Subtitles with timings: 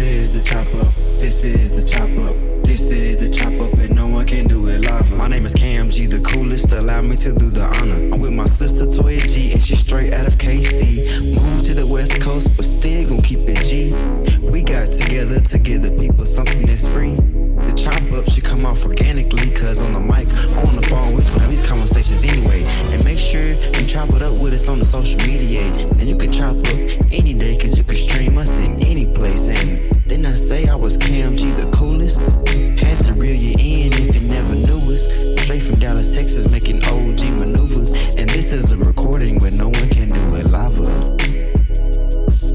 [0.00, 0.94] This is the chop up.
[1.20, 2.34] This is the chop up.
[2.64, 5.12] This is the chop up, and no one can do it live.
[5.12, 6.72] My name is Cam G, the coolest.
[6.72, 8.14] Allow me to do the honor.
[8.14, 11.34] I'm with my sister Toya G, and she's straight out of KC.
[11.34, 13.92] Moved to the West Coast, but still gon' keep it G.
[14.40, 17.18] We got together to give the people something that's free.
[17.66, 20.28] The chop up should come off organically, cause on the mic,
[20.66, 22.64] on the phone, we gonna have these conversations anyway.
[22.92, 25.62] And make sure you chop it up with us on the social media.
[25.62, 26.66] And you can chop up
[27.10, 29.48] any day, cause you can stream us in any place.
[29.48, 32.32] And then I say I was Cam G, the coolest.
[32.78, 35.06] Had to reel you in if you never knew us.
[35.42, 37.94] Straight from Dallas, Texas, making OG maneuvers.
[38.16, 40.76] And this is a recording where no one can do it live.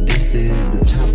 [0.05, 1.14] This is the chop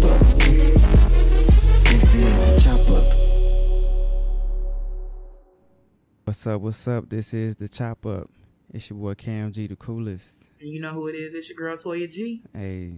[6.31, 6.61] What's up?
[6.61, 7.09] What's up?
[7.11, 8.31] This is the chop up.
[8.73, 10.39] It's your boy Cam G, the coolest.
[10.61, 11.35] And you know who it is?
[11.35, 12.41] It's your girl Toya G.
[12.55, 12.93] Hey,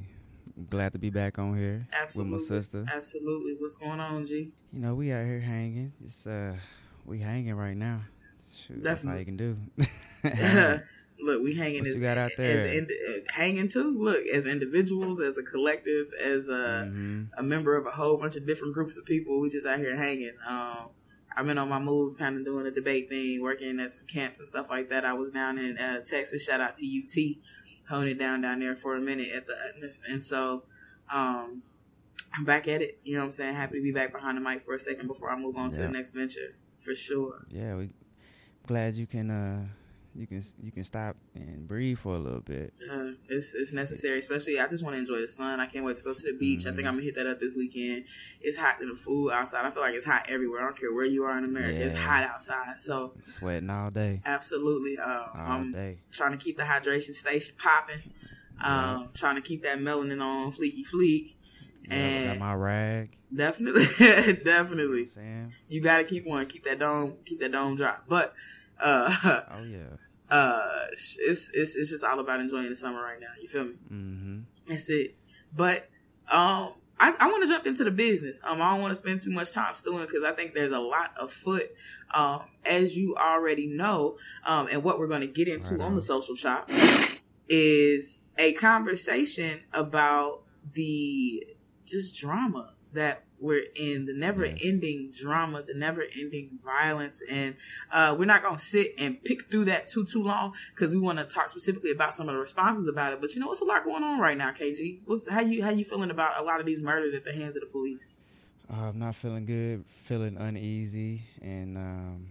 [0.68, 2.34] glad to be back on here Absolutely.
[2.34, 2.84] with my sister.
[2.94, 3.54] Absolutely.
[3.58, 4.52] What's going on, G?
[4.70, 5.94] You know, we out here hanging.
[6.04, 6.56] It's uh,
[7.06, 8.02] we hanging right now.
[8.54, 9.56] Shoot, that's all you can do.
[11.18, 12.66] Look, we hanging What as you got out as there?
[12.66, 13.96] ind- uh, hanging too.
[13.98, 17.28] Look, as individuals, as a collective, as a, Mhm.
[17.38, 19.96] a member of a whole bunch of different groups of people, we just out here
[19.96, 20.32] hanging.
[20.46, 20.90] Um,
[21.36, 24.38] I've been on my move, kind of doing a debate thing, working at some camps
[24.38, 25.04] and stuff like that.
[25.04, 26.44] I was down in uh, Texas.
[26.44, 27.36] Shout out to UT,
[27.88, 29.54] holding it down down there for a minute at the
[30.08, 30.64] and so.
[31.12, 31.62] Um,
[32.34, 32.98] I'm back at it.
[33.04, 33.54] You know what I'm saying?
[33.54, 35.80] Happy to be back behind the mic for a second before I move on to
[35.80, 37.46] the next venture, for sure.
[37.50, 37.90] Yeah, we
[38.66, 39.66] glad you can uh,
[40.14, 42.74] you can you can stop and breathe for a little bit.
[42.90, 45.58] Uh, it's it's necessary, especially I just want to enjoy the sun.
[45.60, 46.66] I can't wait to go to the beach.
[46.66, 46.88] I think Mhm.
[46.88, 48.04] I'm gonna hit that up this weekend.
[48.40, 49.64] It's hot in the food outside.
[49.64, 50.60] I feel like it's hot everywhere.
[50.60, 51.80] I don't care where you are in America.
[51.82, 52.80] It's hot outside.
[52.80, 55.98] So Sweating all day, absolutely, uh, all I'm day.
[56.10, 58.02] trying to keep the hydration station popping.
[58.62, 61.34] Um, trying to keep that melanin on fleeky fleek.
[61.88, 63.16] Yeah, and- got my rag.
[63.34, 65.08] Definitely, You know definitely.
[65.16, 65.50] I'm?
[65.68, 66.44] You gotta keep one.
[66.46, 67.14] Keep that dome.
[67.24, 67.96] Keep that dome dry.
[68.06, 68.34] But
[68.78, 69.10] uh,
[69.50, 69.96] Oh yeah.
[70.32, 73.26] Uh, it's it's it's just all about enjoying the summer right now.
[73.40, 73.74] You feel me?
[73.92, 74.38] Mm-hmm.
[74.68, 75.14] That's it.
[75.54, 75.90] But
[76.30, 78.40] um, I, I want to jump into the business.
[78.42, 80.78] Um, I don't want to spend too much time stewing because I think there's a
[80.78, 81.70] lot afoot.
[82.14, 84.16] Um, as you already know,
[84.46, 85.94] um, and what we're going to get into Right on on.
[85.96, 86.70] the social chop
[87.48, 91.46] is a conversation about the
[91.84, 97.20] just drama that we're in, the never ending drama, the never ending violence.
[97.28, 97.56] And
[97.90, 101.00] uh, we're not going to sit and pick through that too, too long because we
[101.00, 103.20] want to talk specifically about some of the responses about it.
[103.20, 105.00] But you know, it's a lot going on right now, KG.
[105.04, 107.56] What's, how you, how you feeling about a lot of these murders at the hands
[107.56, 108.14] of the police?
[108.72, 112.26] Uh, I'm not feeling good, feeling uneasy, and um,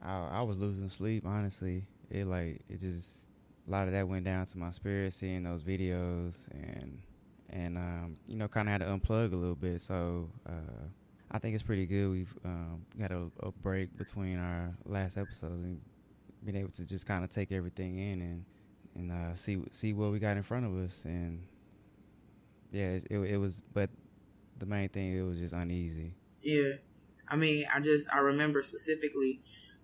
[0.00, 1.24] I, I was losing sleep.
[1.26, 3.22] Honestly, it like it just
[3.66, 7.00] a lot of that went down to my spirit, seeing those videos, and
[7.52, 9.80] and um, you know, kind of had to unplug a little bit.
[9.80, 10.86] So uh,
[11.30, 12.10] I think it's pretty good.
[12.10, 15.80] We've um, got a, a break between our last episodes and
[16.44, 18.44] been able to just kind of take everything in and
[18.94, 21.02] and uh, see see what we got in front of us.
[21.04, 21.42] And
[22.72, 23.90] yeah, it, it, it was, but
[24.58, 26.14] the main thing it was just uneasy.
[26.42, 26.72] Yeah.
[27.28, 29.40] I mean, I just, I remember specifically,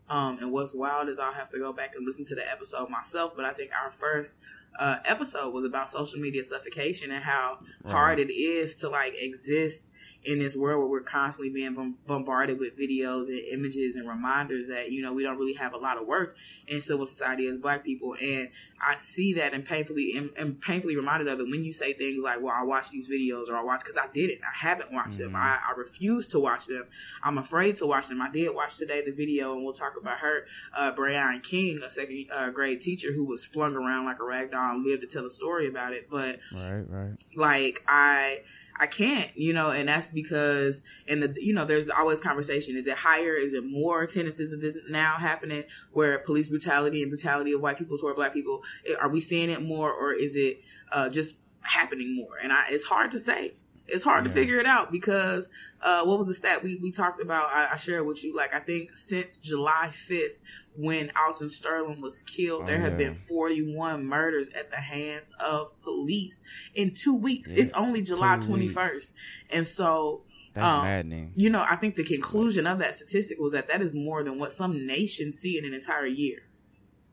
[0.09, 2.89] um, and what's wild is I'll have to go back and listen to the episode
[2.89, 4.35] myself, but I think our first
[4.79, 9.93] uh, episode was about social media suffocation and how hard it is to like exist
[10.25, 14.67] in this world where we're constantly being bom- bombarded with videos and images and reminders
[14.69, 16.35] that you know we don't really have a lot of worth
[16.67, 18.17] in civil society as black people.
[18.21, 18.49] And
[18.81, 22.41] i see that and painfully and, painfully reminded of it when you say things like
[22.41, 25.33] well i watch these videos or i watch because i didn't i haven't watched them.
[25.33, 25.37] Mhm.
[25.37, 26.85] I, I refuse to watch them.
[27.25, 28.23] I'm afraid to watch them.
[28.23, 30.45] I did watch today the video and we'll talk about her
[30.77, 34.53] uh brian king a second uh, grade teacher who was flung around like a rag
[34.53, 37.25] doll and lived to tell a story about it but Right, right.
[37.37, 38.41] like I
[38.81, 42.77] I can't, you know, and that's because and the you know there's always conversation.
[42.77, 43.35] Is it higher?
[43.35, 47.77] Is it more tendencies of this now happening where police brutality and brutality of white
[47.77, 50.61] people toward black people eh, are we seeing it more or is it
[50.93, 52.37] uh, just happening more?
[52.43, 53.55] And I, it's hard to say.
[53.89, 55.49] It's hard to figure it out because
[55.83, 57.47] uh, what was the stat we, we talked about?
[57.53, 58.37] I, I shared with you.
[58.37, 60.41] Like I think since July fifth,
[60.77, 63.09] when Alton Sterling was killed, Oh, there have yeah.
[63.09, 66.45] been forty one murders at the hands of police
[66.75, 67.53] in two weeks.
[67.53, 69.13] Yeah, It's only July twenty first, weeks.
[69.51, 70.23] and so
[70.55, 71.33] That's Um, maddening.
[71.35, 74.39] you know I think the conclusion of that statistic was that that is more than
[74.39, 76.41] what some nations see in an entire year.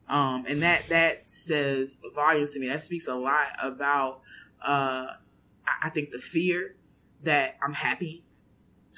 [0.07, 2.67] Um, and that that says volumes to me.
[2.67, 4.21] That speaks a lot about
[4.61, 5.07] uh,
[5.67, 6.75] I, I think the fear
[7.23, 8.23] that I'm happy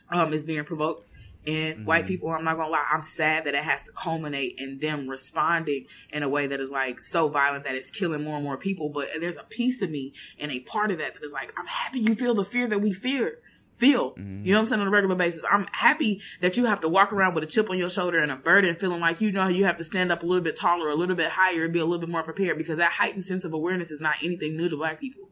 [0.09, 1.03] um, is being provoked.
[1.45, 2.07] And white Mhm.
[2.07, 5.85] people, I'm not gonna lie, I'm sad that it has to culminate in them responding
[6.11, 8.89] in a way that is like so violent that it's killing more and more people.
[8.89, 11.67] But there's a piece of me and a part of that that is like, I'm
[11.67, 13.39] happy you feel the fear that we fear
[13.77, 14.11] feel.
[14.11, 14.43] Mm-hmm.
[14.43, 15.45] You know what I'm saying on a regular basis.
[15.49, 18.31] I'm happy that you have to walk around with a chip on your shoulder and
[18.31, 20.89] a burden, feeling like you know you have to stand up a little bit taller,
[20.89, 23.45] a little bit higher, and be a little bit more prepared because that heightened sense
[23.45, 25.26] of awareness is not anything new to black people.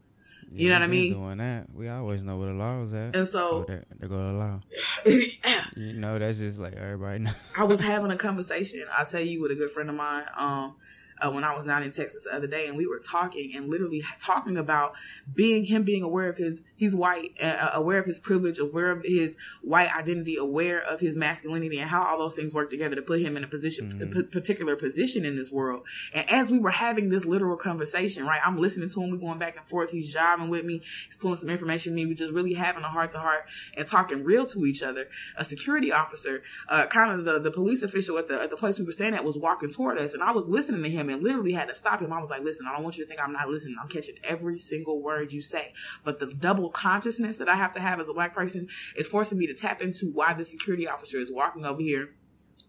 [0.55, 1.13] Yeah, you know what I mean?
[1.13, 3.15] Doing that, we always know where the law is at.
[3.15, 4.59] And so oh, they go to the law.
[5.75, 7.33] you know, that's just like everybody knows.
[7.57, 8.85] I was having a conversation.
[8.97, 10.23] I'll tell you with a good friend of mine.
[10.37, 10.75] Um,
[11.21, 13.69] uh, when I was down in Texas the other day, and we were talking and
[13.69, 14.93] literally talking about
[15.33, 18.91] being him being aware of his he's white, uh, uh, aware of his privilege, aware
[18.91, 22.95] of his white identity, aware of his masculinity, and how all those things work together
[22.95, 24.19] to put him in a position, mm-hmm.
[24.19, 25.83] a particular position in this world.
[26.13, 29.39] And as we were having this literal conversation, right, I'm listening to him, we're going
[29.39, 29.91] back and forth.
[29.91, 32.05] He's jiving with me, he's pulling some information from me.
[32.05, 33.45] We're just really having a heart to heart
[33.77, 35.07] and talking real to each other.
[35.37, 38.77] A security officer, uh, kind of the, the police official at the at the place
[38.79, 41.14] we were staying at, was walking toward us, and I was listening to him him
[41.15, 42.13] and literally had to stop him.
[42.13, 43.77] I was like, listen, I don't want you to think I'm not listening.
[43.81, 45.73] I'm catching every single word you say.
[46.03, 49.37] But the double consciousness that I have to have as a black person is forcing
[49.37, 52.09] me to tap into why the security officer is walking over here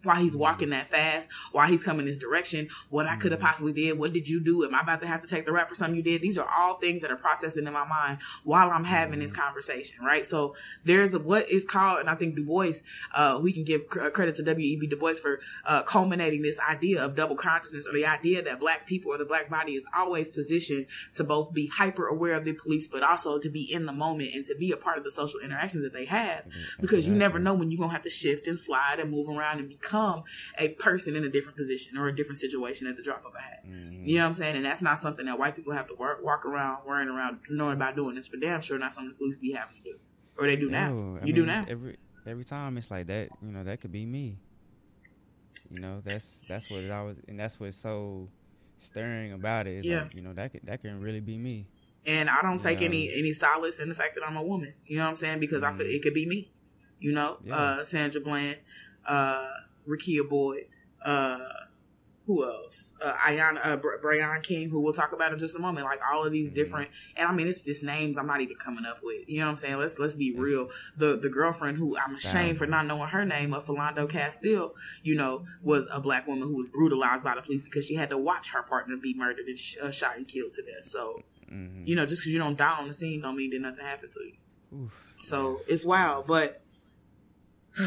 [0.06, 3.48] why he's walking that fast, why he's coming this direction, what I could have mm-hmm.
[3.48, 4.64] possibly did, what did you do?
[4.64, 6.22] Am I about to have to take the rap for something you did?
[6.22, 9.42] These are all things that are processing in my mind while I'm having this mm-hmm.
[9.42, 10.26] conversation, right?
[10.26, 10.54] So
[10.84, 12.72] there's a, what is called, and I think Du Bois,
[13.14, 14.86] uh, we can give uh, credit to W.E.B.
[14.86, 18.86] Du Bois for uh, culminating this idea of double consciousness or the idea that black
[18.86, 22.52] people or the black body is always positioned to both be hyper aware of the
[22.52, 25.10] police, but also to be in the moment and to be a part of the
[25.10, 26.80] social interactions that they have mm-hmm.
[26.80, 29.28] because you never know when you're going to have to shift and slide and move
[29.28, 30.24] around and become become
[30.58, 33.40] a person in a different position or a different situation at the drop of a
[33.40, 33.64] hat.
[33.66, 34.04] Mm-hmm.
[34.04, 34.56] You know what I'm saying?
[34.56, 37.74] And that's not something that white people have to work, walk around worrying around knowing
[37.74, 38.16] about doing.
[38.16, 39.98] It's for damn sure not something the police be having to do,
[40.38, 40.88] or they do now.
[40.88, 41.64] you mean, do now.
[41.68, 41.96] Every
[42.26, 43.28] every time it's like that.
[43.42, 44.38] You know that could be me.
[45.70, 48.28] You know that's that's what it always and that's what's so
[48.78, 49.84] stirring about it.
[49.84, 50.02] yeah.
[50.02, 51.66] Like, you know that could that can really be me.
[52.06, 52.86] And I don't take yeah.
[52.86, 54.74] any any solace in the fact that I'm a woman.
[54.86, 55.40] You know what I'm saying?
[55.40, 55.74] Because mm-hmm.
[55.74, 56.52] I feel it could be me.
[57.00, 57.56] You know, yeah.
[57.56, 58.56] uh, Sandra Bland,
[59.06, 59.48] uh,
[59.88, 60.66] Rekia Boyd,
[61.04, 61.38] uh,
[62.26, 62.92] who else?
[63.00, 65.86] Uh, Aiyana, uh, Brian King, who we'll talk about in just a moment.
[65.86, 66.54] Like all of these mm-hmm.
[66.54, 69.28] different, and I mean, it's, it's names I'm not even coming up with.
[69.28, 69.78] You know what I'm saying?
[69.78, 70.70] Let's let's be real.
[70.96, 74.74] The the girlfriend who I'm ashamed for not knowing her name of Philando Castile,
[75.04, 78.10] you know, was a black woman who was brutalized by the police because she had
[78.10, 80.84] to watch her partner be murdered and sh- uh, shot and killed to death.
[80.84, 81.82] So, mm-hmm.
[81.84, 84.12] you know, just because you don't die on the scene don't mean that nothing happened
[84.12, 84.84] to you.
[84.84, 84.92] Oof.
[85.20, 86.60] So it's wild, but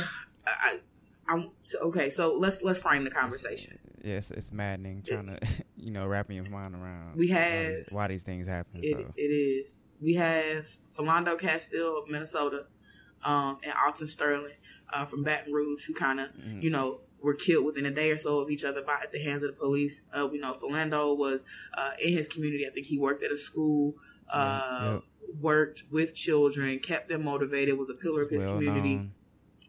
[0.47, 0.79] I,
[1.29, 2.09] I'm so, okay.
[2.09, 3.77] So let's let's frame the conversation.
[4.03, 5.39] Yes, it's maddening trying to
[5.77, 7.15] you know wrapping your mind around.
[7.15, 8.81] We have why these, why these things happen.
[8.83, 9.13] It, so.
[9.15, 9.83] it is.
[10.01, 10.67] We have
[10.97, 12.65] Philando Castile of Minnesota,
[13.23, 14.53] um, and Alton Sterling
[14.91, 16.61] uh, from Baton Rouge, who kind of mm-hmm.
[16.61, 19.21] you know were killed within a day or so of each other by at the
[19.21, 20.01] hands of the police.
[20.13, 21.45] Uh, we know Philando was
[21.77, 22.65] uh, in his community.
[22.65, 23.95] I think he worked at a school.
[24.31, 25.03] Uh, yep.
[25.41, 28.95] Worked with children, kept them motivated, was a pillar of his well community.
[28.95, 29.11] Known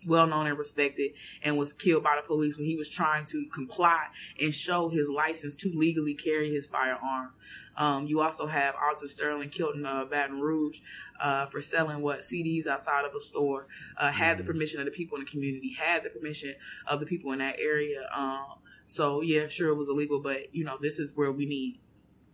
[0.06, 1.12] well known and respected,
[1.42, 4.06] and was killed by the police when he was trying to comply
[4.40, 7.32] and show his license to legally carry his firearm.
[7.76, 10.80] Um, you also have Alton Sterling killed in uh, Baton Rouge
[11.20, 13.68] uh, for selling what CDs outside of a store.
[13.96, 14.46] Uh, had the mm.
[14.46, 15.72] permission of the people in the community.
[15.72, 16.54] Had the permission
[16.86, 18.08] of the people in that area.
[18.14, 21.78] Um, so yeah, sure it was illegal, but you know this is where we need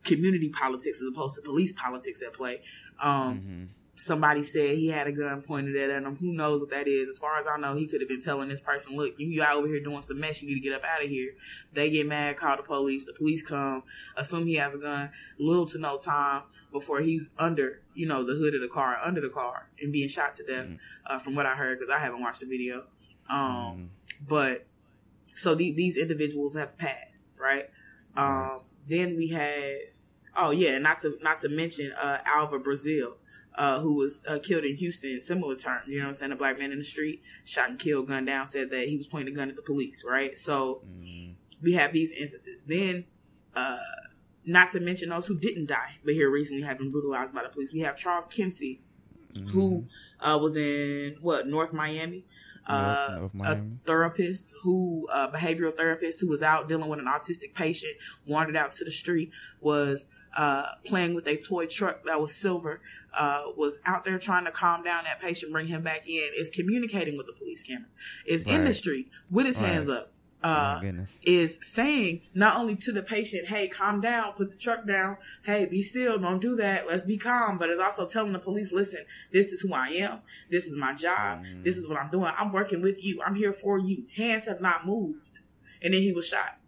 [0.05, 2.63] community politics as opposed to police politics at play.
[3.01, 3.65] Um, mm-hmm
[3.97, 6.17] somebody said he had a gun pointed at him.
[6.17, 7.09] Who knows what that is?
[7.09, 9.57] As far as I know, he could have been telling this person, "Look, you out
[9.57, 10.43] over here doing some mess.
[10.43, 11.35] You need to get up out of here."
[11.73, 13.07] They get mad, call the police.
[13.07, 13.83] The police come,
[14.17, 15.11] assume he has a gun.
[15.39, 19.21] Little to no time before he's under, you know, the hood of the car, under
[19.21, 20.69] the car, and being shot to death.
[20.69, 20.79] Mm.
[21.07, 22.85] Uh, from what I heard, because I haven't watched the video.
[23.31, 23.89] Um, mm.
[24.29, 24.67] But
[25.35, 27.71] so the, these individuals have passed, right?
[28.17, 29.75] Um, then we have,
[30.37, 33.15] oh yeah, not to not to mention uh, Alva Braziel
[33.57, 35.89] uh, who was uh, killed in Houston in similar terms.
[35.89, 36.33] You know what I'm saying?
[36.33, 39.07] A black man in the street, shot and killed, gunned down, said that he was
[39.07, 40.37] pointing a gun at the police, right?
[40.39, 41.33] So mm-hmm.
[41.63, 42.63] we have these instances.
[42.67, 43.05] Then,
[43.55, 43.79] uh,
[44.45, 47.49] not to mention those who didn't die, but here recently have been brutalized by the
[47.49, 47.73] police.
[47.73, 48.81] We have Charles Kinsey,
[49.33, 49.49] mm-hmm.
[49.49, 49.87] who
[50.21, 52.25] uh, was in, what, North Miami?
[52.69, 57.93] Uh, a therapist who, a behavioral therapist who was out dealing with an autistic patient,
[58.27, 62.81] wandered out to the street, was uh, playing with a toy truck that was silver,
[63.17, 66.51] uh, was out there trying to calm down that patient, bring him back in, is
[66.51, 67.89] communicating with the police camera,
[68.27, 68.55] is right.
[68.55, 69.69] in the street with his right.
[69.69, 70.13] hands up.
[70.43, 70.81] Uh,
[71.23, 75.17] is saying not only to the patient, "Hey, calm down, put the truck down.
[75.43, 76.87] Hey, be still, don't do that.
[76.87, 80.21] Let's be calm." But it's also telling the police, "Listen, this is who I am.
[80.51, 81.43] This is my job.
[81.43, 81.65] Mm.
[81.65, 82.31] This is what I'm doing.
[82.37, 83.21] I'm working with you.
[83.27, 84.05] I'm here for you.
[84.15, 85.33] Hands have not moved."
[85.83, 86.59] And then he was shot,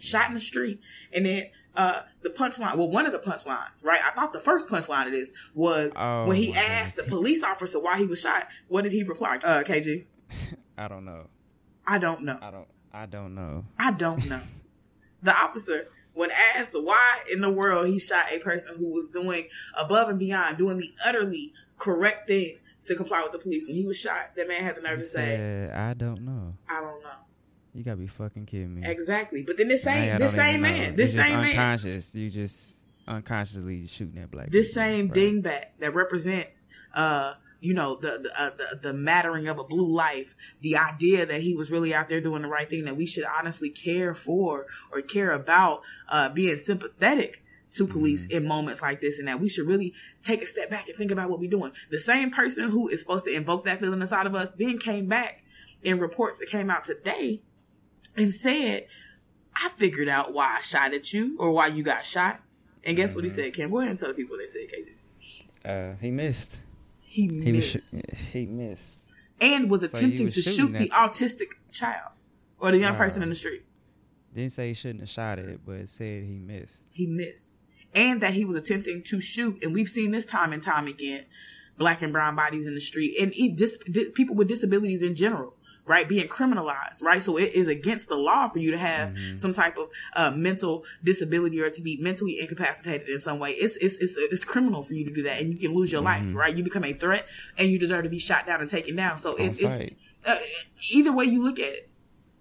[0.00, 0.80] shot in the street,
[1.12, 1.44] and then
[1.78, 2.74] uh, the punchline.
[2.76, 4.00] Well, one of the punchlines, right?
[4.04, 7.78] I thought the first punchline of this was Oh, when he asked the police officer
[7.78, 8.48] why he was shot.
[8.66, 9.36] What did he reply?
[9.42, 10.04] Uh, KG,
[10.78, 11.28] I don't know.
[11.86, 12.38] I don't know.
[12.42, 12.68] I don't.
[12.92, 13.64] I don't know.
[13.78, 14.40] I don't know.
[15.22, 19.46] the officer, when asked why in the world he shot a person who was doing
[19.76, 23.86] above and beyond, doing the utterly correct thing to comply with the police, when he
[23.86, 26.54] was shot, that man had the nerve He to say, I don't know.
[26.68, 27.10] "I don't know."
[27.78, 28.82] You gotta be fucking kidding me.
[28.84, 29.44] Exactly.
[29.44, 32.12] But then this same this same man, this same man, unconscious.
[32.12, 34.50] You just unconsciously shooting at black.
[34.50, 35.16] this people, same bro.
[35.16, 39.86] dingbat that represents uh you know the the, uh, the the mattering of a blue
[39.94, 43.06] life the idea that he was really out there doing the right thing that we
[43.06, 48.38] should honestly care for or care about uh being sympathetic to police Mm-hmm.
[48.38, 51.12] in moments like this and that we should really take a step back and think
[51.12, 54.26] about what we're doing the same person who is supposed to invoke that feeling inside
[54.26, 55.44] of us then came back
[55.84, 57.40] in reports that came out today
[58.18, 58.86] and said
[59.56, 62.40] i figured out why i shot at you or why you got shot
[62.84, 63.34] and guess what he Mm-hmm.
[63.36, 63.70] said Kim?
[63.70, 64.88] go ahead and tell the people what they said KJ.
[65.64, 66.58] Uh, he missed.
[67.02, 69.00] He, He missed Sh- he missed.
[69.40, 72.12] and was he attempting was to shoot the autistic child
[72.60, 72.98] or the young Wow.
[72.98, 73.64] person in the street.
[74.34, 76.86] Didn't say he shouldn't have shot it, but said he missed.
[76.92, 77.58] He missed,
[77.94, 79.62] and that he was attempting to shoot.
[79.64, 81.24] And we've seen this time and time again,
[81.76, 85.56] black and brown bodies in the street, and dis- di- people with disabilities in general.
[85.88, 87.22] Right, being criminalized, right?
[87.22, 89.38] So it is against the law for you to have Mm-hmm.
[89.38, 93.52] some type of uh, mental disability or to be mentally incapacitated in some way.
[93.52, 96.02] It's, it's it's it's criminal for you to do that, and you can lose your
[96.02, 96.54] life, right?
[96.54, 97.26] You become a threat,
[97.56, 99.16] and you deserve to be shot down and taken down.
[99.18, 99.62] So On it's,
[100.26, 100.36] uh,
[100.90, 101.90] either way you look at it,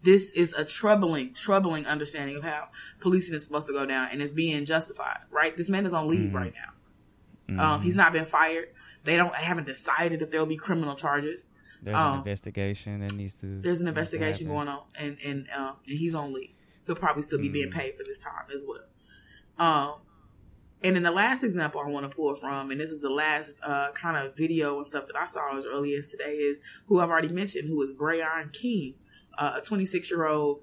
[0.03, 2.67] this is a troubling, troubling understanding of how
[2.99, 5.19] policing is supposed to go down, and it's being justified.
[5.31, 5.55] Right?
[5.55, 7.73] This man is on leave right now.
[7.75, 8.69] Um, he's not been fired.
[9.05, 11.45] They don't haven't decided if there will be criminal charges.
[11.81, 13.61] There's Um, an investigation that needs to.
[13.61, 16.51] There's an investigation going on, and and um, and he's on leave.
[16.85, 17.53] He'll probably still be Mm.
[17.53, 18.83] being paid for this time as well.
[19.59, 20.01] Um,
[20.83, 23.53] and then the last example I want to pull from, and this is the last
[23.63, 26.99] uh, kind of video and stuff that I saw as early as today, is who
[26.99, 28.93] I've already mentioned, who is Breaion King,
[29.37, 30.61] uh, a 26 year old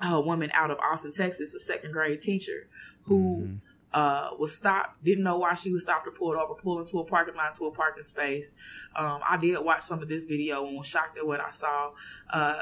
[0.00, 2.68] uh, woman out of Austin, Texas, a second grade teacher
[3.04, 3.60] who Mhm.
[3.94, 7.04] Uh, was stopped, didn't know why she was stopped or pulled over, pulled into a
[7.04, 8.56] parking lot to a parking space.
[8.96, 11.92] Um, I did watch some of this video and was shocked at what I saw.
[12.32, 12.58] Uh,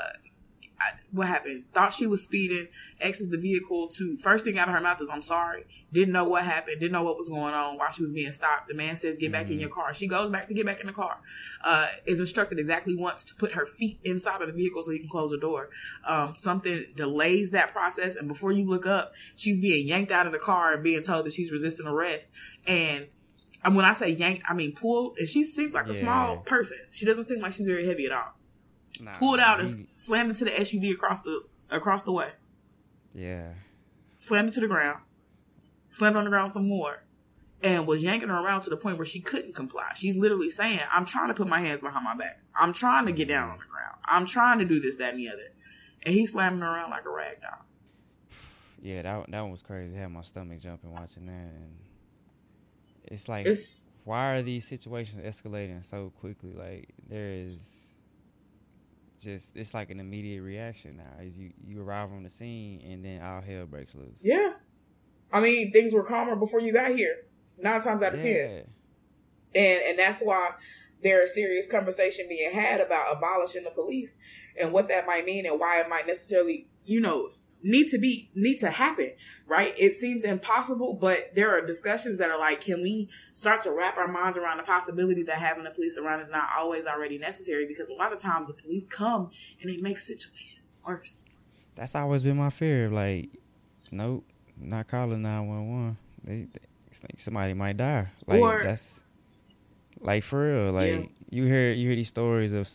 [0.82, 1.64] I, what happened?
[1.72, 2.68] Thought she was speeding,
[3.00, 6.24] exits the vehicle to first thing out of her mouth is "I'm sorry." Didn't know
[6.24, 6.80] what happened.
[6.80, 8.68] Didn't know what was going on while she was being stopped.
[8.68, 10.86] The man says, "Get back in your car." She goes back to get back in
[10.86, 11.18] the car.
[11.62, 14.98] Uh, is instructed exactly once to put her feet inside of the vehicle so he
[14.98, 15.68] can close the door.
[16.06, 20.32] Um, something delays that process, and before you look up, she's being yanked out of
[20.32, 22.30] the car and being told that she's resisting arrest.
[22.66, 23.06] And
[23.64, 25.18] and when I say yanked, I mean pulled.
[25.18, 26.00] And she seems like a Yeah.
[26.00, 26.78] small person.
[26.90, 28.34] She doesn't seem like she's very heavy at all.
[29.00, 32.28] Nah, Pulled out and slammed into the SUV across the across the way.
[33.14, 33.54] yeah.
[34.18, 35.00] Slammed into the ground.
[35.90, 37.02] Slammed on the ground some more.
[37.62, 39.90] And was yanking her around to the point where she couldn't comply.
[39.94, 42.40] She's literally saying, I'm trying to put my hands behind my back.
[42.54, 43.68] I'm trying to get down on the mm.
[43.68, 43.96] ground.
[44.04, 45.52] I'm trying to do this, that, and the other.
[46.04, 47.64] And he's slamming her around like a rag doll.
[48.82, 49.96] Yeah, that that one was crazy.
[49.96, 51.76] I had my stomach jumping watching that, and
[53.04, 56.52] it's like, It's why are these situations escalating so quickly?
[56.52, 57.58] Like there is
[59.22, 61.24] just it's like an immediate reaction now.
[61.24, 64.18] As you you arrive on the scene, and then all hell breaks loose.
[64.20, 64.52] yeah.
[65.32, 67.16] I mean, things were calmer before you got here.
[67.58, 68.64] Nine times out of ten.
[69.54, 70.50] And and that's why
[71.02, 74.16] there's serious conversation being had about abolishing the police
[74.60, 77.28] and what that might mean and why it might necessarily you know
[77.62, 79.10] need to be need to happen
[79.46, 83.70] right it seems impossible but there are discussions that are like can we start to
[83.70, 87.18] wrap our minds around the possibility that having the police around is not always already
[87.18, 91.24] necessary because a lot of times the police come and they make situations worse
[91.74, 92.90] That's always been my fear.
[92.90, 93.30] Like,
[93.90, 94.24] nope,
[94.58, 95.96] not calling nine one one.
[96.26, 98.08] It's like somebody might die.
[98.26, 99.02] Like Or- that's
[100.00, 100.72] like for real.
[100.72, 101.06] Like Yeah.
[101.30, 102.68] you hear you hear these stories of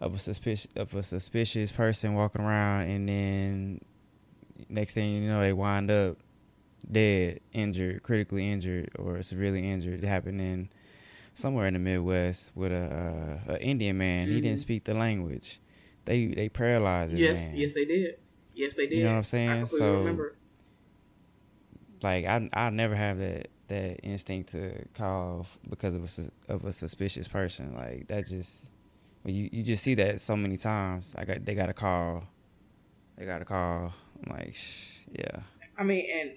[0.00, 3.80] of a suspicious of a suspicious person walking around, and then
[4.74, 6.18] next thing you know, they wind up
[6.90, 10.02] dead, injured, critically injured, or severely injured.
[10.02, 10.68] It happened in
[11.32, 14.28] somewhere in the Midwest with a, uh, a Indian man.
[14.28, 14.42] He Mhm.
[14.42, 15.60] didn't speak the language.
[16.04, 17.56] They they paralyzed yes man.
[17.56, 18.18] yes they did
[18.54, 19.66] yes they did You know what I'm saying?
[19.66, 20.36] So- remember
[22.02, 26.72] like I I never have that that instinct to call because of a of a
[26.72, 27.74] suspicious person.
[27.74, 28.66] Like that just
[29.24, 31.14] you you just see that so many times.
[31.16, 32.24] I got they got a call,
[33.16, 33.92] they got a call.
[34.26, 34.56] I'm like,
[35.12, 35.40] yeah.
[35.78, 36.32] i mean and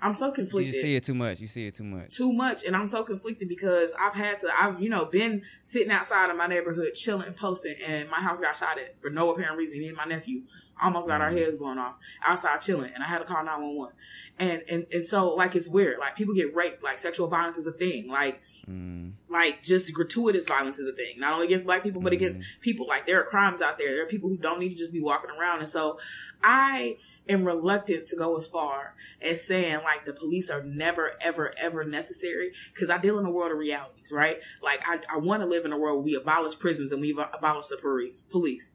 [0.00, 1.40] i'm so You conflicted just see it too much.
[1.40, 2.14] You see it too much.
[2.14, 5.90] too much and i'm so conflicted because i've had to i've you know been sitting
[5.90, 9.56] outside of my neighborhood chilling posting and my house got shot at for no apparent
[9.56, 10.42] reason me and my nephew
[10.82, 11.38] almost got our mm-hmm.
[11.38, 13.92] heads blown off outside chilling, and I had to call nine one one.
[14.38, 15.98] And and and so like it's weird.
[15.98, 16.82] Like people get raped.
[16.82, 18.08] Like sexual violence is a thing.
[18.08, 19.12] Like Mm.
[19.30, 21.18] like just gratuitous violence is a thing.
[21.18, 22.86] Not only against black people but against people.
[22.86, 23.94] Like there are crimes out there.
[23.94, 25.60] There are people who don't need to just be walking around.
[25.60, 25.98] And so
[26.42, 26.96] i
[27.28, 31.84] am reluctant to go as far as saying like the police are never ever ever
[31.84, 34.38] necessary because i deal in a world of realities right?
[34.62, 37.10] Like i, I want to live in a world where we abolish prisons and we
[37.10, 38.72] abolish the police police.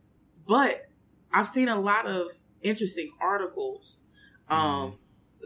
[0.48, 0.90] But
[1.32, 2.28] i've seen a lot of
[2.62, 3.98] interesting articles
[4.50, 4.98] um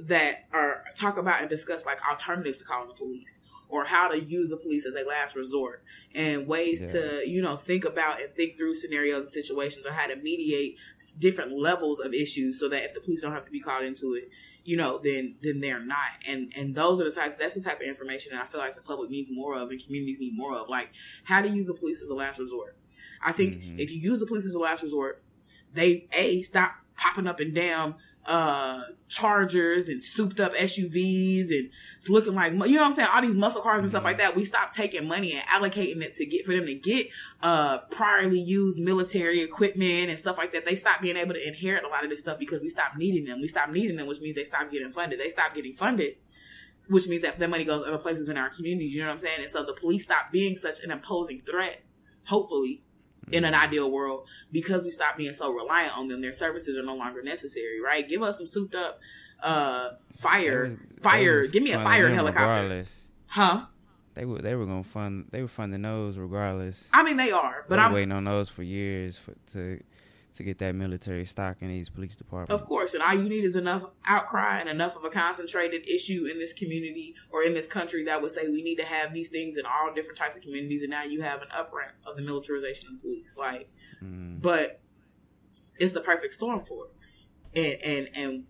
[0.06, 3.40] that are talk about and discuss like alternatives to calling the police
[3.70, 5.84] or how to use the police as a last resort
[6.16, 7.02] and ways Yeah.
[7.02, 10.78] to you know think about and think through scenarios and situations or how to mediate
[11.20, 14.14] different levels of issues so that if the police don't have to be called into
[14.14, 14.30] it
[14.64, 17.80] you know then then they're not and and those are the types that's the type
[17.82, 20.56] of information that i feel like the public needs more of and communities need more
[20.56, 20.90] of like
[21.24, 22.76] how to use the police as a last resort
[23.24, 23.80] i think Mhm.
[23.80, 25.24] if you use the police as a last resort
[25.74, 27.96] they a stop popping up and damn
[28.28, 33.08] uh chargers and souped up SUVs and it's looking like you know what I'm saying?
[33.14, 34.36] All these muscle cars and stuff like that.
[34.36, 37.08] We stop taking money and allocating it to get for them to get
[37.42, 40.66] uh priorly used military equipment and stuff like that.
[40.66, 43.24] They stop being able to inherit a lot of this stuff because we stop needing
[43.24, 43.40] them.
[43.40, 45.20] We stop needing them which means they stop getting funded.
[45.20, 46.16] They stop getting funded
[46.90, 49.20] which means that the money goes other places in our communities you know what I'm
[49.20, 49.42] saying?
[49.42, 51.82] And so the police stop being such an imposing threat
[52.26, 52.84] hopefully
[53.32, 56.84] in an ideal world because we stop being so reliant on them their services are
[56.84, 58.08] no longer necessary right?
[58.08, 59.00] Give us some souped up
[59.44, 61.48] uh fire was- fire.
[61.48, 62.40] Give me a fire helicopter.
[62.48, 63.66] Regardless, huh?
[64.16, 66.90] They were they were gonna fund they were funding those regardless.
[66.92, 69.80] i mean they are but i'm waiting on those for years for, to
[70.38, 72.62] to get that military stock in these police departments.
[72.62, 76.26] Of course, and all you need is enough outcry and enough of a concentrated issue
[76.32, 79.30] in this community or in this country that would say we need to have these
[79.30, 82.22] things in all different types of communities, and now you have an upramp of the
[82.22, 83.36] militarization of the police.
[83.38, 83.70] Like,
[84.04, 84.42] Mm.
[84.42, 84.80] but
[85.80, 87.82] it's the perfect storm for it.
[87.84, 88.44] And and and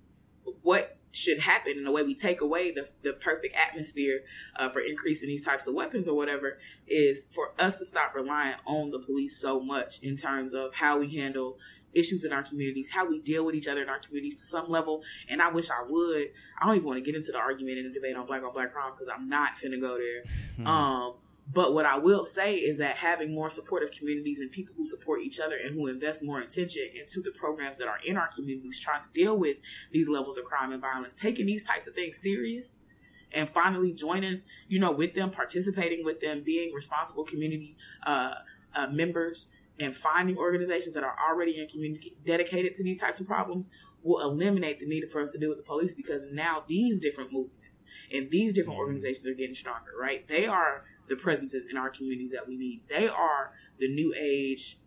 [0.62, 4.20] what should happen in the way we take away the, the perfect atmosphere
[4.58, 8.56] uh, for increasing these types of weapons or whatever is for us to stop relying
[8.66, 11.58] on the police so much in terms of how we handle
[11.98, 14.70] issues in our communities, how we deal with each other in our communities to some
[14.70, 15.04] level.
[15.30, 16.28] And I wish I would.
[16.60, 18.54] I don't even want to get into the argument and the debate on black on
[18.54, 20.68] black crime because I'm not finna go there.
[20.68, 21.14] Um,
[21.52, 25.22] but what I will say is that having more supportive communities and people who support
[25.22, 28.80] each other and who invest more attention into the programs that are in our communities
[28.80, 29.58] trying to deal with
[29.92, 32.80] these levels of crime and violence, taking these types of things serious
[33.32, 38.34] and finally joining, you know, with them, participating with them, being responsible community uh,
[38.76, 39.48] uh, members
[39.80, 43.70] and finding organizations that are already in community dedicated to these types of problems
[44.04, 47.32] will eliminate the need for us to deal with the police because now these different
[47.32, 50.28] movements and these different organizations are getting stronger, right?
[50.28, 52.82] They are the presences in our communities that we need.
[52.90, 54.78] They are the new age,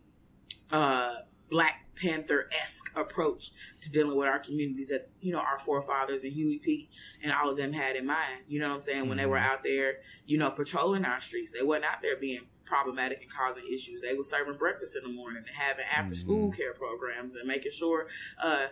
[0.71, 1.17] uh,
[1.51, 6.33] Black Panther esque approach to dealing with our communities that you know our forefathers and
[6.33, 6.89] Huey P.
[7.23, 8.45] and all of them had in mind.
[8.49, 9.09] You know what I'm saying?
[9.09, 12.47] When they were out there, you know, patrolling our streets, they weren't out there being
[12.71, 14.01] problematic and causing issues.
[14.01, 17.73] They were serving breakfast in the morning and having after school care programs and making
[17.73, 18.07] sure
[18.43, 18.67] uh,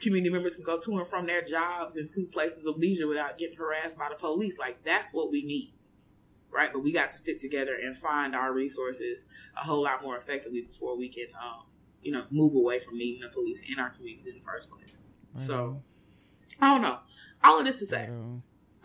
[0.00, 3.36] community members can go to and from their jobs and to places of leisure without
[3.36, 4.58] getting harassed by the police.
[4.58, 5.74] Like that's what we need
[6.54, 6.72] right?
[6.72, 9.24] But we got to stick together and find our resources
[9.60, 11.66] a whole lot more effectively before we can, um,
[12.00, 15.04] you know, move away from needing the police in our communities in the first place.
[15.36, 15.82] So,
[16.60, 16.98] I don't know.
[17.42, 18.08] All of this to say,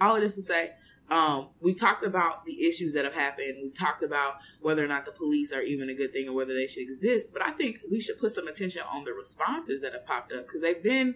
[0.02, 0.72] all of this to say,
[1.10, 3.56] um, we've talked about the issues that have happened.
[3.62, 6.54] We've talked about whether or not the police are even a good thing or whether
[6.54, 7.34] they should exist.
[7.34, 10.46] But I think we should put some attention on the responses that have popped up
[10.46, 11.16] because they've been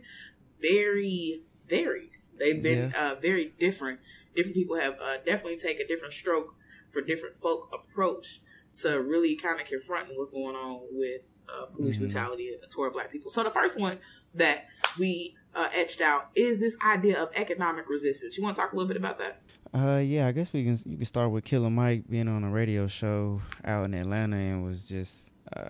[0.62, 2.12] very varied.
[2.39, 3.99] They've been uh, very different.
[4.36, 6.56] Different people have uh, definitely taken a different stroke
[6.91, 8.41] for different folk approach
[8.82, 13.29] to really kind of confronting what's going on with uh, police brutality toward black people.
[13.29, 13.99] So the first one
[14.34, 14.65] that
[14.97, 18.38] we uh, etched out is this idea of economic resistance.
[18.38, 19.41] You want to talk a little bit about that?
[19.73, 20.77] Uh, yeah, I guess we can.
[20.86, 24.63] You can start with Killer Mike being on a radio show out in Atlanta and
[24.63, 25.67] was just uh,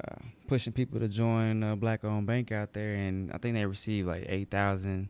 [0.47, 4.25] pushing people to join a black-owned bank out there, and I think they received like
[4.27, 5.07] eight thousand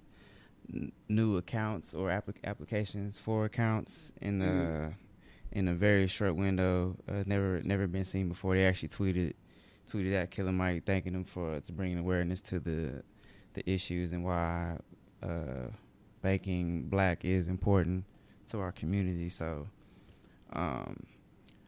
[1.10, 4.94] new accounts or applic- applications for accounts in the Mhm.
[5.54, 6.96] in a very short window.
[7.08, 8.54] Uh, never never been seen before.
[8.54, 9.34] They actually tweeted
[9.92, 13.02] tweeted at Killer Mike thanking him for to bringing awareness to the
[13.56, 14.78] the issues and why
[15.24, 15.68] uh,
[16.22, 18.06] banking black is important
[18.54, 19.30] to our community.
[19.30, 19.68] So,
[20.54, 20.96] um,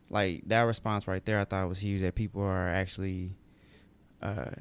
[0.10, 2.02] like that response right there, I thought was huge.
[2.02, 3.36] That people are actually
[4.22, 4.52] uh,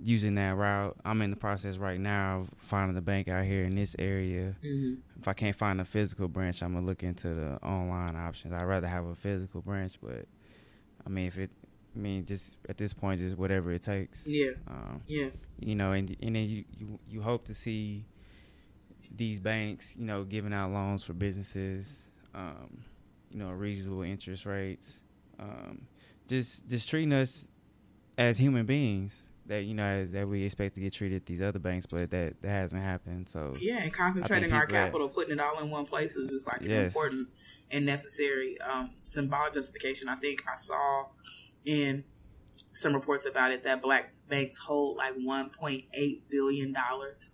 [0.00, 0.96] using that route.
[1.04, 4.54] I'm in the process right now of finding a bank out here in this area.
[4.64, 4.94] Mm-hmm.
[5.20, 8.54] If I can't find a physical branch, I'm gonna look into the online options.
[8.54, 10.26] I'd rather have a physical branch, but
[11.04, 11.50] I mean, if it
[11.94, 14.26] I mean, just at this point, just whatever it takes.
[14.26, 14.50] Yeah.
[14.66, 15.28] Um, Yeah.
[15.60, 18.04] you know, and and then you, you you hope to see
[19.16, 22.84] these banks, you know, giving out loans for businesses, um,
[23.30, 25.02] you know, reasonable interest rates,
[25.38, 25.86] um,
[26.28, 27.48] just just treating us
[28.16, 31.42] as human beings that you know as, that we expect to get treated at these
[31.42, 33.28] other banks, but that that hasn't happened.
[33.28, 36.30] So Yeah, and concentrating our people have- capital, putting it all in one place is
[36.30, 37.28] just like an important
[37.70, 40.08] and necessary um, symbolic justification.
[40.08, 41.06] I think I saw
[41.64, 42.04] in
[42.74, 47.32] some reports about it that black banks hold like 1.8 billion dollars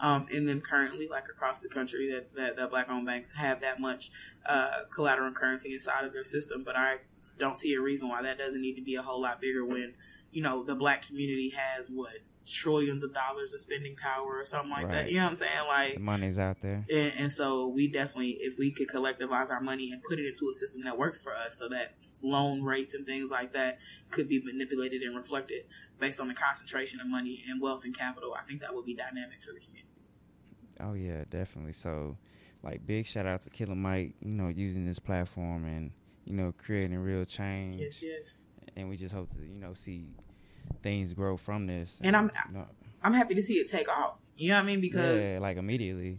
[0.00, 3.60] um, in them currently, like across the country, that that, that black owned banks have
[3.60, 4.10] that much
[4.46, 6.64] uh, collateral and currency inside of their system.
[6.64, 6.96] But I
[7.38, 9.94] don't see a reason why that doesn't need to be a whole lot bigger when
[10.32, 12.12] you know the black community has what
[12.46, 15.08] trillions of dollars of spending power or something like that.
[15.10, 15.68] You know what I'm saying?
[15.68, 16.84] Like the money's out there.
[16.90, 20.48] and, and so we definitely, if we could collectivize our money and put it into
[20.50, 23.78] a system that works for us, so that loan rates and things like that
[24.10, 25.64] could be manipulated and reflected
[25.98, 28.94] based on the concentration of money and wealth and capital, I think that would be
[28.94, 29.86] dynamic for the community.
[30.82, 31.72] Oh yeah, definitely.
[31.72, 32.16] So,
[32.62, 35.90] like, big shout out to Killer Mike, you know, using this platform and
[36.24, 37.80] you know creating real change.
[37.80, 38.46] Yes, yes.
[38.76, 40.06] and we just hope to you know see
[40.82, 41.98] things grow from this.
[42.02, 42.66] And I'm- you know,
[43.02, 44.22] I'm happy to see it take off.
[44.36, 44.80] You know what I mean?
[44.80, 46.18] Because yeah, like immediately.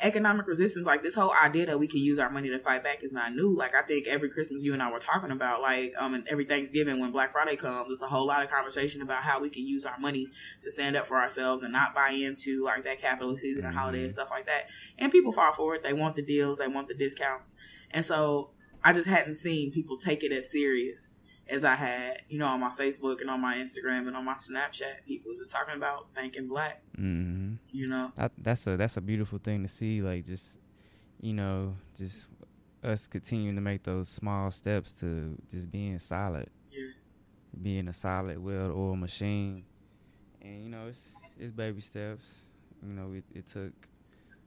[0.00, 3.02] Economic resistance, like this whole idea that we can use our money to fight back
[3.02, 3.56] is not new.
[3.56, 6.44] Like I think every Christmas you and I were talking about, like um, and every
[6.44, 9.66] Thanksgiving when Black Friday comes, there's a whole lot of conversation about how we can
[9.66, 10.26] use our money
[10.62, 14.02] to stand up for ourselves and not buy into like that capitalist season and holiday
[14.02, 14.68] and stuff like that.
[14.98, 15.82] And people fall for it.
[15.82, 17.54] They want the deals, they want the discounts,
[17.90, 18.50] and so
[18.82, 21.08] I just hadn't seen people take it as serious
[21.48, 24.34] as I had, you know, on my Facebook and on my Instagram and on my
[24.34, 25.04] Snapchat.
[25.06, 28.10] People just talking about banking black, hmm you know.
[28.16, 30.02] That, that's a that's a beautiful thing to see.
[30.02, 30.58] Like just
[31.20, 32.26] you know just
[32.84, 36.90] us continuing to make those small steps to just being solid, Yeah.
[37.62, 39.64] being a solid, well-oiled machine.
[40.42, 41.00] And you know it's
[41.38, 42.46] it's baby steps.
[42.86, 43.72] You know it, it took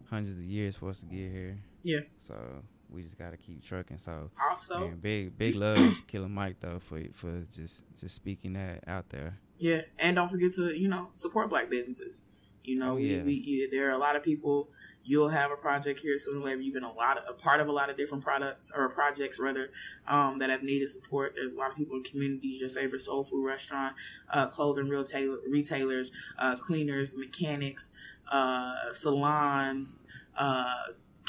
[0.10, 1.58] hundreds of years for us to get here.
[1.84, 2.00] Yeah.
[2.18, 2.36] So
[2.92, 3.98] we just gotta keep trucking.
[3.98, 8.84] So Also, man, big big love Killer Mike though for for just just speaking that
[8.88, 9.38] out there.
[9.58, 12.24] Yeah, and don't forget to you know support black businesses.
[12.64, 13.24] You know, Oh, we, yeah.
[13.24, 14.70] we yeah, there are a lot of people.
[15.04, 16.62] You'll have a project here sooner or later.
[16.62, 19.40] You've been a lot of, a part of a lot of different products or projects
[19.40, 19.72] rather
[20.08, 21.34] um, that have needed support.
[21.36, 22.60] There's a lot of people in communities.
[22.62, 23.96] Your favorite soul food restaurant,
[24.32, 27.92] uh, clothing retail, retailers, uh, cleaners, mechanics,
[28.32, 30.04] uh, salons.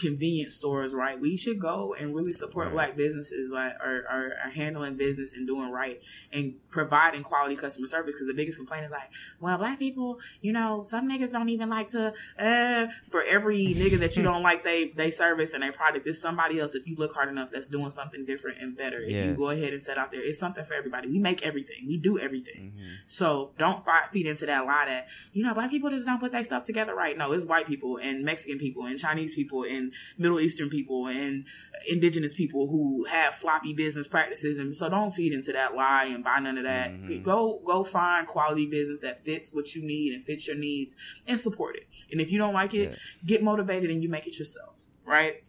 [0.00, 2.72] Convenience stores right we should go and really support Right.
[2.74, 6.00] black businesses like are, are, are handling business and doing right
[6.32, 9.10] and providing quality customer service because the biggest complaint is like
[9.40, 12.12] well, black people, you know, some niggas don't even like to.
[12.38, 16.20] Uh, for every nigga that you don't like, they they service and they product is
[16.20, 16.74] somebody else.
[16.74, 18.98] If you look hard enough, that's doing something different and better.
[19.00, 21.08] If you go ahead and set out there, it's something for everybody.
[21.08, 21.86] We make everything.
[21.86, 22.72] We do everything.
[22.76, 26.20] hmm So don't fi- feed into that lie that you know black people just don't
[26.20, 27.16] put their stuff together right.
[27.16, 31.46] No, it's white people and Mexican people and Chinese people and Middle Eastern people and
[31.88, 34.59] indigenous people who have sloppy business practices.
[34.59, 36.90] And so don't feed into that lie and buy none of that.
[36.92, 37.22] Mhm.
[37.22, 41.40] Go go find quality business that fits what you need and fits your needs and
[41.40, 41.87] support it.
[42.12, 42.96] And if you don't like it, Yeah.
[43.26, 44.83] get motivated and you make it yourself.
[45.05, 45.44] Right.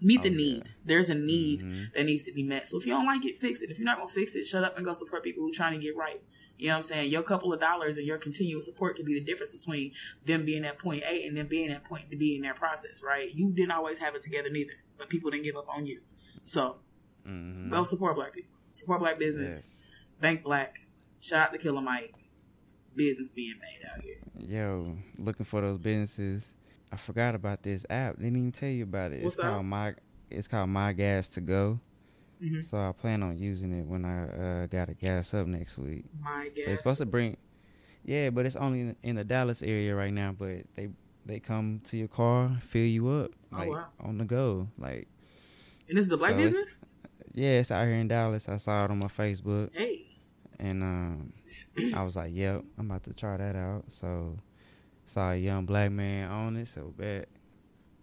[0.00, 0.62] Meet the Oh, need.
[0.86, 1.92] There's a need Mhm.
[1.94, 2.68] that needs to be met.
[2.68, 3.70] So if you don't like it, fix it.
[3.70, 5.78] If you're not gonna fix it, shut up and go support people who are trying
[5.78, 6.20] to get right.
[6.62, 7.10] You know what I'm saying?
[7.10, 9.90] Your couple of dollars and your continuous support can be the difference between
[10.24, 13.34] them being at point A and them being at point B in their process, right?
[13.34, 16.02] You didn't always have it together neither, but people didn't give up on you.
[16.44, 16.76] So
[17.26, 17.68] Mhm.
[17.68, 18.54] go support black people.
[18.70, 19.54] Support black business.
[19.54, 19.84] Yes.
[20.20, 20.86] Bank black.
[21.18, 22.14] Shout out to Killer Mike.
[22.94, 24.18] Business being made out here.
[24.38, 26.54] Yo, looking for those businesses.
[26.92, 28.18] I forgot about this app.
[28.18, 29.24] Didn't even tell you about it.
[29.24, 29.50] What's it's that?
[29.50, 29.94] called my.
[30.30, 31.80] It's called My Gas to Go.
[32.42, 32.64] Mhm.
[32.68, 34.24] So I plan on using it when I
[34.64, 36.04] uh, got to gas up next week.
[36.20, 36.64] My guess.
[36.64, 37.36] So it's supposed to bring.
[38.04, 40.34] Yeah, but it's only in, in the Dallas area right now.
[40.36, 40.88] But they
[41.24, 43.86] they come to your car, fill you up, Oh, like wow.
[44.00, 44.68] on the go.
[44.76, 45.06] Like
[45.88, 46.80] and this is a black so it's- business?
[47.32, 48.48] yeah, it's out here in Dallas.
[48.48, 49.70] I saw it on my Facebook.
[49.72, 50.06] Hey.
[50.58, 51.32] and um,
[51.94, 54.38] I was like, "Yep, I'm about to try that out." So
[55.06, 57.28] saw a young black man on it, so bet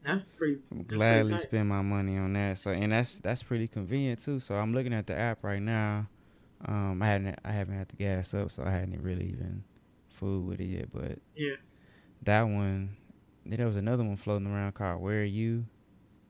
[0.03, 2.57] That's pretty I'm That's gladly pretty spend my money on that.
[2.57, 4.39] So and that's that's pretty convenient too.
[4.39, 6.07] So I'm looking at the app right now.
[6.65, 9.63] Um, I hadn't I haven't had the gas up, so I hadn't really even
[10.09, 10.91] fooled with it yet.
[10.91, 11.55] But Yeah.
[12.23, 12.95] that one,
[13.45, 15.65] there was another one floating around called "Where Are You."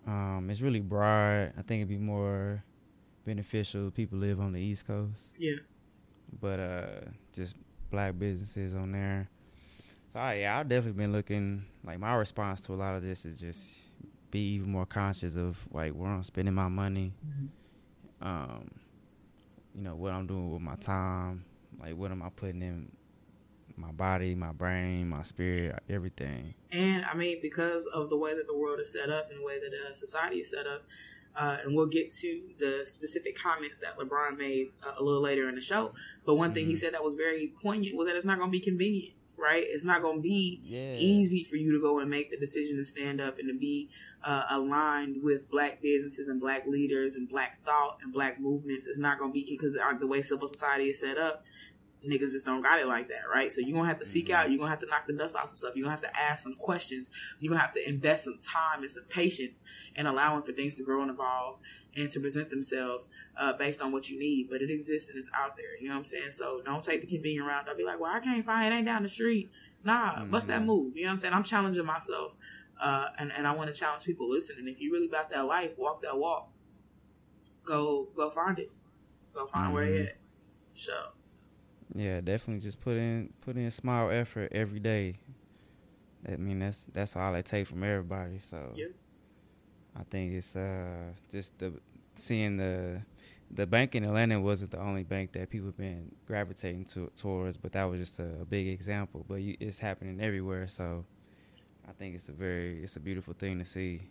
[0.08, 1.53] Um, it's really broad.
[1.58, 2.63] I think it'd be more
[3.25, 5.58] beneficial if people live on the East Coast Yeah.
[6.41, 7.01] but uh
[7.32, 7.55] just
[7.91, 9.29] black businesses on there
[10.09, 13.25] so I, yeah i've definitely been looking like my response to a lot of this
[13.25, 13.89] is just
[14.31, 17.49] be even more conscious of like where i'm spending my money Mhm.
[18.21, 18.69] um
[19.79, 21.45] you know what I'm doing with my time,
[21.79, 22.91] like what am I putting in
[23.77, 26.53] my body, my brain, my spirit, everything.
[26.71, 29.45] And I mean, because of the way that the world is set up and the
[29.45, 30.83] way that uh, society is set up,
[31.35, 35.47] uh, and we'll get to the specific comments that LeBron made uh, a little later
[35.47, 35.93] in the show.
[36.25, 36.55] But one mm-hmm.
[36.55, 36.79] thing he mm-hmm.
[36.79, 39.63] said that was very poignant was that it's not going to be convenient, right?
[39.65, 40.95] It's not going to be yeah.
[40.97, 43.89] easy for you to go and make the decision to stand up and to be
[44.23, 48.88] uh, aligned with black businesses and black leaders and black thought and black movements.
[48.88, 51.43] It's not going to be because the way civil society is set up,
[52.08, 53.52] niggas just don't got it like that, right?
[53.52, 54.52] So you're gonna have to seek out, mm-hmm.
[54.52, 56.43] you're gonna have to knock the dust off some stuff, you're gonna have to ask
[56.43, 59.63] some questions, you're gonna have to invest some time and some patience
[59.95, 61.60] and allowing for things to grow and evolve
[61.99, 64.49] and to present themselves uh, based on what you need.
[64.49, 66.31] But it exists and it's out there, you know what I'm saying?
[66.31, 67.65] So don't take the convenient route.
[67.65, 69.49] Don't be like, well, I can't find it, ain't down the street.
[69.83, 70.31] Nah, mm-hmm.
[70.31, 70.95] what's that move?
[70.95, 71.33] You know what I'm saying?
[71.33, 72.35] I'm challenging myself.
[72.81, 74.67] Uh, and, and I want to challenge people listening.
[74.67, 76.49] If you really about that life, walk that walk.
[77.65, 78.71] Go go find it.
[79.33, 79.73] Go find mm-hmm.
[79.73, 80.17] where it at.
[80.73, 80.95] Sure.
[81.93, 85.15] Yeah, definitely just put in put in small effort every day.
[86.27, 88.39] I mean that's that's all it take from everybody.
[88.39, 88.85] So yeah.
[89.95, 91.73] I think it's uh just the
[92.19, 93.01] seeing the
[93.51, 97.58] the bank in Atlanta wasn't the only bank that people have been gravitating to, towards,
[97.58, 99.25] but that was just a, a big example.
[99.27, 101.05] But you, it's happening everywhere, so
[101.88, 104.01] I think it's a very it's a beautiful thing to see.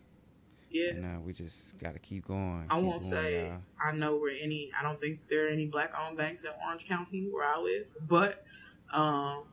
[0.71, 0.91] Yeah.
[0.91, 2.67] And uh, we just got to keep going.
[2.69, 3.59] I keep won't going, say y'all.
[3.83, 4.71] I know where any.
[4.79, 7.87] I don't think there are any black owned banks in Orange County where I live,
[8.07, 8.45] but
[8.93, 9.45] um,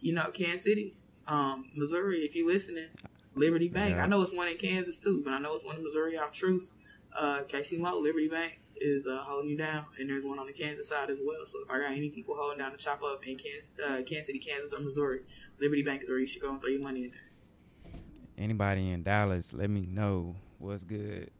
[0.00, 0.94] you know, Kansas City,
[1.26, 2.20] um, Missouri.
[2.20, 2.88] If you're listening,
[3.34, 3.96] Liberty Bank.
[3.96, 4.04] Yeah.
[4.04, 6.32] I know it's one in Kansas too, but I know it's one in Missouri off
[6.32, 6.74] Troost.
[7.16, 10.52] Uh, KC Mo, Liberty Bank is uh, holding you down, and there's one on the
[10.52, 11.44] Kansas side as well.
[11.46, 14.26] So if I got any people holding down the chop up in Kansas, uh, Kansas
[14.26, 15.20] City, Kansas, or Missouri,
[15.60, 18.00] Liberty Bank is where you should go and throw your money in there.
[18.38, 21.30] Anybody in Dallas, let me know what's good.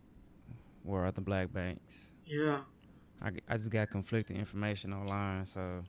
[0.83, 2.13] Where are the black banks?
[2.27, 2.61] Yeah.
[3.21, 5.85] I, I just got conflicting information online, so.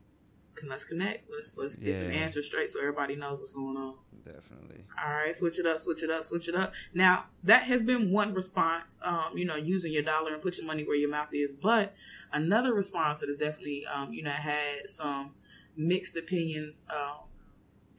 [0.68, 1.30] Let's connect.
[1.30, 1.86] Let's let's yeah.
[1.86, 3.96] get some answers straight so everybody knows what's going on.
[4.26, 4.86] Definitely.
[5.04, 6.74] All right, switch it up, switch it up, switch it up.
[6.94, 9.00] Now that has been one response.
[9.04, 11.54] Um, you know, using your dollar and put your money where your mouth is.
[11.54, 11.94] But
[12.32, 15.36] another response that has definitely, um, you know, had some
[15.76, 16.86] mixed opinions.
[16.90, 17.30] Um,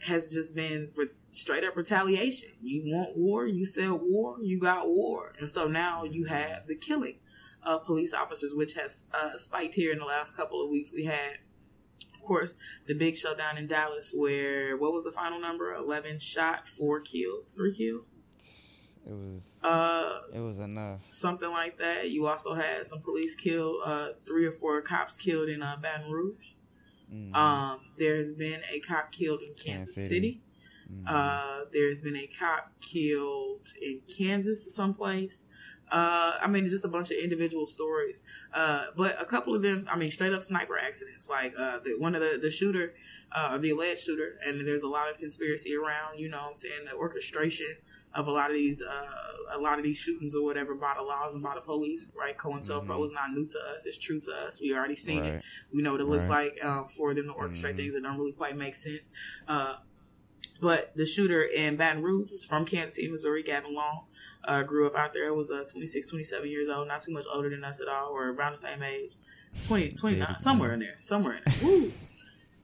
[0.00, 2.50] has just been re- straight up retaliation.
[2.62, 5.32] You want war, you sell war, you got war.
[5.38, 7.16] And so now you have the killing
[7.62, 10.92] of police officers, which has uh, spiked here in the last couple of weeks.
[10.94, 11.38] We had,
[12.24, 12.56] course,
[12.86, 15.74] the big showdown in Dallas where, what was the final number?
[15.74, 18.04] 11 shot, 4 killed, 3 killed?
[19.06, 21.00] It was uh it was enough.
[21.10, 22.10] Something like that.
[22.10, 26.10] You also had some police killed, uh three or four cops killed in uh, Baton
[26.10, 26.54] Rouge.
[27.12, 27.34] Mm-hmm.
[27.34, 30.08] Um, there's been a cop killed in Kansas, Kansas City.
[30.08, 30.40] City.
[30.92, 31.06] Mm-hmm.
[31.08, 35.44] Uh, there's been a cop killed in Kansas, someplace.
[35.94, 38.24] Uh, I mean, just a bunch of individual stories.
[38.52, 41.28] Uh, but a couple of them, I mean, straight up sniper accidents.
[41.28, 42.94] Like uh, the, one of the the shooter,
[43.30, 46.18] uh, the alleged shooter, and there's a lot of conspiracy around.
[46.18, 47.76] You know, what I'm saying the orchestration
[48.12, 51.02] of a lot of these uh, a lot of these shootings or whatever by the
[51.02, 52.36] laws and by the police, right?
[52.36, 53.04] COINTELPRO mm-hmm.
[53.04, 54.60] is not new to us; it's true to us.
[54.60, 55.34] We already seen right.
[55.34, 55.44] it.
[55.72, 56.52] We know what it looks right.
[56.56, 57.76] like um, for them to orchestrate mm-hmm.
[57.76, 59.12] things that don't really quite make sense.
[59.46, 59.76] Uh,
[60.60, 63.44] but the shooter in Baton Rouge was from Kansas City, Missouri.
[63.44, 64.06] Gavin Long
[64.46, 65.28] uh, grew up out there.
[65.28, 68.10] It was uh, 26, 27 years old, not too much older than us at all,
[68.10, 69.16] or around the same age.
[69.66, 71.54] 20, 29, somewhere in there, somewhere in there.
[71.62, 71.92] Woo,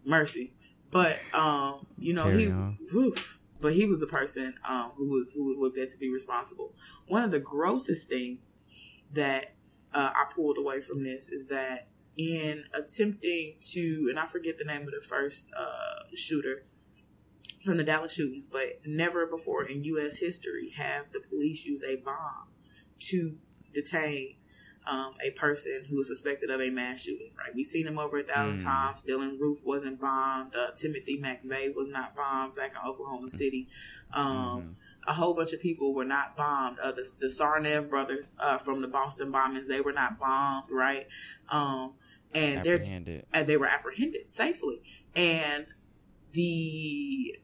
[0.04, 0.52] mercy.
[0.90, 2.50] But um, you know, Carry he.
[2.90, 3.14] Whew,
[3.60, 6.74] but he was the person um, who was who was looked at to be responsible.
[7.06, 8.58] One of the grossest things
[9.12, 9.54] that
[9.94, 14.64] uh, I pulled away from this is that in attempting to, and I forget the
[14.64, 16.64] name of the first uh, shooter
[17.64, 20.16] from the Dallas shootings, but never before in U.S.
[20.16, 22.48] history have the police used a bomb
[23.00, 23.36] to
[23.74, 24.36] detain
[24.86, 27.32] um, a person who was suspected of a mass shooting.
[27.38, 28.64] Right, we've seen them over a thousand mm.
[28.64, 29.02] times.
[29.02, 30.54] Dylann Roof wasn't bombed.
[30.54, 33.30] Uh, Timothy McVeigh was not bombed back in Oklahoma mm.
[33.30, 33.68] City.
[34.12, 34.74] Um, mm.
[35.06, 36.78] A whole bunch of people were not bombed.
[36.78, 40.64] Uh, the, the Tsarnaev brothers uh, from the Boston bombings, they were not bombed.
[40.70, 41.06] Right,
[41.48, 41.94] um,
[42.34, 42.82] and they're
[43.32, 44.82] and they were apprehended safely.
[45.14, 45.66] And
[46.32, 47.36] the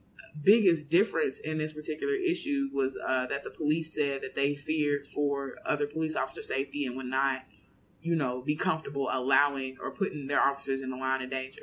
[0.42, 5.06] biggest difference in this particular issue was uh, that the police said that they feared
[5.06, 7.42] for other police officer safety and would not,
[8.02, 11.62] you know, be comfortable allowing or putting their officers in the line of danger.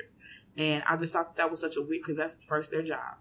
[0.56, 3.16] And I just thought that was such a weird because that's first their job.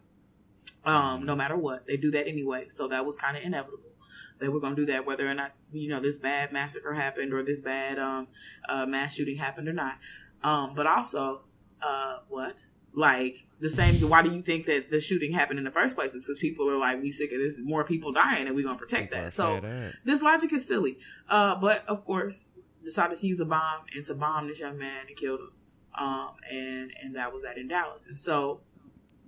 [0.86, 2.68] Um, no matter what, they do that anyway.
[2.70, 3.92] So that was kind of inevitable.
[4.40, 7.34] They were going to do that whether or not you know this bad massacre happened
[7.34, 8.28] or this bad um,
[8.68, 9.96] uh, mass shooting happened or not.
[10.44, 11.44] Um, but also,
[11.82, 12.66] uh, what?
[12.96, 13.96] Like the same.
[14.08, 16.14] Why do you think that the shooting happened in the first place?
[16.14, 18.78] Is because people are like, we sick of this, more people dying, and we're gonna
[18.78, 19.34] protect that.
[19.34, 19.94] So that.
[20.06, 21.00] this logic is silly.
[21.28, 22.50] Uh, but of course,
[22.84, 25.52] decided to use a bomb and to bomb this young man and killed him.
[25.96, 28.08] Um, and and that was that in Dallas.
[28.08, 28.62] And so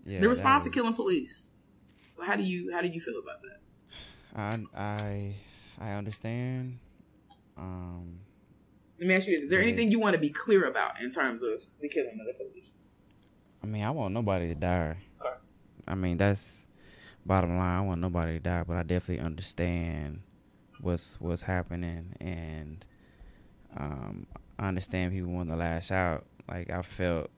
[0.06, 1.50] Yeah, the response to killing police.
[2.22, 3.60] How do you how do you feel about that?
[4.36, 5.36] I I
[5.80, 6.80] I understand.
[7.58, 8.20] Um,
[9.00, 11.10] Let me ask you this: Is there anything you want to be clear about in
[11.12, 12.75] terms of the killing of the police?
[13.66, 14.98] I mean, I want nobody to die.
[15.20, 15.34] Okay.
[15.88, 16.68] I mean, that's
[17.26, 17.78] bottom line.
[17.80, 20.22] I want nobody to die, but I definitely understand
[20.80, 22.86] what's what's happening, and
[23.76, 24.28] um,
[24.60, 26.26] I understand people want to lash out.
[26.48, 27.32] Like I felt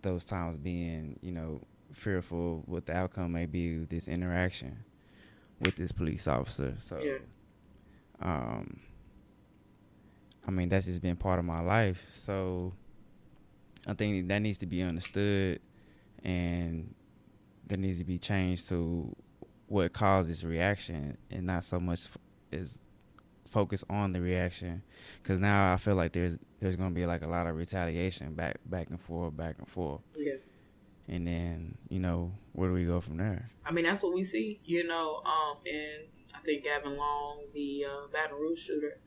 [0.00, 1.60] those times being, you know,
[1.92, 4.84] fearful what the outcome may be with this interaction
[5.60, 6.76] with this police officer.
[6.78, 7.18] So, Yeah.
[8.22, 8.78] um,
[10.46, 12.06] I mean, that's just been part of my life.
[12.12, 12.74] So,
[13.86, 15.60] I think that needs to be understood,
[16.24, 16.94] and
[17.66, 19.14] that needs to be changed to
[19.66, 22.18] what caused this reaction, and not so much f-
[22.52, 22.78] is
[23.46, 24.82] focus on the reaction,
[25.22, 28.58] because now I feel like there's there's gonna be like a lot of retaliation back
[28.66, 30.34] back and forth, back and forth, Yeah.
[31.06, 33.50] and then you know where do we go from there?
[33.64, 35.22] I mean, that's what we see, you know.
[35.24, 38.98] Um, and I think Gavin Long, the uh, Baton Rouge shooter,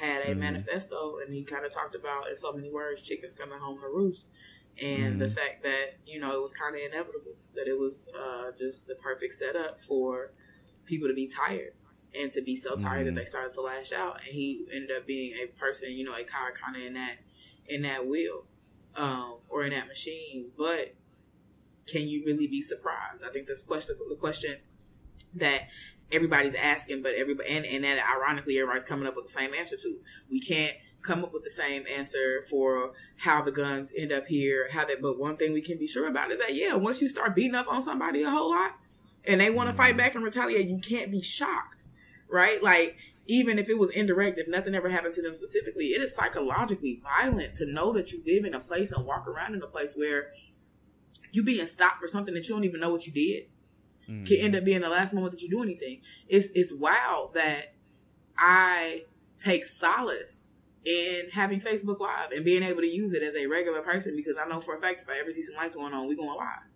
[0.00, 0.38] had a Mhm.
[0.40, 3.86] manifesto, and he kind of talked about, in so many words, chickens coming home to
[3.88, 4.26] roost,
[4.80, 5.30] and the Mhm.
[5.34, 8.94] fact that you know it was kind of inevitable, that it was uh, just the
[8.94, 10.32] perfect setup for
[10.84, 11.72] people to be tired
[12.18, 13.14] and to be so tired Mhm.
[13.14, 16.14] that they started to lash out, and he ended up being a person, you know,
[16.14, 17.18] a car kind of in that
[17.68, 18.44] in that wheel
[18.96, 20.94] um, or in that machine, but
[21.86, 23.24] can you really be surprised?
[23.24, 24.56] I think that's question the question
[25.34, 25.68] that
[26.12, 29.76] everybody's asking, but everybody and, and that ironically everybody's coming up with the same answer
[29.76, 29.98] to.
[30.30, 34.68] We can't come up with the same answer for how the guns end up here,
[34.72, 37.08] how that but one thing we can be sure about is that yeah, once you
[37.08, 38.72] start beating up on somebody a whole lot
[39.26, 39.98] and they want to fight mm-hmm.
[39.98, 41.84] back and retaliate, you can't be shocked.
[42.28, 42.62] Right?
[42.62, 46.14] Like even if it was indirect, if nothing ever happened to them specifically, it is
[46.14, 49.66] psychologically violent to know that you live in a place and walk around in a
[49.66, 50.30] place where
[51.32, 53.46] you being stopped for something that you don't even know what you did
[54.06, 56.00] can end up being the last moment that you do anything.
[56.28, 57.74] It's it's wild that
[58.38, 59.02] I
[59.38, 60.48] take solace
[60.84, 64.38] in having Facebook Live and being able to use it as a regular person because
[64.38, 66.28] I know for a fact if I ever see some lights going on, we're going
[66.28, 66.70] to live.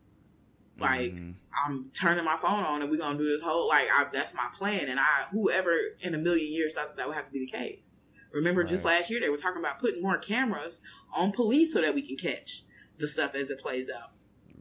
[0.79, 1.35] Like Mhm.
[1.65, 4.49] I'm turning my phone on and we're gonna do this whole like I, that's my
[4.55, 4.89] plan.
[4.89, 7.51] And I whoever in a million years thought that, that would have to be the
[7.51, 8.01] case.
[8.33, 10.81] Remember, just last year they were talking about putting more cameras
[11.15, 12.63] on police so that we can catch
[12.99, 14.13] the stuff as it plays out,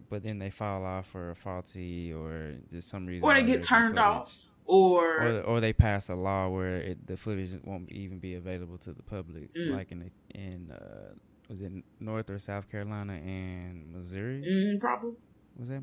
[0.09, 3.95] but then they fall off or faulty or just some reason, or they get turned
[3.95, 4.03] footage.
[4.03, 8.35] off, or, or or they pass a law where it, the footage won't even be
[8.35, 9.75] available to the public, Mm.
[9.75, 11.13] like in the, in uh,
[11.49, 14.41] was it North or South Carolina and Missouri?
[14.41, 15.13] mm, probably.
[15.57, 15.81] Was that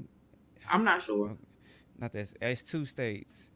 [0.68, 1.30] I'm not sure.
[1.30, 1.40] Okay.
[1.98, 3.50] not that it's two states,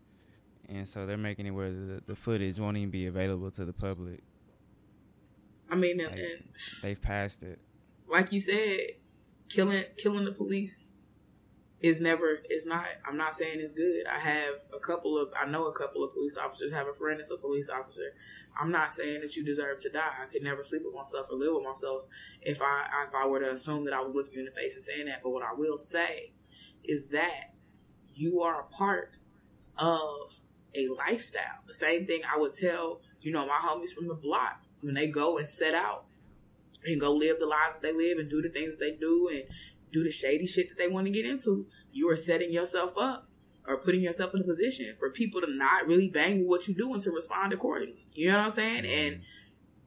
[0.68, 3.72] and so they're making it where the, the footage won't even be available to the
[3.72, 4.22] public.
[5.70, 6.18] I mean, Like-
[6.82, 7.58] They've passed it.
[8.08, 8.80] like you said,
[9.50, 10.92] killing killing the police
[11.80, 12.86] is never is not.
[13.06, 14.06] I'm not saying it's good.
[14.06, 16.72] I have a couple of I know a couple of police officers.
[16.72, 18.12] Have a friend that's a police officer.
[18.60, 20.10] I'm not saying that you deserve to die.
[20.22, 22.02] I could never sleep with myself or live with myself
[22.40, 24.84] if I if I were to assume that I was looking in the face and
[24.84, 25.22] saying that.
[25.22, 26.32] But what I will say
[26.84, 27.54] is that
[28.14, 29.18] you are a part
[29.76, 30.40] of
[30.74, 31.62] a lifestyle.
[31.66, 35.06] The same thing I would tell, you know, my homies from the block when they
[35.06, 36.04] go and set out
[36.84, 39.28] and go live the lives that they live and do the things that they do
[39.28, 39.44] and
[39.92, 41.66] do the shady shit that they want to get into.
[41.92, 43.28] You are setting yourself up
[43.66, 46.74] or putting yourself in a position for people to not really bang with what you
[46.74, 48.06] do and to respond accordingly.
[48.14, 48.86] You know what I'm saying?
[48.86, 49.22] And mm-hmm.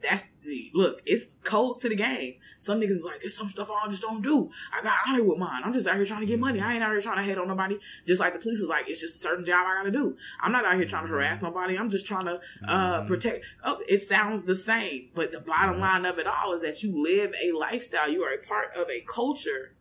[0.04, 2.36] That's the look, it's codes to the game.
[2.60, 4.50] Some niggas is like, there's some stuff I just don't do.
[4.72, 5.62] I got honor with mine.
[5.66, 6.62] I'm just out here trying to get money.
[6.62, 7.78] I ain't out here trying to hate on nobody.
[8.08, 10.16] Just like the police is like, it's just a certain job I gotta do.
[10.42, 11.78] I'm not out here trying to harass nobody.
[11.78, 13.08] I'm just trying to uh, Mhm.
[13.08, 13.46] protect.
[13.64, 17.02] Oh, it sounds the same, but the bottom line of it all is that you
[17.04, 18.10] live a lifestyle.
[18.10, 19.76] You are a part of a culture,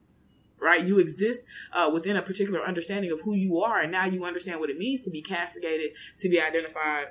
[0.59, 0.85] right?
[0.85, 4.61] You exist uh, within a particular understanding of who you are, and now you understand
[4.61, 7.09] what it means to be castigated, to be identified,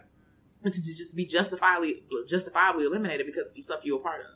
[0.70, 4.28] to just be justifiably justifiably eliminated because of some stuff you're a part of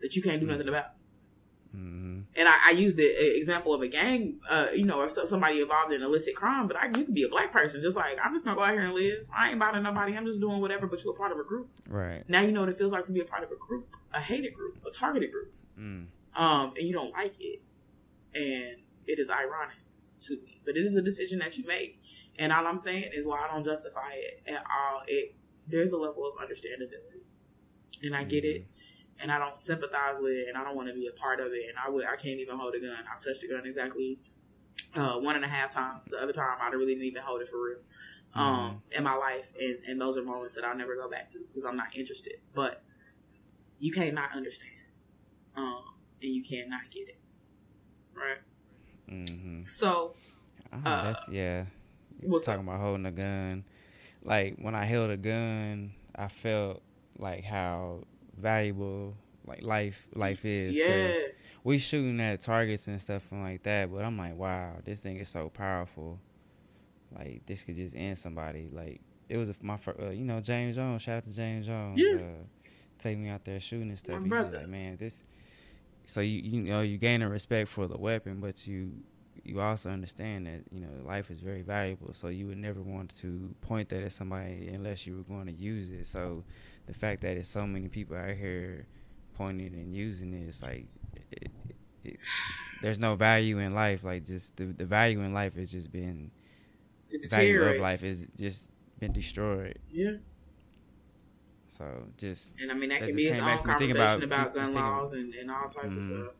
[0.00, 0.86] that you can't do nothing about.
[1.72, 5.26] hmm And I, I used the example of a gang, uh, you know, or so-
[5.26, 6.66] somebody involved in illicit crime.
[6.66, 8.72] But I, you could be a black person, just like I'm just gonna go out
[8.72, 9.28] here and live.
[9.36, 10.16] I ain't bothering nobody.
[10.16, 10.86] I'm just doing whatever.
[10.86, 11.68] But you're a part of a group.
[11.88, 12.22] Right.
[12.28, 14.20] Now you know what it feels like to be a part of a group, a
[14.20, 16.06] hated group, a targeted group, Mm.
[16.36, 17.62] um, and you don't like it,
[18.34, 18.76] and
[19.06, 19.76] it is ironic
[20.22, 20.60] to me.
[20.64, 22.00] But it is a decision that you make,
[22.38, 25.02] and all I'm saying is why I don't justify it at all.
[25.06, 25.34] It
[25.72, 28.66] there's a level of understanding in it, and I get it,
[29.20, 31.48] and I don't sympathize with it, and I don't want to be a part of
[31.52, 32.96] it, and I would I can't even hold a gun.
[33.12, 34.18] I've touched a gun exactly
[34.94, 36.10] uh, one and a half times.
[36.10, 37.78] The other time I really didn't even hold it for real.
[38.34, 41.38] um, in my life, and, and those are moments that I'll never go back to
[41.48, 42.34] because I'm not interested.
[42.54, 42.82] But
[43.78, 44.72] you can't not understand,
[45.56, 45.82] um,
[46.22, 47.18] and you can't not get it,
[48.14, 48.38] right?
[49.10, 49.64] Mm-hmm.
[49.66, 50.14] So,
[50.72, 51.66] Oh, Uh, that's yeah.
[52.22, 53.64] what's talking about holding a gun.
[54.24, 56.82] Like when I held a gun, I felt
[57.18, 58.04] like how
[58.36, 59.16] valuable
[59.46, 60.76] like life life is.
[60.76, 61.12] yeah,
[61.64, 65.16] we shooting at targets and stuff and like that, but I'm like, wow, this thing
[65.16, 66.18] is so powerful.
[67.14, 68.68] Like this could just end somebody.
[68.72, 71.02] Like it was my fir- uh, you know James Jones.
[71.02, 71.98] Shout out to James Jones.
[71.98, 72.14] Yeah.
[72.14, 72.44] Uh,
[72.98, 74.20] take me out there shooting and stuff.
[74.20, 74.58] My brother.
[74.58, 75.22] like, man, this.
[76.04, 78.92] So you you know you gain a respect for the weapon, but you
[79.44, 82.12] you also understand that you know life is very valuable.
[82.14, 85.52] So you would never want to point that at somebody unless you were going to
[85.52, 86.06] use it.
[86.06, 86.44] So
[86.86, 88.86] the fact that it's so many people out here
[89.34, 90.86] pointing and using it, it's like
[91.32, 91.50] it,
[92.04, 92.16] it,
[92.82, 94.04] there's no value in life.
[94.04, 96.30] Like just the the value in life has just been
[97.10, 98.68] the value of life is just
[98.98, 99.78] been destroyed.
[99.92, 100.12] Yeah,
[101.68, 101.84] So
[102.16, 104.22] just and I mean that, That can be its own back to me thinking conversation
[104.24, 106.06] about- about, gun laws and, and all types of Mhm.
[106.06, 106.34] stuff.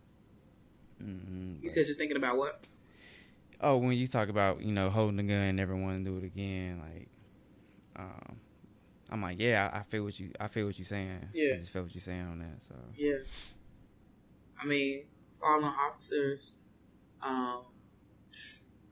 [1.02, 2.64] mm You said just thinking about what?
[3.62, 6.24] Oh, when you talk about you know holding a gun, never want to do it
[6.24, 7.08] again, like,
[7.96, 8.36] um,
[9.12, 11.28] I'm like, yeah, I, I feel what you, I feel what you're saying.
[11.34, 11.54] Yeah.
[11.54, 12.62] I just feel what you're saying on that.
[12.66, 13.18] So Yeah.
[14.60, 15.04] I mean,
[15.38, 16.56] fallen officers,
[17.20, 17.62] um,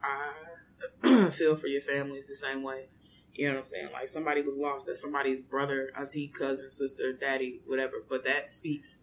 [0.03, 2.89] I feel for your families the same way.
[3.33, 3.89] You know what I'm saying?
[3.93, 8.05] Like somebody was lost, that somebody's brother, auntie, cousin, sister, daddy, whatever.
[8.07, 8.99] But that speaks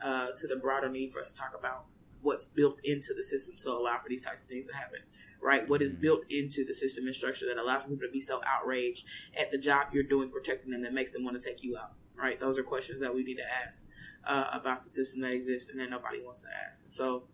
[0.00, 1.86] uh, to the broader need for us to talk about
[2.22, 5.00] what's built into the system to allow for these types of things to happen.
[5.40, 5.68] Right?
[5.68, 6.00] What is Mhm.
[6.00, 9.04] built into the system and structure that allows people to be so outraged
[9.36, 11.94] at the job you're doing protecting them that makes them want to take you out.
[12.14, 12.38] Right?
[12.38, 13.84] Those are questions that we need to ask
[14.24, 16.82] uh, about the system that exists and that nobody wants to ask.
[16.88, 17.24] So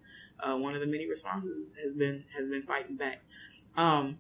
[0.40, 3.22] uh, one of the many responses has been has been fighting back.
[3.76, 4.18] Um,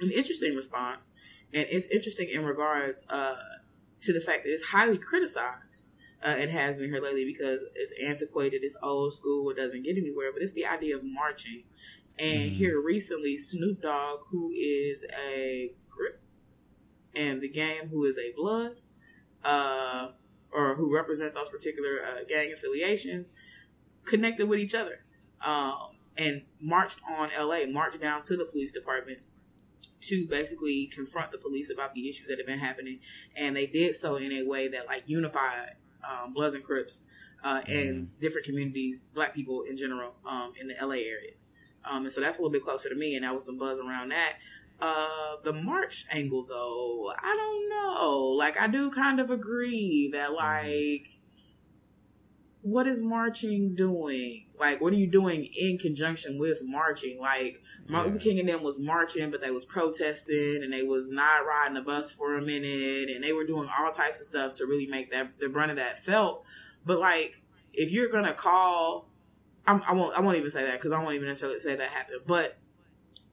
[0.00, 1.12] an interesting response,
[1.54, 3.36] and it's interesting in regards uh,
[4.02, 5.86] to the fact that it's highly criticized.
[6.24, 9.96] Uh, it has been here lately because it's antiquated, it's old school, it doesn't get
[9.96, 10.32] anywhere.
[10.32, 11.64] But it's the idea of marching.
[12.18, 12.54] And Mhm.
[12.54, 16.20] here recently, Snoop Dogg, who is a Crip,
[17.14, 18.80] and the game, who is a blood,
[19.44, 20.12] uh,
[20.50, 23.32] or who represent those particular uh, gang affiliations,
[24.04, 25.04] connected with each other
[25.44, 29.18] um, and marched on LA, marched down to the police department
[30.00, 33.00] to basically confront the police about the issues that have been happening.
[33.34, 35.76] And they did so in a way that like unified
[36.10, 37.06] um, Bloods and Crips
[37.44, 41.32] uh, and different communities, black people in general, um, in the LA area.
[41.84, 43.78] Um, and so that's a little bit closer to me, and that was some buzz
[43.78, 44.34] around that.
[44.80, 48.22] Uh, the March angle, though, I don't know.
[48.36, 51.15] Like, I do kind of agree that, like,
[52.66, 54.46] what is marching doing?
[54.58, 57.20] Like, what are you doing in conjunction with marching?
[57.20, 58.30] Like, Martin Luther Yeah.
[58.32, 61.82] King and them was marching, but they was protesting, and they was not riding the
[61.82, 65.12] bus for a minute, and they were doing all types of stuff to really make
[65.12, 66.44] that the brunt of that felt.
[66.84, 67.40] But like,
[67.72, 69.08] if you're gonna call,
[69.66, 71.90] I'm, I won't, I won't even say that because I won't even necessarily say that
[71.90, 72.22] happened.
[72.26, 72.58] But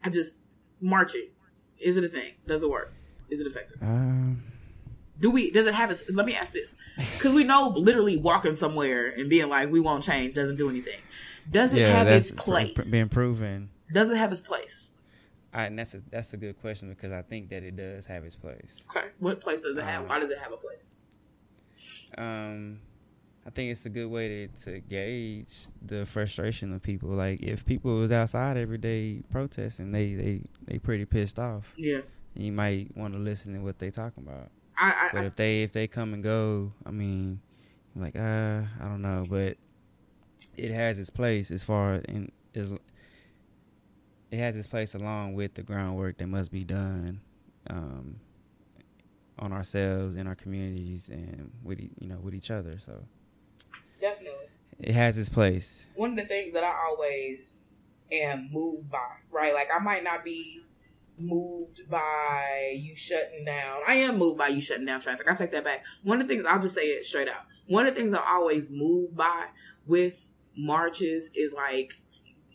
[0.03, 0.39] I just
[0.79, 1.29] marching.
[1.79, 2.33] Is it a thing?
[2.45, 2.93] Does it work?
[3.29, 3.81] Is it effective?
[3.81, 4.43] um,
[5.23, 5.49] Do we?
[5.51, 6.03] Does it have its?
[6.09, 10.03] Let me ask this, because we know literally walking somewhere and being like we won't
[10.03, 10.99] change doesn't do anything.
[11.49, 12.91] Does it yeah, have that's its place?
[12.91, 13.69] being proven.
[13.93, 14.91] Does it have its place?
[15.53, 18.25] I, and that's a that's a good question because I think that it does have
[18.25, 18.83] its place.
[18.89, 20.01] Okay, what place does it have?
[20.01, 20.95] Um, Why does it have a place?
[22.17, 22.81] Um,
[23.47, 27.07] I think it's a good way to, to gauge the frustration of people.
[27.11, 31.71] Like if people was outside every day protesting, they they they pretty pissed off.
[31.77, 32.01] Yeah,
[32.33, 34.49] You might want to listen to what they talking about.
[34.77, 37.39] I, I, But if they if they come and go, I mean,
[37.95, 39.57] like uh, I don't know, but
[40.57, 42.71] it has its place as far in is
[44.31, 47.21] it has its place along with the groundwork that must be done
[47.69, 48.19] um,
[49.39, 52.79] on ourselves in our communities and with you know with each other.
[52.79, 53.03] So
[54.01, 54.47] definitely.
[54.79, 55.87] it has its place.
[55.95, 57.59] one of the things that I always
[58.11, 58.99] am moved by,
[59.31, 59.53] right?
[59.53, 60.61] Like I might not be
[61.17, 63.79] moved by you shutting down.
[63.87, 65.29] I am moved by you shutting down traffic.
[65.29, 65.85] I take that back.
[66.03, 67.43] One of the things I'll just say it straight out.
[67.67, 69.47] One of the things I'm always moved by
[69.85, 71.93] with marches is like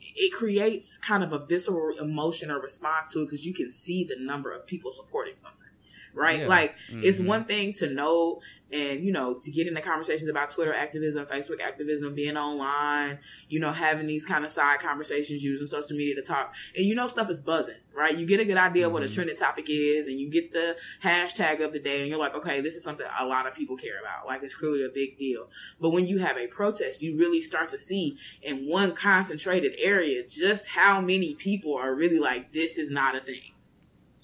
[0.00, 4.04] it creates kind of a visceral emotion or response to it because you can see
[4.04, 5.67] the number of people supporting something.
[6.14, 6.40] Right?
[6.40, 6.48] Yeah.
[6.48, 7.26] Like it's Mhm.
[7.26, 8.40] one thing to know
[8.70, 13.58] and you know to get into conversations about Twitter activism, Facebook activism, being online, you
[13.60, 17.08] know, having these kind of side conversations, using social media to talk, and you know
[17.08, 18.16] stuff is buzzing, right?
[18.18, 19.14] You get a good idea of what a Mhm.
[19.14, 22.60] trending topic is, and you get the hashtag of the day, and you're like, okay,
[22.60, 24.26] this is something a lot of people care about.
[24.26, 25.50] Like it's clearly a big deal.
[25.80, 30.24] But when you have a protest, you really start to see in one concentrated area
[30.26, 33.52] just how many people are really like, this is not a thing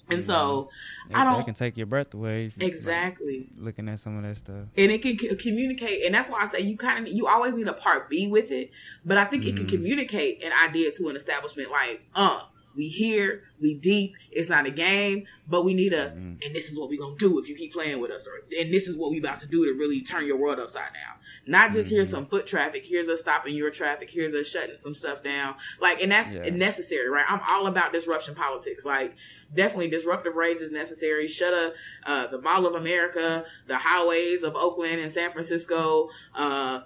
[0.09, 0.69] And so
[1.09, 2.51] It- I don't They can take your breath away.
[2.57, 3.47] like, exactly.
[3.57, 4.65] looking at some of that stuff.
[4.77, 7.55] and it can c- communicate and that's why i say you kind of you always
[7.55, 8.71] need a part b with it
[9.03, 9.69] but i think it can Mhm.
[9.69, 12.41] communicate an idea to an establishment like uh
[12.75, 16.45] we here we deep it's not a game but we need a Mhm.
[16.45, 18.71] and this is what we gonna do if you keep playing with us or and
[18.73, 21.15] this is what we about to do to really turn your world upside down
[21.47, 22.11] not just here's Mhm.
[22.11, 26.01] some foot traffic here's us stopping your traffic here's us shutting some stuff down like
[26.03, 26.49] and that's Yeah.
[26.49, 29.15] necessary right i'm all about disruption politics like
[29.53, 31.27] definitely disruptive rage is necessary.
[31.27, 31.73] Shut up,
[32.05, 36.81] uh, the mall of america the highways of oakland and san francisco uh,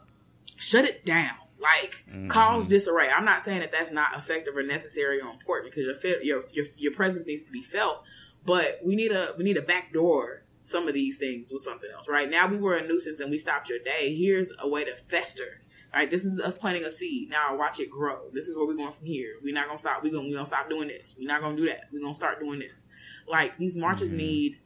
[0.58, 1.36] shut it down.
[1.62, 2.30] Like Mhm.
[2.30, 3.10] cause disarray.
[3.10, 6.66] I'm not saying that that's not effective or necessary or important because your, your your
[6.78, 8.04] your presence needs to be felt
[8.46, 12.08] but we need a we need a backdoor some of these things with something else.
[12.08, 14.16] Right now we were a nuisance and we stopped your day.
[14.16, 15.62] Here's a way to fester
[15.94, 17.30] Right, this is us planting a seed.
[17.30, 18.30] Now watch it grow.
[18.32, 19.34] This is where we're going from here.
[19.44, 20.04] We're not gonna stop.
[20.04, 21.16] We're gonna we gonna stop doing this.
[21.18, 21.86] We're not gonna do that.
[21.92, 22.86] We're gonna start doing this.
[23.28, 24.18] Like these marches Mhm.
[24.18, 24.60] need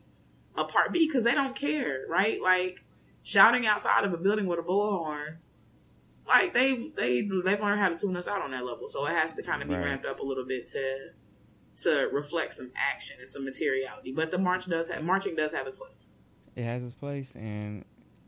[0.55, 2.41] a part B because they don't care, right?
[2.41, 2.84] Like
[3.24, 5.38] shouting outside of a building with a bullhorn.
[6.28, 9.11] Like they've they they've learned how to tune us out on that level, so it
[9.15, 9.86] has to kind of be Right.
[9.86, 11.11] ramped up a little bit to
[11.78, 14.11] to reflect some action and some materiality.
[14.11, 16.11] But the march does have marching does have its place.
[16.55, 17.84] It has its place, and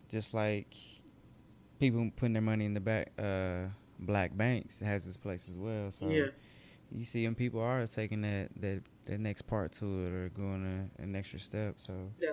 [0.10, 0.74] just like
[1.80, 3.68] people putting their money in the back, uh,
[4.00, 5.92] black banks has its place as well.
[5.92, 6.28] So Yeah.
[6.92, 10.90] you see, them people are taking that that that next part to it or going
[10.98, 11.76] a, an extra step.
[11.78, 12.32] So Yeah.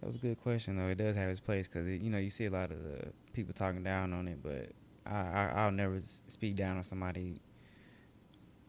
[0.00, 0.88] that was a good question though.
[0.88, 3.52] It does have its place because you know you see a lot of the people
[3.54, 4.70] talking down on it, but
[5.04, 7.40] I, I I'll never speak down on somebody.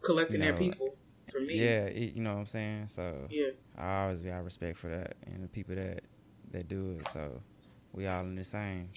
[0.02, 0.96] Collecting their people
[1.30, 1.54] for me.
[1.54, 2.86] Yeah, it, you know what I'm saying.
[2.88, 3.50] So Yeah.
[3.76, 6.02] I always got respect for that and the people that
[6.52, 7.08] that do it.
[7.08, 7.42] So
[7.92, 8.88] we all in the same.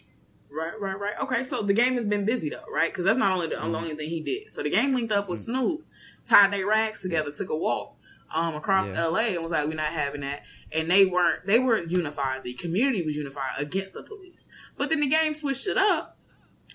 [0.53, 1.13] Right, right, right.
[1.21, 2.91] Okay, so the game has been busy though, right?
[2.91, 3.75] Because that's not only the Mhm.
[3.75, 4.51] only thing he did.
[4.51, 5.45] So the game linked up with Mm.
[5.45, 5.85] Snoop,
[6.25, 7.95] tied their rags together, took a walk
[8.33, 9.07] um across Yeah.
[9.07, 11.45] LA and was like, "We're not having that." And they weren't.
[11.45, 12.43] They were unified.
[12.43, 14.47] The community was unified against the police.
[14.77, 16.17] But then the game switched it up,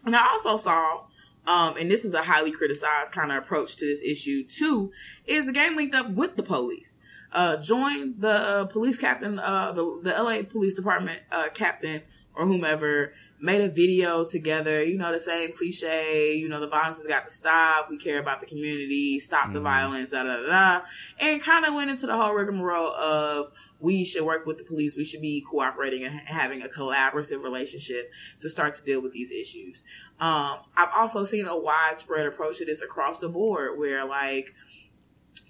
[0.05, 1.05] and I also saw.
[1.47, 4.91] Um, and this is a highly criticized kind of approach to this issue too.
[5.27, 6.99] Is the game linked up with the police?
[7.33, 12.03] Uh, joined the uh, police captain, uh, the the LA Police Department uh, captain
[12.35, 16.97] or whomever made a video together, you know, the same cliche, you know, the violence
[16.97, 19.65] has got to stop, we care about the community, stop the Mhm.
[19.65, 20.87] violence, da da da da.
[21.21, 24.97] And kind of went into the whole rigmarole of we should work with the police,
[24.97, 28.11] we should be cooperating and having a collaborative relationship
[28.41, 29.85] to start to deal with these issues.
[30.19, 34.55] Um, I've also seen a widespread approach to this across the board where like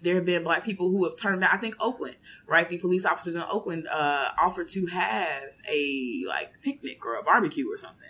[0.03, 1.51] there have been black people who have turned down.
[1.53, 2.17] I think Oakland,
[2.47, 2.69] right?
[2.69, 7.73] The police officers in Oakland uh, offered to have a like picnic or a barbecue
[7.73, 8.09] or something,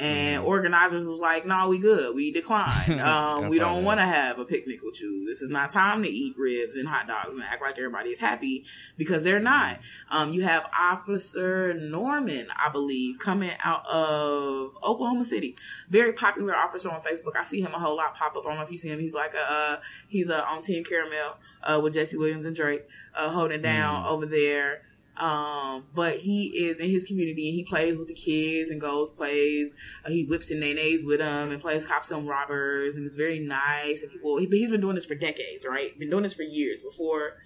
[0.00, 0.46] and Mhm.
[0.46, 2.14] organizers was like, "No, we good.
[2.14, 2.98] We decline.
[3.00, 5.24] Um, we don't want to have a picnic with you.
[5.26, 8.18] This is not time to eat ribs and hot dogs and act like everybody is
[8.18, 8.64] happy
[8.96, 9.78] because they're not."
[10.10, 15.56] Um, you have Officer Norman, I believe, coming out of Oklahoma City.
[15.88, 17.36] Very popular officer on Facebook.
[17.36, 18.44] I see him a whole lot pop up.
[18.46, 19.00] I don't know if you see him.
[19.00, 22.84] He's like a uh, he's uh, on Team Caramel uh, with Jesse Williams and Drake,
[23.16, 24.08] uh, holding it down Mm.
[24.10, 24.82] over there.
[25.20, 29.10] Um, but he is in his community and he plays with the kids and goes
[29.10, 29.74] plays.
[30.04, 33.38] Uh, he whips and nays with them and plays cops and robbers and it's very
[33.38, 34.02] nice.
[34.02, 35.96] And people, he, he's been doing this for decades, right?
[35.98, 37.36] Been doing this for years before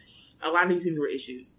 [0.41, 1.55] a lot of these things were issues.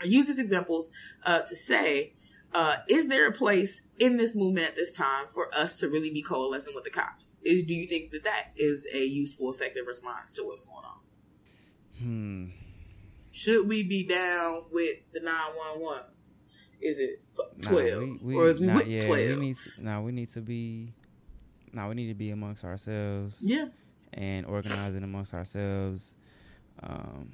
[0.00, 0.92] I use these examples
[1.24, 2.12] uh, to say,
[2.52, 6.10] uh, is there a place in this movement at this time for us to really
[6.10, 7.36] be coalescing with the cops?
[7.44, 10.98] Is do you think that that is a useful, effective response to what's going on?
[11.98, 12.59] Hmm.
[13.32, 16.02] Should we be down with the nine one one?
[16.80, 19.38] Is it Nah, twelve we- we- or is we nah, with yeah, twelve?
[19.38, 20.92] We need to, nah, we need to be.
[21.72, 23.40] Nah, we need to be amongst ourselves.
[23.42, 23.68] yeah,
[24.12, 26.16] and organizing amongst ourselves,
[26.82, 27.28] um,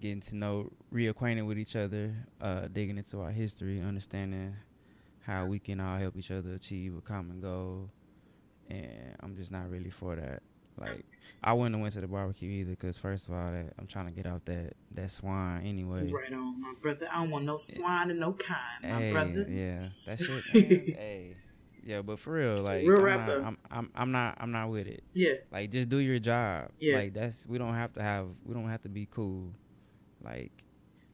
[0.00, 4.54] getting to know, reacquainted with each other, uh, digging into our history, understanding
[5.20, 7.90] how we can all help each other achieve a common goal.
[8.70, 10.42] And I'm just not really for that.
[10.78, 11.04] Like,
[11.42, 14.06] I wouldn't have went to the barbecue either, because first of all, that, I'm trying
[14.06, 16.10] to get out that that swine anyway.
[16.10, 17.08] right on, my brother.
[17.12, 19.46] I don't want no swine and no kind, my Hey, brother.
[19.48, 20.44] yeah, that shit.
[20.52, 21.36] hey,
[21.84, 23.30] yeah, but for real, like, Real I'm, not.
[23.30, 25.04] I'm, I'm, I'm not, I'm not with it.
[25.14, 26.70] Yeah, Like just do your job.
[26.78, 26.96] Yeah.
[26.96, 29.52] Like that's we don't have to have we don't have to be cool.
[30.22, 30.50] Like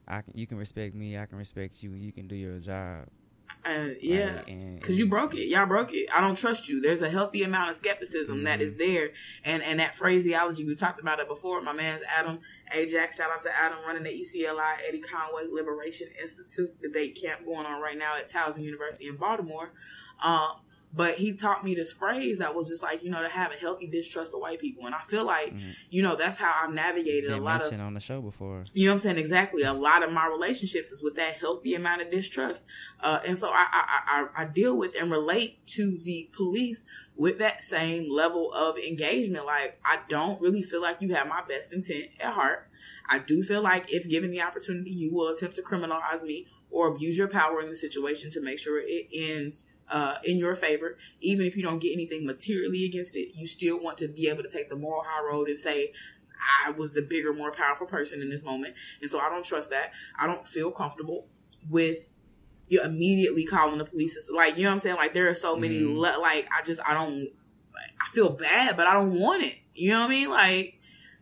[0.07, 3.05] I can you can respect me, I can respect you, you can do your job.
[3.65, 4.41] Uh, yeah.
[4.47, 6.09] Like, Cause you broke it, y'all broke it.
[6.13, 6.81] I don't trust you.
[6.81, 8.63] There's a healthy amount of skepticism that Mhm.
[8.63, 9.11] is there,
[9.45, 11.61] and and that phraseology we talked about it before.
[11.61, 12.39] My man's Adam
[12.73, 13.17] Ajax.
[13.17, 17.81] Shout out to Adam running the ECLI Eddie Conway Liberation Institute debate camp going on
[17.81, 19.71] right now at Towson University in Baltimore.
[20.21, 20.59] Um,
[20.95, 23.55] but he taught me this phrase that was just like you know to have a
[23.55, 25.71] healthy distrust of white people, and I feel like mm-hmm.
[25.89, 28.63] you know that's how I've navigated a lot of seen on the show before.
[28.73, 29.17] You know what I'm saying?
[29.17, 29.63] Exactly.
[29.63, 32.65] A lot of my relationships is with that healthy amount of distrust,
[33.01, 36.83] uh, and so I, I, I I deal with and relate to the police
[37.15, 39.45] with that same level of engagement.
[39.45, 42.69] Like I don't really feel like you have my best intent at heart.
[43.09, 46.87] I do feel like if given the opportunity, you will attempt to criminalize me or
[46.87, 49.63] abuse your power in the situation to make sure it ends
[49.93, 50.97] uh, in your favor.
[51.21, 54.43] Even if you don't get anything materially against it, you still want to be able
[54.43, 55.93] to take the moral high road and say,
[56.65, 58.73] I was the bigger, more powerful person in this moment.
[59.01, 59.93] And so I don't trust that.
[60.19, 61.27] I don't feel comfortable
[61.69, 62.15] with
[62.67, 64.29] you immediately calling the police.
[64.33, 64.95] Like, you know what I'm saying?
[64.97, 65.97] Like, there are so many, mm-hmm.
[65.97, 67.29] le- like, I just, I don't,
[67.75, 69.55] I feel bad, but I don't want it.
[69.75, 70.29] You know what I mean?
[70.29, 70.79] Like,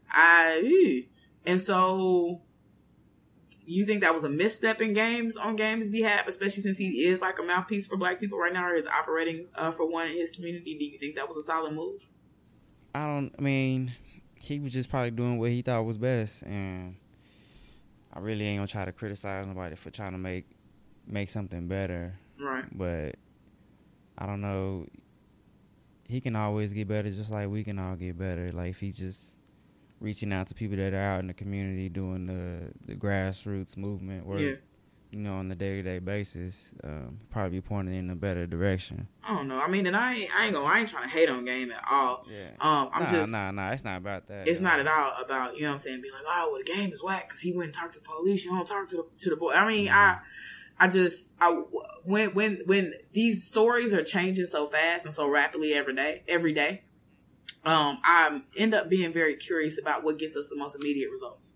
[0.09, 1.03] I,
[1.45, 2.41] and so
[3.65, 7.21] you think that was a misstep in games on games behalf, especially since he is
[7.21, 10.17] like a mouthpiece for black people right now or is operating uh, for one in
[10.17, 10.77] his community?
[10.77, 12.01] Do you think that was a solid move?
[12.93, 13.33] I don't.
[13.37, 13.93] I mean,
[14.35, 16.95] he was just probably doing what he thought was best, and
[18.13, 20.45] I really ain't gonna try to criticize nobody for trying to make
[21.07, 22.15] make something better.
[22.39, 22.65] Right.
[22.71, 23.15] But
[24.17, 24.87] I don't know.
[26.07, 28.51] He can always get better, just like we can all get better.
[28.51, 29.30] Like if he just
[30.01, 34.25] reaching out to people that are out in the community doing the the grassroots movement
[34.25, 34.41] work.
[34.41, 34.55] Yeah.
[35.11, 39.09] You know, on the day to day basis, um, probably pointing in a better direction.
[39.21, 39.59] I don't know.
[39.59, 41.69] I mean, and I ain't, I ain't gonna, I ain't trying to hate on game
[41.69, 42.25] at all.
[42.29, 42.51] Yeah.
[42.61, 43.71] Um, I'm nah, just, nah, nah.
[43.71, 44.47] It's not about that.
[44.47, 46.01] It's not at all about you know what I'm saying.
[46.01, 48.05] Be like, oh, well, the game is whack because he went and talked to the
[48.05, 48.45] police.
[48.45, 49.51] You don't talk to the to the boy.
[49.51, 49.97] I mean, mm-hmm.
[49.97, 50.19] I.
[50.79, 51.51] I just I
[52.05, 56.53] when when when these stories are changing so fast and so rapidly every day every
[56.53, 56.81] day
[57.63, 61.53] um, I end up being very curious about what gets us the most immediate results.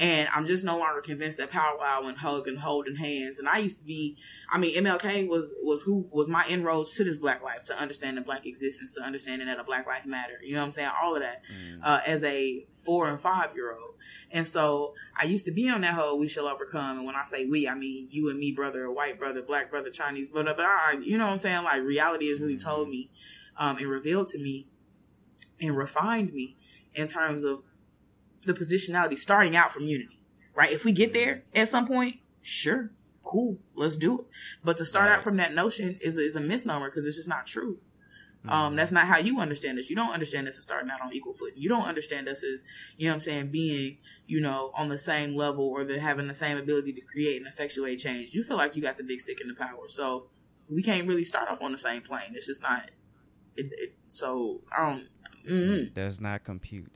[0.00, 3.40] And I'm just no longer convinced that powwow and hug and holding hands.
[3.40, 4.16] And I used to be,
[4.50, 8.22] I mean, MLK was was who was my inroads to this black life, to understanding
[8.22, 10.34] black existence, to understanding that a black life matter.
[10.40, 10.90] You know what I'm saying?
[11.02, 11.80] All of that mm.
[11.82, 13.94] uh, as a four and five year old.
[14.30, 17.24] And so I used to be on that whole "we shall overcome." And when I
[17.24, 20.54] say we, I mean you and me, brother, white brother, black brother, Chinese brother.
[20.56, 21.64] But I, you know what I'm saying?
[21.64, 22.62] Like reality has really mm.
[22.62, 23.10] told me
[23.56, 24.68] um, and revealed to me
[25.60, 26.56] and refined me
[26.94, 27.62] in terms of
[28.42, 30.20] the positionality starting out from unity,
[30.54, 30.72] right?
[30.72, 32.90] If we get there at some point, sure,
[33.24, 34.26] cool, let's do it.
[34.64, 35.18] But to start right.
[35.18, 37.78] out from that notion is, is a misnomer because it's just not true.
[38.44, 38.66] Um, mm-hmm.
[38.66, 39.90] Um, that's not how you understand us.
[39.90, 41.60] You don't understand us as starting out on equal footing.
[41.60, 42.64] You don't understand us as,
[42.96, 46.28] you know what I'm saying, being, you know, on the same level or the, having
[46.28, 48.34] the same ability to create and effectuate change.
[48.34, 49.88] You feel like you got the big stick in the power.
[49.88, 50.28] So
[50.70, 52.28] we can't really start off on the same plane.
[52.32, 52.90] It's just not.
[53.56, 55.08] It, it, so I don't.
[55.48, 55.94] Mm-hmm.
[55.94, 56.92] Does not compute.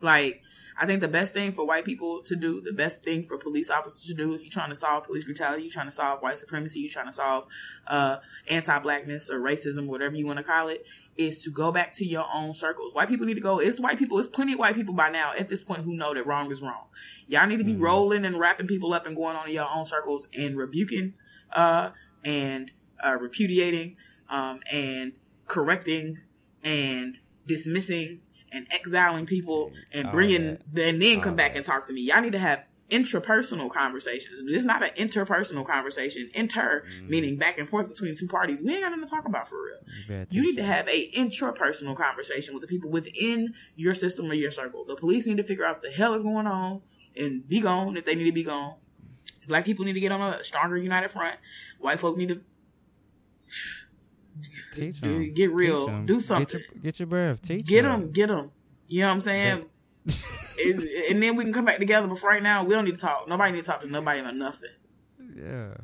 [0.00, 0.42] Like,
[0.78, 3.70] I think the best thing for white people to do, the best thing for police
[3.70, 6.38] officers to do, if you're trying to solve police brutality, you're trying to solve white
[6.38, 7.46] supremacy, you're trying to solve
[7.86, 8.18] uh,
[8.48, 10.86] anti-blackness or racism, whatever you want to call it,
[11.16, 12.94] is to go back to your own circles.
[12.94, 13.58] White people need to go.
[13.58, 14.18] It's white people.
[14.18, 16.60] It's plenty of white people by now at this point who know that wrong is
[16.60, 16.84] wrong.
[17.26, 17.82] Y'all need to be mm-hmm.
[17.82, 21.14] rolling and wrapping people up and going on in your own circles and rebuking
[21.54, 21.90] uh,
[22.22, 22.70] and
[23.02, 23.96] uh, repudiating
[24.28, 25.14] um, and
[25.46, 26.18] correcting
[26.62, 28.20] and dismissing
[28.52, 32.02] and exiling people and bringing and then come back and talk to me.
[32.02, 34.42] Y'all need to have intrapersonal conversations.
[34.46, 36.30] It's not an interpersonal conversation.
[36.34, 37.08] Inter mm.
[37.08, 38.62] meaning back and forth between two parties.
[38.62, 40.26] We ain't got nothing to talk about for real.
[40.30, 44.50] You need to have a intrapersonal conversation with the people within your system or your
[44.50, 44.84] circle.
[44.84, 46.82] The police need to figure out what the hell is going on
[47.16, 48.74] and be gone if they need to be gone.
[49.48, 51.36] Black people need to get on a stronger united front.
[51.78, 52.40] White folk need to
[54.72, 55.32] Teach them.
[55.34, 55.86] Get real.
[55.86, 56.06] Them.
[56.06, 56.46] Do something.
[56.46, 57.42] Get your, get your breath.
[57.42, 58.12] Teach Get them.
[58.12, 58.50] Get them.
[58.88, 59.64] You know what I'm saying?
[61.10, 62.06] and then we can come back together.
[62.06, 63.28] But for right now, we don't need to talk.
[63.28, 64.70] Nobody need to talk to nobody about nothing.
[65.34, 65.74] Yeah.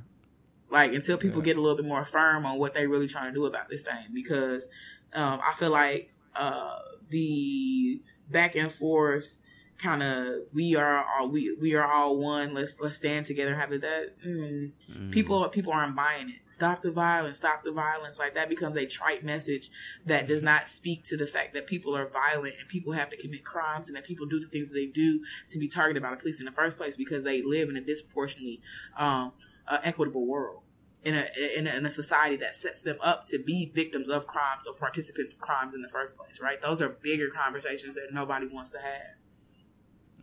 [0.70, 1.46] Like until people yeah.
[1.46, 3.82] get a little bit more firm on what they really trying to do about this
[3.82, 4.68] thing, because
[5.12, 6.78] um, I feel like uh,
[7.10, 8.00] the
[8.30, 9.38] back and forth
[9.82, 12.54] kind of we are all we we are all one.
[12.54, 13.54] Let's let's stand together.
[13.56, 14.12] Have that.
[14.24, 15.10] Mm, mm.
[15.10, 16.36] People people aren't buying it.
[16.48, 17.38] Stop the violence.
[17.38, 18.18] Stop the violence.
[18.18, 19.70] Like that becomes a trite message
[20.06, 23.16] that does not speak to the fact that people are violent and people have to
[23.16, 26.10] commit crimes and that people do the things that they do to be targeted by
[26.10, 28.60] the police in the first place because they live in a disproportionately
[28.96, 29.32] um,
[29.66, 30.60] uh, equitable world.
[31.04, 31.26] In a,
[31.56, 34.74] in a, in a society that sets them up to be victims of crimes or
[34.74, 36.62] participants of crimes in the first place, right?
[36.62, 39.16] Those are bigger conversations that nobody wants to have.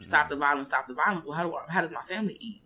[0.01, 1.25] Stop the violence, stop the violence.
[1.25, 2.61] Well, how do I, how does my family eat?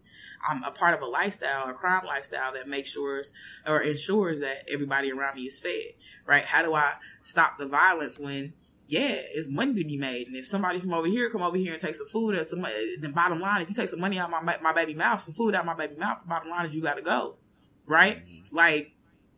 [0.48, 3.24] I'm a part of a lifestyle, a crime lifestyle that makes sure
[3.66, 5.94] or ensures that everybody around me is fed,
[6.26, 6.44] right?
[6.44, 8.54] How do I stop the violence when,
[8.88, 11.72] yeah, it's money to be made, and if somebody from over here come over here
[11.74, 12.66] and take some food or some,
[13.00, 15.56] then bottom line, if you take some money out my my baby mouth, some food
[15.56, 17.36] out my baby mouth, the bottom line is you got to go,
[17.88, 18.18] right?
[18.18, 18.56] Mm-hmm.
[18.56, 18.92] Like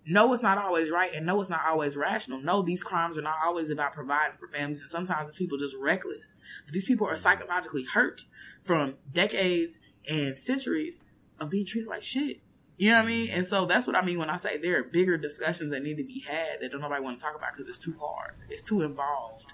[0.07, 2.39] no, it's not always right, and no, it's not always rational.
[2.39, 5.75] No, these crimes are not always about providing for families, and sometimes it's people just
[5.79, 6.35] reckless.
[6.65, 8.25] But these people are psychologically hurt
[8.61, 11.01] from decades and centuries
[11.39, 12.41] of being treated like shit.
[12.77, 13.29] You know what I mean?
[13.29, 15.97] And so that's what I mean when I say there are bigger discussions that need
[15.97, 18.33] to be had that don't nobody want to talk about because it's too hard.
[18.49, 19.53] It's too involved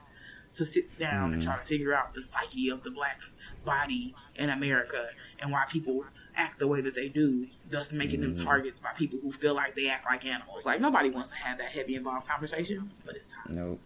[0.55, 1.33] to sit down mm.
[1.33, 3.21] and try to figure out the psyche of the black
[3.63, 5.07] body in America
[5.39, 6.03] and why people
[6.35, 8.43] act the way that they do, thus making them mm.
[8.43, 10.65] targets by people who feel like they act like animals.
[10.65, 13.53] Like nobody wants to have that heavy involved conversation, but it's time.
[13.53, 13.79] Nope.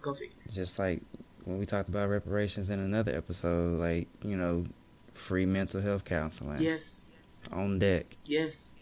[0.00, 0.34] Go figure.
[0.52, 1.02] Just like
[1.44, 4.64] when we talked about reparations in another episode, like, you know,
[5.14, 6.60] free mental health counseling.
[6.60, 7.12] Yes
[7.52, 8.16] on deck.
[8.24, 8.78] Yes,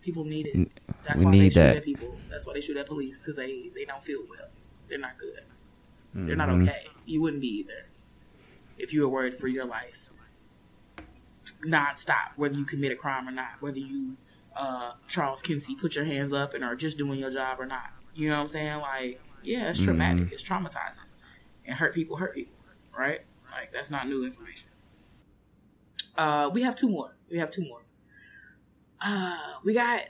[0.00, 0.68] people need it.
[1.02, 1.76] That's we why they shoot that.
[1.78, 2.16] at people.
[2.30, 4.48] That's why they shoot at police because they they don't feel well.
[4.88, 5.42] They're not good.
[6.14, 6.26] Mm-hmm.
[6.26, 6.68] They're not mm-hmm.
[6.68, 6.86] okay.
[7.06, 7.86] You wouldn't be either
[8.78, 10.01] if you were worried for your life
[11.66, 14.16] nonstop, whether you commit a crime or not, whether you
[14.56, 17.90] uh, Charles Kinsey put your hands up and are just doing your job or not.
[18.14, 18.80] You know what I'm saying?
[18.80, 20.24] Like, yeah, it's traumatic.
[20.24, 20.32] Mm-hmm.
[20.34, 21.06] It's traumatizing.
[21.66, 22.54] And hurt people hurt people,
[22.96, 23.20] right?
[23.50, 24.68] Like that's not new information.
[26.16, 27.16] Uh, we have two more.
[27.30, 27.82] We have two more
[29.02, 30.02] uh, we got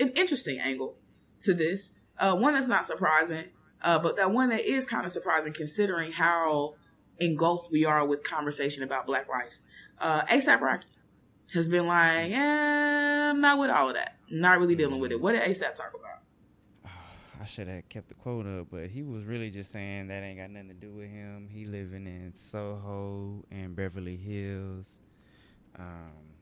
[0.00, 0.96] an interesting angle
[1.40, 1.92] to this.
[2.18, 3.46] Uh, one that's not surprising,
[3.82, 6.74] uh, but that one that is kind of surprising considering how
[7.18, 9.60] engulfed we are with conversation about Black life.
[10.02, 10.88] Uh, ASAP Rocky
[11.54, 14.16] has been like, eh, I'm not with all of that.
[14.28, 15.20] Not really dealing with it.
[15.20, 16.92] What did ASAP talk about?
[17.40, 20.38] I should have kept the quote up, but he was really just saying that ain't
[20.38, 21.48] got nothing to do with him.
[21.50, 24.98] He living in Soho and Beverly Hills.
[25.78, 26.32] Um,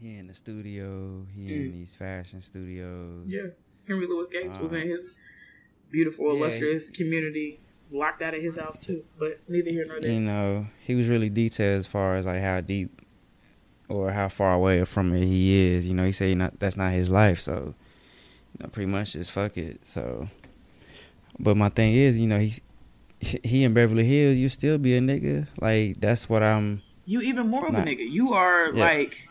[0.00, 1.24] he in the studio.
[1.34, 1.66] He mm.
[1.66, 3.24] in these fashion studios.
[3.26, 3.48] Yeah,
[3.86, 5.18] Henry Louis Gates um, was in his
[5.90, 7.60] beautiful, yeah, illustrious community,
[7.90, 9.04] locked out of his house too.
[9.18, 10.10] But neither here nor there.
[10.10, 13.02] You know, he was really detailed as far as like how deep
[13.88, 15.88] or how far away from it he is.
[15.88, 17.74] You know, he said not that's not his life, so
[18.52, 19.86] you know, pretty much just fuck it.
[19.86, 20.28] So,
[21.38, 22.60] but my thing is, you know, he's
[23.20, 25.46] he in Beverly Hills, you still be a nigga.
[25.60, 26.82] Like that's what I'm.
[27.04, 28.08] You even more of a nigga.
[28.10, 28.84] You are yeah.
[28.84, 29.28] like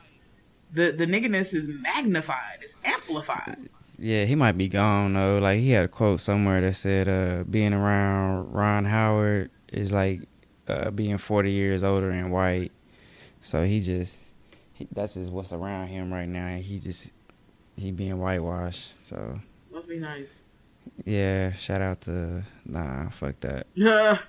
[0.76, 3.69] the the nigginess is magnified, it's amplified.
[3.97, 5.39] Yeah, he might be gone though.
[5.39, 10.21] Like he had a quote somewhere that said, uh, "Being around Ron Howard is like
[10.67, 12.71] uh, being forty years older and white."
[13.41, 14.34] So he just
[14.73, 16.57] he, that's just what's around him right now.
[16.57, 17.11] He just
[17.78, 19.05] he being whitewashed.
[19.05, 19.39] So
[19.71, 20.45] must be nice.
[21.05, 23.67] Yeah, shout out to nah, fuck that.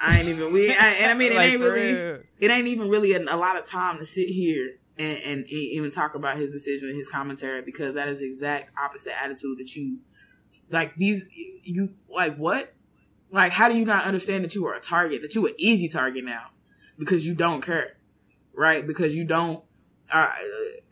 [0.00, 0.70] I ain't even we.
[0.70, 2.20] I, and I mean, it like, ain't really.
[2.38, 5.90] It ain't even really a, a, lot of time to sit here and, and, even
[5.90, 9.74] talk about his decision and his commentary because that is the exact opposite attitude that
[9.74, 9.98] you
[10.70, 10.94] like.
[10.96, 11.24] These
[11.62, 12.74] you like what?
[13.30, 15.22] Like, how do you not understand that you are a target?
[15.22, 16.50] That you an easy target now
[16.98, 17.96] because you don't care,
[18.54, 18.86] right?
[18.86, 19.64] Because you don't.
[20.10, 20.30] Uh,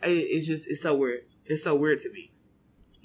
[0.03, 1.21] it's just it's so weird.
[1.45, 2.33] It's so weird to me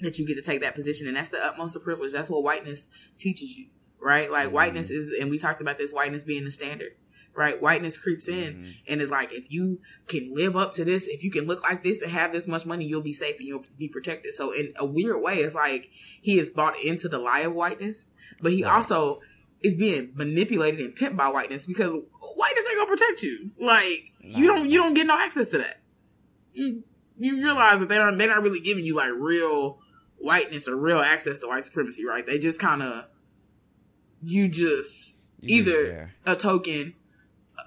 [0.00, 2.12] that you get to take that position, and that's the utmost of privilege.
[2.12, 3.66] That's what whiteness teaches you
[4.00, 4.30] right?
[4.30, 4.54] Like mm-hmm.
[4.54, 6.92] whiteness is, and we talked about this whiteness being the standard,
[7.38, 7.60] right?
[7.60, 8.70] Whiteness creeps in mm-hmm.
[8.88, 11.82] and is like, if you can live up to this, if you can look like
[11.82, 14.34] this and have this much money, you'll be safe and you'll be protected.
[14.34, 18.08] So in a weird way, it's like he is bought into the lie of whiteness,
[18.42, 18.74] but he right.
[18.74, 19.20] also
[19.62, 23.50] is being manipulated and pimped by whiteness because whiteness ain't gonna protect you.
[23.60, 25.80] Like you don't, you don't get no access to that.
[26.52, 26.84] You,
[27.18, 29.78] you realize that they don't, they're not really giving you like real
[30.18, 32.26] whiteness or real access to white supremacy, right?
[32.26, 33.06] They just kind of
[34.22, 36.94] you just you either a token,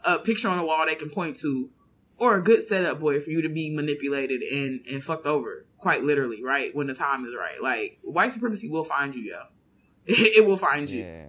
[0.03, 1.69] a picture on the wall they can point to,
[2.17, 6.03] or a good setup boy for you to be manipulated and and fucked over, quite
[6.03, 6.75] literally, right?
[6.75, 7.61] When the time is right.
[7.61, 9.41] Like white supremacy will find you, yo.
[10.05, 11.03] it will find you.
[11.03, 11.25] Yeah.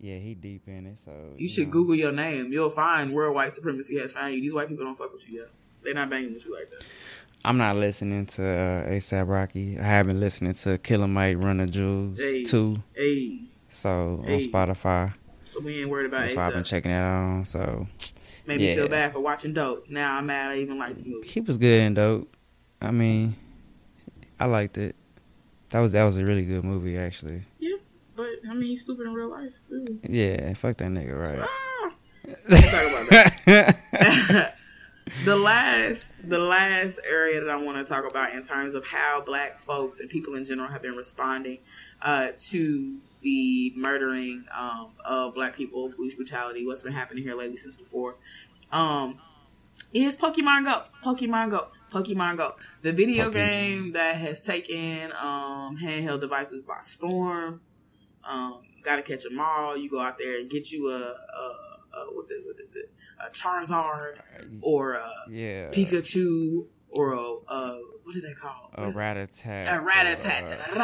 [0.00, 1.74] Yeah, he deep in it, so you, you should know.
[1.74, 2.52] Google your name.
[2.52, 4.40] You'll find where white supremacy has found you.
[4.40, 5.46] These white people don't fuck with you, yo.
[5.84, 6.82] They're not banging with you like that.
[7.44, 9.78] I'm not listening to uh, ASAP Rocky.
[9.78, 12.82] I haven't listened to Killer Mike Run the Jewels hey, too.
[12.94, 13.42] Hey.
[13.68, 14.34] So hey.
[14.34, 15.14] on Spotify.
[15.44, 17.44] So we ain't worried about That's why I've been checking it out.
[17.46, 17.84] So
[18.46, 18.70] made yeah.
[18.70, 19.88] me feel bad for watching Dope.
[19.88, 21.28] Now I'm mad I even like the movie.
[21.28, 22.36] He was good in Dope.
[22.80, 23.36] I mean,
[24.38, 24.96] I liked it.
[25.70, 27.42] That was that was a really good movie actually.
[27.58, 27.76] Yeah,
[28.14, 29.58] but I mean, he's stupid in real life.
[30.02, 31.48] Yeah, fuck that nigga, right?
[31.48, 31.92] Ah,
[32.50, 34.54] talk about that.
[35.24, 39.22] the last the last area that I want to talk about in terms of how
[39.24, 41.58] black folks and people in general have been responding
[42.02, 47.56] uh, to the murdering um, of black people, police brutality, what's been happening here lately
[47.56, 48.18] since the fourth,
[48.70, 49.18] um,
[49.92, 50.82] is Pokemon Go.
[51.04, 51.68] Pokemon Go.
[51.92, 52.54] Pokemon Go.
[52.82, 53.32] The video Pokemon.
[53.34, 57.60] game that has taken um, handheld devices by storm.
[58.24, 59.76] Um, gotta catch them all.
[59.76, 62.92] You go out there and get you a, a, a what, is, what is it?
[63.20, 64.14] A Charizard
[64.60, 65.70] or a yeah.
[65.70, 68.70] Pikachu or a uh, what do they call
[69.72, 70.48] A rat a tat.
[70.72, 70.78] a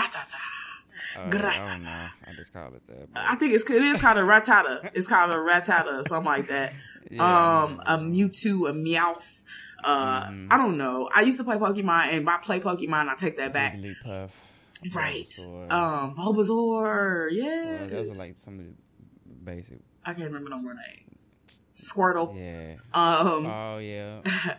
[1.16, 1.84] Uh, I Gratata.
[1.84, 2.06] know.
[2.26, 3.12] I just call it that.
[3.14, 4.90] but- I think it's it is called a Rattata.
[4.94, 6.72] It's called a Rattata or something like that.
[7.10, 9.42] Yeah, um, a Mewtwo, a Meowth.
[9.82, 10.48] Uh, Mhm.
[10.52, 11.08] I don't know.
[11.14, 13.76] I used to play Pokemon, and by play Pokemon, I take that back.
[13.76, 14.28] Jigglypuff.
[14.94, 15.24] Right.
[15.26, 15.72] Bulbasaur.
[15.72, 17.28] Um, Bulbasaur.
[17.32, 17.76] Yeah.
[17.80, 18.72] Well, those are like some of the
[19.42, 19.78] basic.
[20.04, 21.32] I can't remember no more names.
[21.74, 22.36] Squirtle.
[22.36, 22.74] Yeah.
[22.92, 24.20] Um, Oh yeah.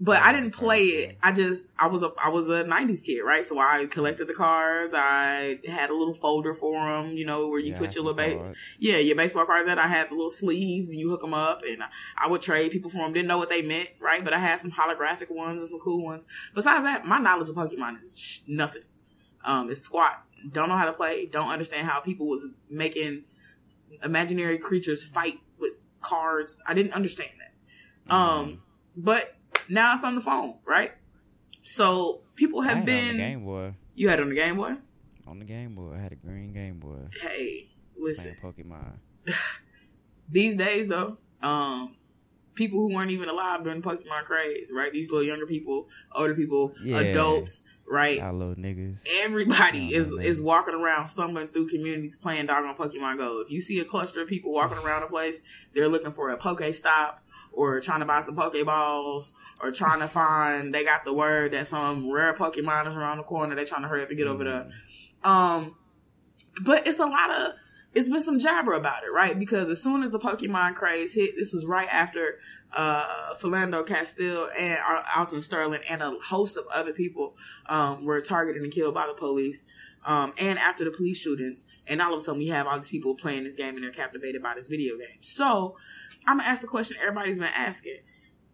[0.00, 1.18] but I didn't play it.
[1.22, 3.46] I just I was a I was a '90s kid, right?
[3.46, 4.92] So I collected the cards.
[4.96, 8.16] I had a little folder for them, you know, where you Yeah, put your little
[8.16, 9.66] ba- yeah your baseball cards.
[9.66, 11.82] That I had the little sleeves, and you hook them up, and
[12.18, 13.12] I would trade people for them.
[13.12, 14.22] Didn't know what they meant, right?
[14.24, 16.26] But I had some holographic ones and some cool ones.
[16.54, 18.82] Besides that, my knowledge of Pokemon is sh- nothing.
[19.44, 20.24] Um, it's squat.
[20.50, 21.26] Don't know how to play.
[21.26, 23.24] Don't understand how people was making
[24.02, 26.60] imaginary creatures fight with cards.
[26.66, 28.12] I didn't understand that.
[28.14, 28.62] Um,
[28.96, 29.36] but
[29.68, 30.92] now it's on the phone, right?
[31.64, 33.16] So people have had it on the been.
[33.16, 33.74] Game Boy.
[33.94, 34.74] You had it on the Game Boy.
[35.26, 38.36] On the Game Boy, I had a green Game Boy Hey, listen.
[38.42, 38.94] Pokemon.
[40.30, 41.96] These days, though, um,
[42.54, 44.92] people who weren't even alive during Pokemon craze, right?
[44.92, 46.98] These little younger people, older people, Yeah.
[46.98, 48.18] adults, right?
[48.18, 49.06] Y'all little niggas.
[49.20, 53.40] Everybody is is walking around, stumbling through communities, playing doggone Pokemon Go.
[53.40, 55.42] If you see a cluster of people walking around a place,
[55.74, 57.23] they're looking for a Poke Stop
[57.56, 60.74] or trying to buy some Pokeballs or trying to find.
[60.74, 63.54] They got the word that some rare Pokemon is around the corner.
[63.54, 64.68] They're trying to hurry up and get over there.
[65.22, 65.76] Um,
[66.62, 67.52] but it's a lot of
[67.94, 69.38] it's been some jabber about it, right?
[69.38, 72.38] Because as soon as the Pokemon craze hit, this was right after
[72.72, 74.78] uh Philando Castile and
[75.16, 77.36] Alton Sterling and a host of other people
[77.68, 79.62] um were targeted and killed by the police.
[80.06, 82.90] Um, and after the police shootings, and all of a sudden we have all these
[82.90, 85.22] people playing this game and they're captivated by this video game.
[85.22, 85.76] So
[86.26, 87.98] I'm gonna ask the question everybody's been asking: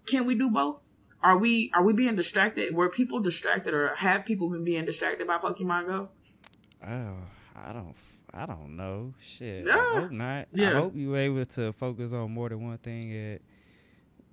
[0.06, 0.94] Can we do both?
[1.22, 2.74] Are we are we being distracted?
[2.74, 6.08] Were people distracted, or have people been being distracted by Pokemon Go?
[6.86, 7.16] Oh,
[7.54, 7.94] I don't.
[8.32, 9.14] I don't know.
[9.20, 9.66] Shit.
[9.66, 9.76] Yeah.
[9.76, 10.46] I hope not.
[10.52, 10.70] Yeah.
[10.70, 13.42] I hope you were able to focus on more than one thing at,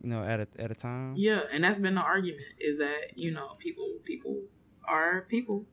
[0.01, 1.13] you know, at a at a time.
[1.15, 4.43] Yeah, and that's been the argument is that you know people people
[4.85, 5.65] are people.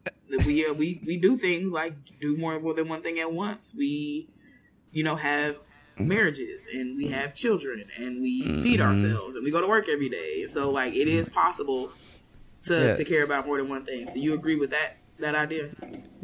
[0.47, 3.75] We uh, we we do things like do more than one thing at once.
[3.77, 4.29] We
[4.91, 5.59] you know have
[5.99, 8.85] marriages and we have children and we feed Mhm.
[8.85, 10.47] ourselves and we go to work every day.
[10.47, 11.93] So like it is possible
[12.65, 12.97] to Yes.
[12.99, 14.07] to care about more than one thing.
[14.09, 15.71] So you agree with that that idea?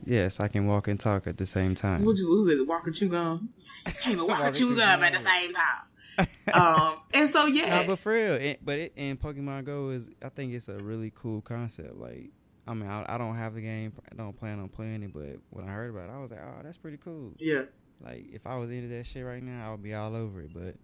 [0.04, 2.04] Yes, I can walk and talk at the same time.
[2.04, 2.66] Would you lose it?
[2.66, 3.50] Walk and chew gum.
[3.84, 5.82] Can't even walk and chew chew gum at the same time.
[6.52, 10.10] Um, and so yeah, No, but for real, it, but it, and Pokemon Go is,
[10.22, 11.94] I think it's a really cool concept.
[11.96, 12.30] Like,
[12.66, 15.36] I mean, I, I don't have the game, I don't plan on playing it, but
[15.50, 17.32] when I heard about it, I was like, oh, that's pretty cool.
[17.38, 17.62] yeah,
[18.02, 20.50] Like, if I was into that shit right now, I would be all over it.
[20.54, 20.76] But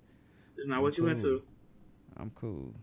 [0.56, 1.12] it's not what you Cool.
[1.12, 1.42] into.
[2.16, 2.74] I'm cool.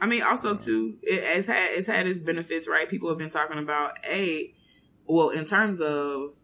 [0.00, 2.88] I mean, also too, it has had it's had its benefits, right?
[2.88, 4.52] People have been talking about a,
[5.06, 6.34] well, in terms of,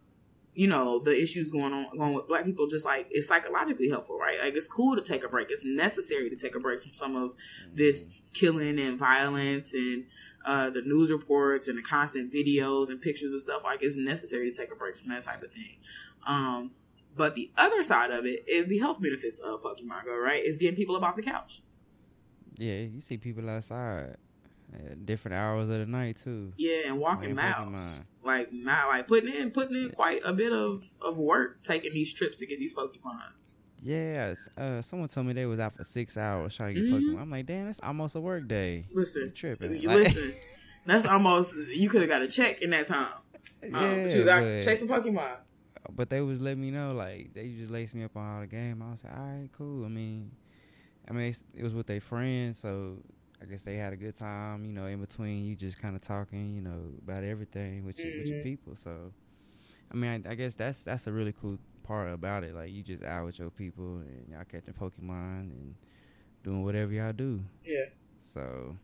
[0.55, 2.67] you know, the issues going on going with black people.
[2.69, 4.39] Just like it's psychologically helpful, right?
[4.43, 5.51] Like it's cool to take a break.
[5.51, 7.35] It's necessary to take a break from some of
[7.75, 10.05] this killing and violence and
[10.47, 13.65] uh, the news reports and the constant videos and pictures and stuff.
[13.65, 15.79] Like it's necessary to take a break from that type of thing.
[16.27, 16.73] Um,
[17.19, 20.41] but the other side of it is the health benefits of Pokemon Go, right?
[20.43, 21.61] It's getting people up off the couch.
[22.57, 24.17] Yeah, you see people outside
[24.75, 26.53] at different hours of the night too.
[26.57, 28.03] Yeah, and walking miles, Pokemon.
[28.25, 32.13] like not like putting in putting in quite a bit of of work taking these
[32.13, 33.33] trips to get these Pokemon.
[33.81, 37.01] Yes, uh, someone told me they was out for six hours trying to get Mhm.
[37.15, 37.21] Pokemon.
[37.21, 38.87] I'm like, damn, that's almost a work day.
[38.93, 39.73] Listen, You tripping?
[39.83, 40.33] Like- listen.
[40.87, 43.13] That's almost you could have got a check in that time.
[43.75, 45.37] Um, you was out chasing Pokemon.
[45.95, 48.47] But they was letting me know like they just laced me up on all the
[48.47, 48.83] game.
[48.87, 49.85] I was like, all right, cool.
[49.85, 50.31] I mean,
[51.09, 52.99] I mean it was with their friends, so
[53.43, 54.65] I guess they had a good time.
[54.65, 58.15] You know, in between you just kind of talking, you know, about everything with your,
[58.19, 58.43] with your Mhm.
[58.43, 58.77] people.
[58.77, 59.13] So,
[59.93, 62.55] I mean, I, I guess that's that's a really cool part about it.
[62.55, 65.75] Like you just out with your people and y'all catching Pokemon and
[66.45, 67.41] doing whatever y'all do.
[67.65, 67.87] Yeah.
[68.21, 68.77] So.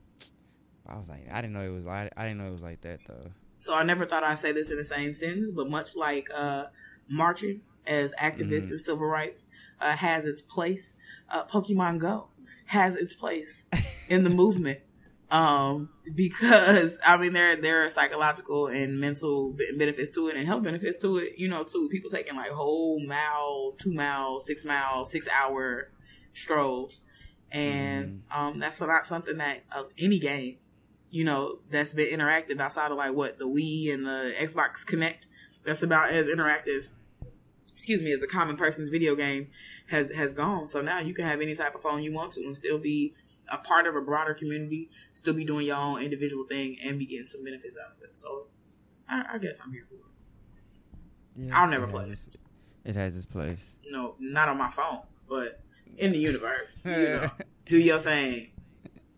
[0.87, 2.83] I was like, I didn't know it was like I didn't know it was like
[2.83, 3.31] that though.
[3.65, 6.65] So I never thought I'd say this in the same sentence, but much like uh,
[7.09, 8.73] marching as activists Mhm.
[8.73, 9.47] in civil rights
[9.81, 10.97] uh, has its place,
[11.31, 12.29] uh, Pokemon Go
[12.67, 13.65] has its place
[14.11, 14.81] in the movement.
[15.31, 20.47] Um, because I mean there there are psychological and mental be- benefits to it and
[20.47, 21.39] health benefits to it.
[21.39, 21.89] You know, too.
[21.91, 25.91] People taking like whole mile, two mile, six mile, six hour
[26.35, 27.01] strolls,
[27.51, 30.59] and um, that's not something that uh, any game
[31.15, 35.29] you know, that's been interactive outside of like what the Wii and the Xbox Kinect.
[35.65, 36.89] That's about as interactive,
[37.75, 39.49] excuse me, as the common person's video game
[39.91, 40.67] has has gone.
[40.67, 43.15] So now you can have any type of phone you want to and still be
[43.49, 47.07] a part of a broader community, still be doing your own individual thing, and be
[47.07, 48.19] getting some benefits out of it.
[48.19, 48.47] So,
[49.09, 51.47] I, I guess I'm here for it.
[51.47, 52.35] Yeah, I'll never it play has it.
[52.35, 52.37] its-
[52.85, 53.77] It has its place.
[53.89, 55.61] No, not on my phone, but
[55.97, 56.85] in the universe.
[56.85, 57.31] You know,
[57.67, 58.51] do your thing.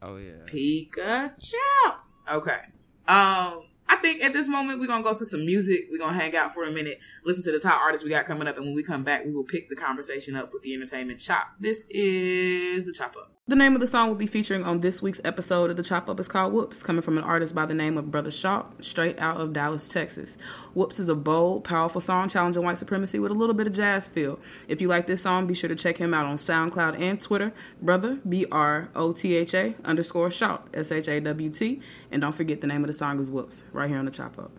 [0.02, 0.44] Oh yeah.
[0.46, 1.96] Pikachu.
[2.30, 2.60] Okay.
[3.08, 5.86] Um, I think at this moment we're gonna go to some music.
[5.90, 8.46] We're gonna hang out for a minute, listen to the top artists we got coming
[8.48, 11.18] up, and when we come back, we will pick the conversation up with the entertainment
[11.18, 11.48] chop.
[11.58, 13.32] This is the chop up.
[13.48, 16.08] The name of the song we'll be featuring on this week's episode of the chop
[16.08, 19.18] up is called Whoops, coming from an artist by the name of Brotha Shawt, straight
[19.20, 20.36] out of Dallas, Texas.
[20.74, 24.08] Whoops is a bold, powerful song challenging white supremacy with a little bit of jazz
[24.08, 24.40] feel.
[24.66, 27.52] If you like this song, be sure to check him out on SoundCloud and Twitter,
[27.84, 32.22] Brotha B R O T H A underscore Shawt S H A W T, and
[32.22, 34.50] don't forget the name of the song is Whoops, right here on the chop up.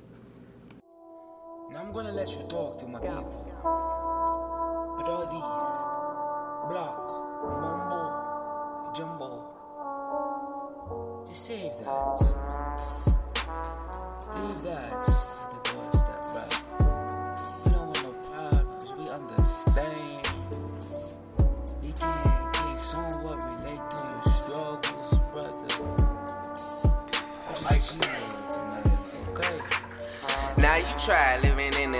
[1.69, 3.45] Now I'm gonna let you talk to my people.
[3.61, 5.87] But all these
[6.69, 7.07] block,
[7.61, 9.29] mumbo, jumbo,
[11.25, 12.21] just save that.
[14.35, 15.01] Leave that at
[15.51, 16.59] the doorstep, brother.
[17.65, 18.85] We don't want no problems.
[18.97, 20.25] We understand.
[21.81, 25.67] We can get somewhat relate to your struggles, brother.
[27.59, 28.11] Just chill
[28.49, 28.87] tonight,
[29.31, 29.57] okay?
[30.57, 31.56] Now you try living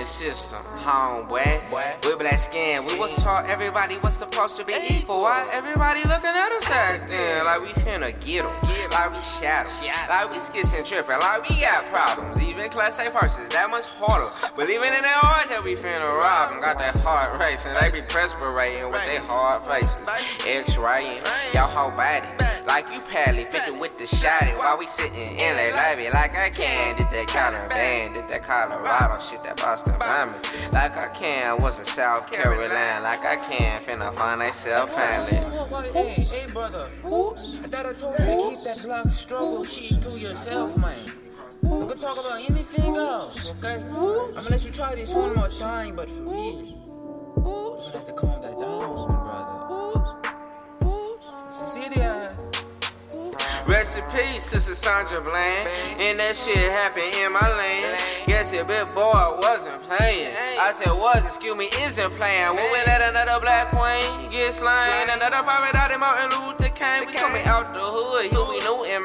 [0.08, 2.02] system, homeboy.
[2.04, 5.20] With black skin, we was taught everybody was supposed to be equal.
[5.20, 8.44] Why everybody looking at us acting like we finna get
[8.88, 9.70] 'em, like we shadow,
[10.08, 12.40] like we skissing tripping, like we got problems.
[12.42, 14.30] Even class A persons that much harder.
[14.56, 17.74] But even in their heart that we finna rob 'em, got that heart racing.
[17.74, 20.08] They be perspirating with their hard faces,
[20.46, 21.22] X-raying
[21.54, 22.28] y'all whole body
[22.66, 24.56] like you padly fitted with the shotty.
[24.56, 29.20] While we sitting in a lobby like I can, did that Caliban, did that Colorado
[29.20, 30.32] shit that Boston by me.
[30.72, 35.36] Like I can, was in South Carolina, like I can, finna find myself family.
[35.56, 36.88] What, what, hey, hey, brother.
[37.04, 40.96] I thought I told you to keep that black struggle shit to yourself, man.
[41.62, 43.82] We can talk about anything else, okay?
[43.82, 46.76] I'm gonna let you try this one more time, but for me,
[47.36, 49.17] you're gonna have to calm that down,
[53.78, 55.70] Rest in peace, Sister Sandra Bland.
[56.02, 58.26] And that shit happened in my lane.
[58.26, 60.34] Guess your big boy wasn't playing.
[60.58, 62.58] I said was, excuse me, isn't playing.
[62.58, 67.06] When we let another black queen get slain, another private out in Martin Luther King.
[67.06, 68.98] We coming out the hood, here we new in.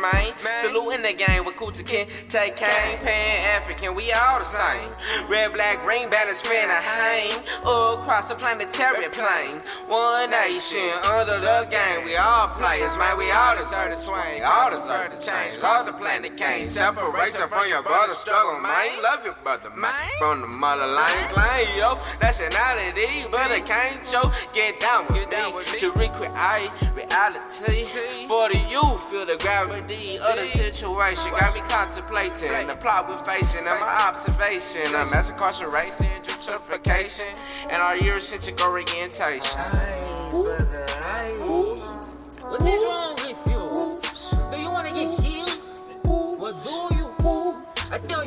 [0.60, 4.90] Saluting the game with Kuta King, take Kane, Pan African, we all the same.
[5.30, 7.44] Red, black, green banners finna hang.
[7.66, 9.60] All across the planetary plane.
[9.88, 12.06] One nation under the game.
[12.06, 13.18] We all players, man.
[13.18, 14.44] We all deserve to swing.
[14.44, 15.58] All deserve to change.
[15.60, 16.68] Cause the planet came.
[16.68, 19.02] Separation from your brother struggle, man.
[19.04, 19.92] Love your brother, man.
[20.20, 21.94] From the motherland clan, yo.
[22.22, 24.24] Nationality, but I can't show.
[24.54, 25.80] Get down with me.
[25.80, 27.86] To recreate reality.
[28.28, 31.32] For the youth, feel the gravity of the situation.
[31.40, 34.94] Got me contemplating the plot we're facing and my observation.
[34.96, 37.32] of mass incarceration, gentrification,
[37.70, 39.60] and our Eurocentric orientation.
[39.60, 41.94] Aye, brother, aye.
[42.42, 43.53] What is wrong with you?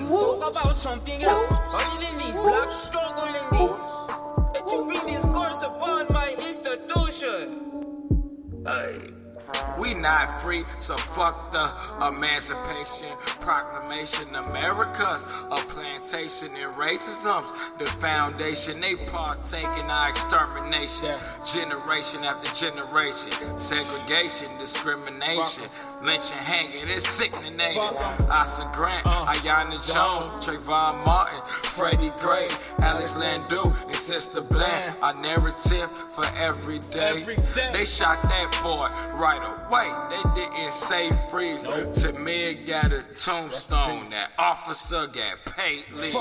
[0.07, 1.51] Talk about something else.
[1.51, 3.91] Other than this black struggle and this.
[4.55, 7.63] That you bring this curse upon my institution.
[8.67, 9.16] Aye.
[9.79, 11.71] We not free, so fuck the
[12.09, 14.35] Emancipation Proclamation.
[14.35, 18.81] America's a plantation and racism's the foundation.
[18.81, 21.15] They partake in our extermination,
[21.45, 23.33] generation after generation.
[23.59, 25.65] Segregation, discrimination,
[26.03, 27.61] lynching, hanging, it's sickening.
[28.31, 32.49] Asa Grant, Aiyana Jones, Trayvon Martin, Freddie Gray,
[32.81, 34.97] Alex Landau, and Sister Bland.
[35.03, 37.25] Our narrative for every day.
[37.73, 38.89] They shot that boy
[39.27, 39.89] right away.
[40.11, 41.63] They didn't say freeze.
[42.03, 44.11] To me, it got a tombstone.
[44.11, 46.15] That officer got paid leave.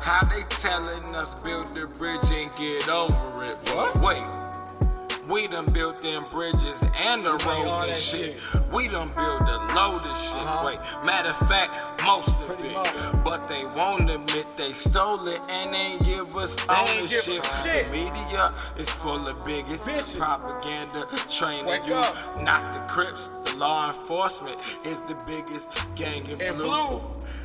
[0.00, 3.72] How they telling us build the bridge and get over it?
[3.74, 4.45] But wait.
[5.28, 8.36] We done built them bridges and the roads and shit.
[8.72, 10.64] We done built the load of shit.
[10.64, 13.24] Wait, matter of fact, most of it.
[13.24, 17.24] But they won't admit they stole it and ain't give us ownership.
[17.24, 22.02] The media is full of bigots, propaganda, training you.
[22.42, 27.00] Not the Crips, the law enforcement is the biggest gang in blue.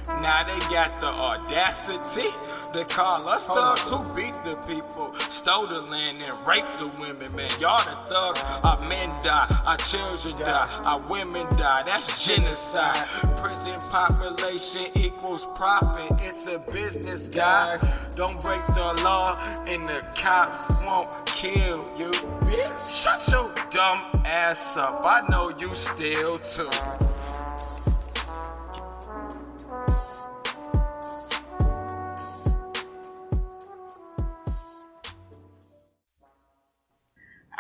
[0.08, 2.30] Now they got the audacity
[2.74, 7.36] to call us thugs who beat the people, stole the land and raped the women.
[7.36, 8.42] Man, y'all the thugs.
[8.64, 11.84] Our men die, our children die, our women die.
[11.86, 13.08] That's genocide.
[13.38, 16.12] Prison population equals profit.
[16.22, 17.82] It's a business, guys.
[18.16, 19.38] Don't break the law,
[19.68, 23.04] and the cops won't kill you, bitch.
[23.04, 25.02] Shut your dumb ass up.
[25.04, 26.70] I know you still too.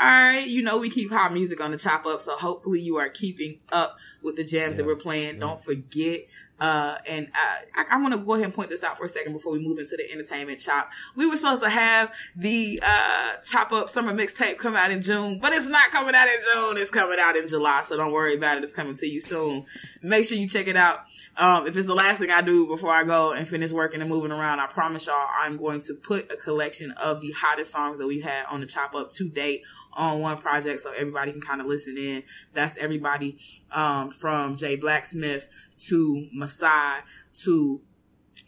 [0.01, 2.97] All right, you know we keep hot music on the chop up, so hopefully you
[2.97, 5.37] are keeping up with the jams that we're playing.
[5.37, 6.21] Don't forget.
[6.59, 9.09] Uh, and uh, I, I want to go ahead and point this out for a
[9.09, 10.91] second before we move into the entertainment chop.
[11.15, 15.39] We were supposed to have the uh, chop up summer mixtape come out in June,
[15.39, 16.77] but it's not coming out in June.
[16.77, 18.63] It's coming out in July, so don't worry about it.
[18.63, 19.65] It's coming to you soon.
[20.01, 20.99] Make sure you check it out.
[21.37, 24.09] Um, if it's the last thing I do before I go and finish working and
[24.09, 27.99] moving around, I promise y'all I'm going to put a collection of the hottest songs
[27.99, 29.63] that we've had on the chop up to date
[29.93, 32.23] on one project so everybody can kind of listen in.
[32.53, 33.37] That's everybody
[33.71, 35.47] um, from Jay Blacksmith
[35.87, 36.99] to Masai
[37.43, 37.81] to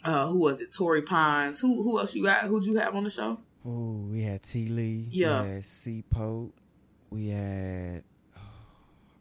[0.03, 0.73] uh, who was it?
[0.73, 1.59] Tory Pines.
[1.59, 2.45] Who who else you got?
[2.45, 3.39] Who'd you have on the show?
[3.65, 5.07] Oh, we had T Lee.
[5.09, 5.43] Yeah.
[5.43, 6.53] We had C Pope.
[7.09, 8.03] We had.
[8.35, 8.41] Oh,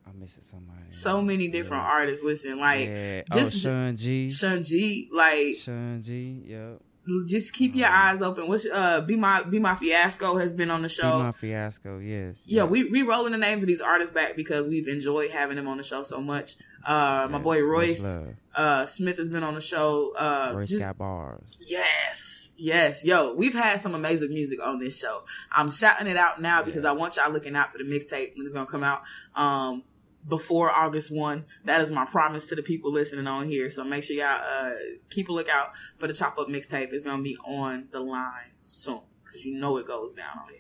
[0.09, 0.82] I'm missing somebody.
[0.93, 2.25] So many different artists.
[2.25, 3.23] Listen, like yeah.
[3.33, 4.31] just oh, Sean G.
[4.31, 6.43] Shun G, like Sean G.
[6.47, 6.81] Yep.
[7.27, 8.49] just keep your eyes open.
[8.49, 11.23] What's uh be my be my fiasco has been on the Be show.
[11.23, 11.99] my fiasco.
[11.99, 12.43] Yes.
[12.47, 12.71] yeah, yes.
[12.71, 15.77] we we rolling the names of these artists back because we've enjoyed having them on
[15.79, 16.57] the show so much.
[16.85, 18.19] Uh, my Yes, boy Royce
[18.57, 20.15] uh Smith has been on the show.
[20.17, 21.57] Uh, Royce just- got bars.
[21.61, 25.23] Yes, yes, yo, we've had some amazing music on this show.
[25.51, 28.45] I'm shouting it out now because I want y'all looking out for the mixtape when
[28.45, 29.03] it's gonna come out.
[29.37, 29.85] Um,
[30.27, 33.69] before August one, that is my promise to the people listening on here.
[33.71, 34.73] So make sure y'all uh
[35.11, 36.93] keep a lookout for the chop up mixtape.
[36.93, 40.59] It's gonna be on the line soon because you know it goes down on here.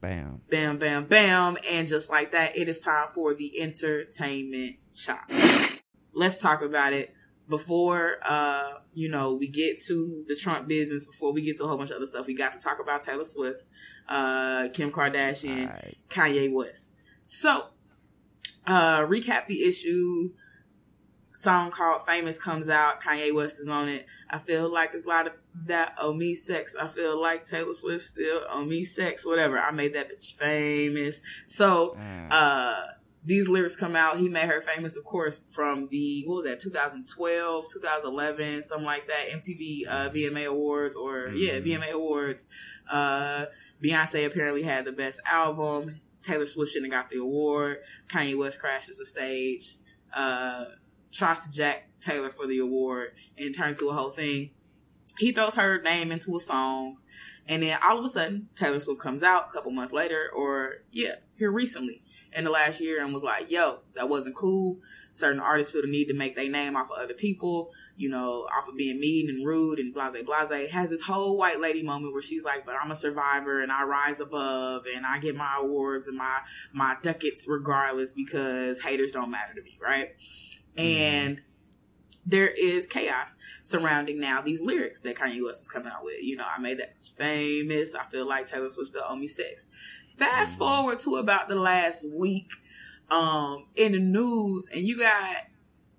[0.00, 0.40] Bam.
[0.48, 5.30] Bam, bam, bam, and just like that, it is time for the entertainment chop.
[6.12, 7.14] Let's talk about it
[7.48, 11.04] before uh you know we get to the Trump business.
[11.04, 13.02] Before we get to a whole bunch of other stuff, we got to talk about
[13.02, 13.62] Taylor Swift,
[14.08, 15.96] uh, Kim Kardashian, Alright.
[16.08, 16.88] Kanye West.
[17.26, 17.66] So,
[18.70, 20.30] uh, recap the issue.
[21.32, 23.00] Song called "Famous" comes out.
[23.02, 24.04] Kanye West is on it.
[24.28, 25.32] I feel like there's a lot of
[25.66, 26.74] that oh me sex.
[26.78, 29.24] I feel like Taylor Swift still oh me sex.
[29.24, 29.58] Whatever.
[29.58, 31.22] I made that bitch famous.
[31.46, 32.28] So, Mm.
[32.32, 32.74] uh,
[33.24, 34.18] these lyrics come out.
[34.18, 39.06] He made her famous, of course, from the what was that 2012, 2011, something like
[39.08, 39.30] that.
[39.30, 41.64] MTV uh, VMA Awards or yeah Mhm.
[41.64, 42.48] VMA Awards.
[42.90, 43.46] Uh,
[43.82, 46.00] Beyonce apparently had the best album.
[46.22, 47.78] Taylor Swift shouldn't have got the award.
[48.08, 49.76] Kanye West crashes the stage.
[50.14, 50.64] Uh,
[51.12, 54.50] tries to jack Taylor for the award and turns to a whole thing.
[55.18, 56.98] He throws her name into a song,
[57.46, 60.84] and then all of a sudden, Taylor Swift comes out a couple months later, or
[60.92, 62.02] yeah, here recently
[62.32, 64.78] in the last year, and was like, "Yo, that wasn't cool."
[65.12, 68.46] Certain artists feel the need to make their name off of other people, you know,
[68.56, 70.70] off of being mean and rude and blase blase.
[70.70, 73.84] Has this whole white lady moment where she's like, "But I'm a survivor and I
[73.84, 76.38] rise above and I get my awards and my
[76.72, 80.10] my ducats regardless because haters don't matter to me, right?"
[80.76, 80.80] Mm-hmm.
[80.80, 81.42] And
[82.26, 86.22] there is chaos surrounding now these lyrics that Kanye West is coming out with.
[86.22, 87.94] You know, I made that famous.
[87.94, 89.66] I feel like Taylor Swift still owe me sex.
[90.16, 90.64] Fast mm-hmm.
[90.64, 92.50] forward to about the last week,
[93.10, 95.36] um, in the news, and you got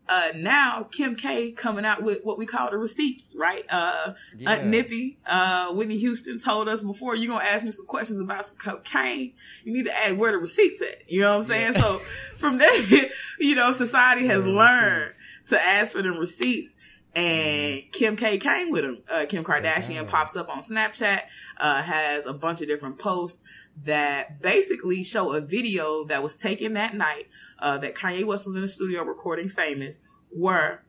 [0.09, 3.63] uh now Kim K coming out with what we call the receipts, right?
[3.69, 4.51] Uh Yeah.
[4.53, 8.45] Aunt Nippy, uh, Whitney Houston told us before you're gonna ask me some questions about
[8.45, 9.33] some cocaine,
[9.63, 11.09] you need to ask where the receipts at.
[11.09, 11.73] You know what I'm saying?
[11.73, 13.09] So from there,
[13.39, 15.13] you know, society has learned
[15.47, 16.75] to ask for them receipts.
[17.13, 19.03] And Kim K came with them.
[19.11, 20.03] Uh, Kim Kardashian Yeah.
[20.05, 21.21] pops up on Snapchat,
[21.57, 23.43] uh, has a bunch of different posts
[23.83, 27.27] that basically show a video that was taken that night
[27.59, 30.83] uh, that Kanye West was in the studio recording Famous, where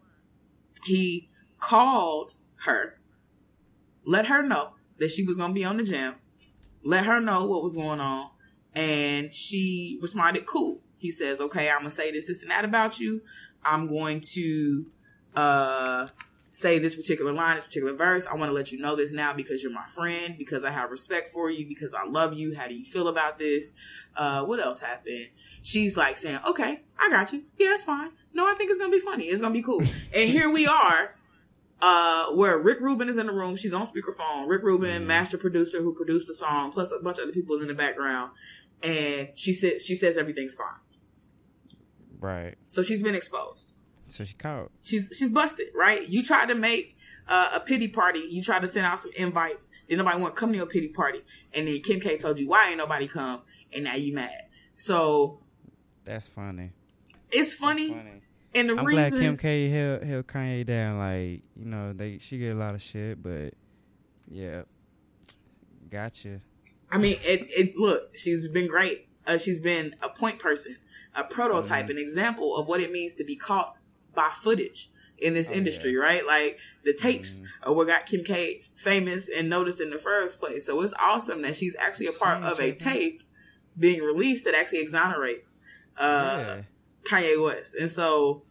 [0.85, 2.99] he called her,
[4.05, 6.17] let her know that she was going to be on the gym,
[6.85, 8.31] let her know what was going on,
[8.75, 10.81] and she responded, cool.
[10.99, 13.23] He says, okay, I'm going to say this, this, and that about you.
[13.65, 14.87] I'm going to
[15.35, 16.09] uh,
[16.63, 18.27] say this particular line, this particular verse.
[18.27, 20.91] I want to let you know this now because you're my friend, because I have
[20.91, 22.55] respect for you, because I love you.
[22.55, 23.75] How do you feel about this?
[24.17, 25.27] Uh, what else happened?
[25.63, 27.43] She's like saying, okay, I got you.
[27.59, 28.11] Yeah, that's fine.
[28.33, 29.25] No, I think it's going to be funny.
[29.25, 29.81] It's going to be cool.
[30.15, 31.15] and here we are.
[31.81, 34.49] Uh, where Rick Rubin is in the room, she's on speakerphone.
[34.49, 37.61] Rick Rubin, master producer who produced the song, plus a bunch of other people is
[37.61, 38.31] in the background,
[38.85, 40.79] and she says she says everything's fine.
[42.21, 42.55] Right.
[42.69, 43.73] So she's been exposed.
[44.13, 44.71] So she caught.
[44.83, 46.07] She's she's busted, right?
[46.09, 46.97] You tried to make
[47.29, 48.21] uh, a pity party.
[48.31, 49.71] You tried to send out some invites.
[49.89, 51.21] Did nobody want to come to your pity party?
[51.55, 54.47] And then Kim K told you why ain't nobody come, and now you mad.
[54.75, 55.41] So
[56.05, 56.73] That's funny.
[57.31, 58.23] it's funny, Funny.
[58.55, 58.79] and the reason.
[58.79, 60.99] I'm reason glad Kim K held held Kanye down.
[60.99, 63.55] Like you know, they she get a lot of shit, but
[64.31, 64.63] yeah,
[65.91, 66.41] gotcha.
[66.91, 69.09] I mean, it, it look, she's been great.
[69.27, 70.77] Uh, she's been a point person,
[71.15, 71.91] a prototype, Mm-hmm.
[71.93, 73.77] an example of what it means to be caught
[74.15, 76.01] by footage in this Oh, industry, yeah.
[76.01, 76.27] right?
[76.27, 77.47] Like the tapes Mhm.
[77.63, 80.67] are what got Kim K famous and noticed in the first place.
[80.67, 83.23] So it's awesome that she's actually a part of a tape
[83.79, 85.57] being released that actually exonerates
[85.99, 86.63] uh, yeah,
[87.05, 87.75] Kanye West.
[87.75, 88.43] And so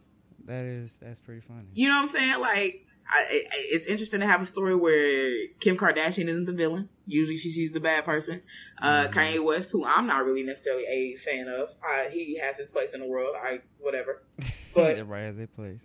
[0.46, 1.66] that is that's pretty funny.
[1.74, 2.40] you know what I'm saying?
[2.40, 3.40] Like, I, I,
[3.70, 5.30] it's interesting to have a story where
[5.60, 6.88] Kim Kardashian isn't the villain.
[7.06, 8.42] Usually, she, she's the bad person.
[8.80, 9.18] Uh, Mm-hmm.
[9.18, 12.94] Kanye West, who I'm not really necessarily a fan of, uh, he has his place
[12.94, 13.34] in the world.
[13.40, 14.22] I whatever.
[14.74, 15.82] But Everybody has their place.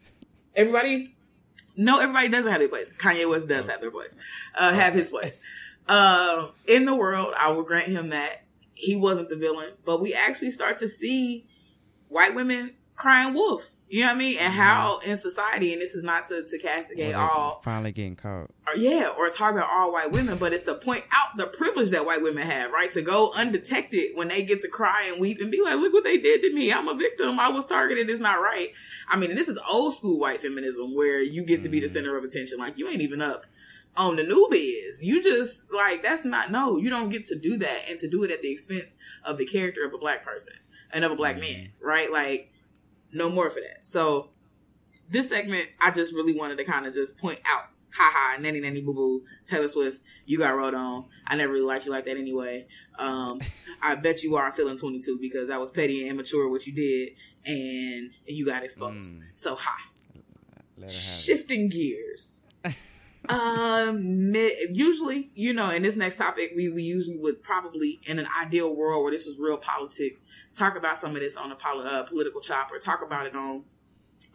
[0.55, 1.15] everybody,
[1.75, 2.93] no, everybody doesn't have their place.
[2.93, 4.15] Kanye West does have their place.
[4.55, 5.37] Uh, have his place.
[5.89, 8.43] Um, in the world, I will grant him that
[8.73, 11.47] he wasn't the villain, but we actually start to see
[12.07, 13.71] white women crying wolf.
[13.89, 14.37] You know what I mean?
[14.37, 14.61] And mm-hmm.
[14.61, 18.51] how in society, and this is not to, to castigate Well, all finally getting caught.
[18.67, 22.05] or yeah, or target all white women, but it's to point out the privilege that
[22.05, 22.91] white women have, right?
[22.91, 26.03] To go undetected when they get to cry and weep and be like, look what
[26.03, 26.71] they did to me.
[26.73, 27.39] I'm a victim.
[27.39, 28.09] I was targeted.
[28.09, 28.71] It's not right.
[29.07, 31.85] I mean, and this is old school white feminism where you get to be the
[31.85, 31.93] mm-hmm.
[31.93, 32.57] center of attention.
[32.59, 33.45] Like, you ain't even up
[33.95, 35.01] on the newbies.
[35.01, 38.23] You just, like, that's not, no, you don't get to do that and to do
[38.23, 40.55] it at the expense of the character of a black person
[40.91, 41.59] and of a black mm-hmm.
[41.59, 42.11] man, right?
[42.11, 42.51] Like,
[43.11, 43.85] no more for that.
[43.85, 44.29] So,
[45.09, 48.81] this segment, I just really wanted to kind of just point out, haha, nanny nanny
[48.81, 51.05] boo boo, Taylor Swift, you got wrote on.
[51.25, 52.67] I never really liked you like that anyway.
[52.99, 53.39] Um,
[53.81, 57.09] I bet you are feeling 22 because that was petty and immature what you did,
[57.45, 59.13] and you got exposed.
[59.13, 59.21] Mm.
[59.35, 59.81] So hi,
[60.77, 60.91] her have it.
[60.91, 62.46] shifting gears.
[63.29, 64.33] Um,
[64.71, 68.75] usually, you know, in this next topic, we, we usually would probably, in an ideal
[68.75, 70.23] world where this is real politics,
[70.53, 73.63] talk about some of this on a uh, political chop or talk about it on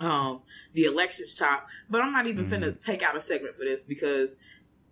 [0.01, 0.43] um,
[0.75, 1.69] the elections chop.
[1.89, 4.37] But I'm not even finna take out a segment for this because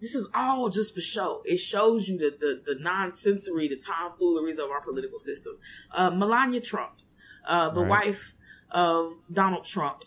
[0.00, 1.42] this is all just for show.
[1.44, 5.58] It shows you the the, the non-sensory, the tomfooleries of our political system.
[5.92, 6.92] Uh, Melania Trump,
[7.46, 8.06] uh, the Right.
[8.06, 8.34] wife
[8.70, 10.04] of Donald Trump,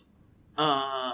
[0.58, 1.14] uh,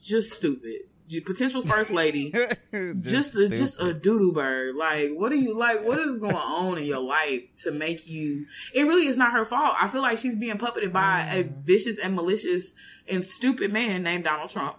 [0.00, 0.87] just stupid.
[1.24, 2.34] Potential first lady,
[3.00, 4.74] just a, just a doodle bird.
[4.76, 5.84] Like, what are you like?
[5.84, 8.46] What is going on in your life to make you?
[8.74, 9.74] It really is not her fault.
[9.80, 12.74] I feel like she's being puppeted by a vicious and malicious
[13.08, 14.76] and stupid man named Donald Trump.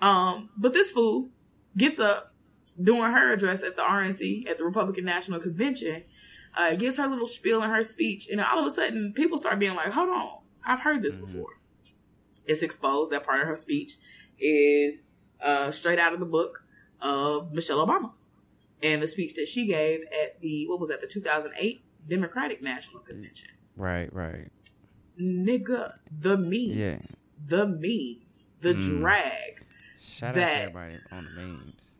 [0.00, 1.30] Um, but this fool
[1.76, 2.34] gets up
[2.80, 6.04] doing her address at the RNC at the Republican National Convention,
[6.56, 9.58] uh, gives her little spiel in her speech, and all of a sudden people start
[9.58, 11.58] being like, "Hold on, I've heard this before."
[12.46, 13.96] It's exposed that part of her speech
[14.38, 15.08] is
[15.44, 16.64] uh, straight out of the book
[17.00, 18.12] of Michelle Obama
[18.82, 23.00] and the speech that she gave at the what was that the 2008 Democratic National
[23.00, 23.50] Convention.
[23.76, 24.50] right, right.
[25.20, 26.98] Nigga, the memes, Yeah.
[27.46, 28.98] the memes, the Mm.
[28.98, 29.64] drag.
[30.00, 31.94] Shout out That- to everybody on the memes.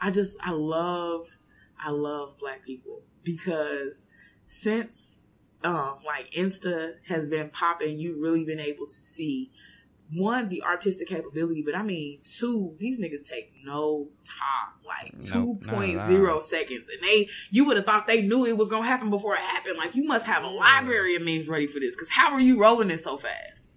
[0.00, 1.38] I just I love
[1.78, 4.06] I love black people because
[4.48, 5.18] since
[5.62, 9.50] um like Insta has been popping, you've really been able to see
[10.14, 15.54] one the artistic capability, but I mean two these niggas take no time, like two
[15.54, 16.40] Nope, not point at zero all.
[16.40, 19.40] seconds, and they you would have thought they knew it was gonna happen before it
[19.40, 19.78] happened.
[19.78, 22.60] Like you must have a library of memes ready for this because how are you
[22.60, 23.70] rolling it so fast?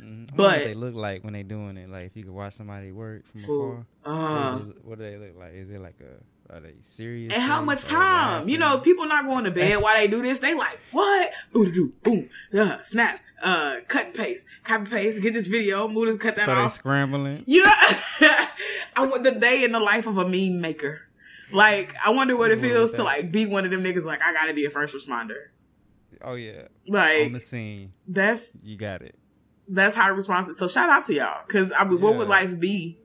[0.00, 0.30] Mhm.
[0.32, 1.88] I But- what they look like when they doing it.
[1.88, 3.86] Like if you could watch somebody work from afar.
[4.04, 5.54] Uh, what, do they, what do they look like?
[5.54, 6.22] Is it like a
[6.52, 7.32] are they serious?
[7.32, 8.48] And how much time?
[8.48, 10.38] You know, people not going to bed while they do this.
[10.40, 11.32] They like, what?
[11.56, 16.06] Ooh, do, boom, uh, snap, uh, cut and paste, copy paste, get this video, move
[16.06, 16.72] this, cut that so they off.
[16.72, 17.44] scrambling.
[17.46, 17.72] You know,
[18.20, 21.00] I want the day in the life of a meme maker.
[21.52, 24.04] Like, I wonder what it feels to like be one of them niggas.
[24.04, 25.48] Like, I gotta be a first responder.
[26.22, 29.16] Oh yeah, like on the scene, that's you got it.
[29.68, 30.54] that's high responsive.
[30.54, 31.44] So shout out to y'all.
[31.48, 32.98] Cause I mean, what would life be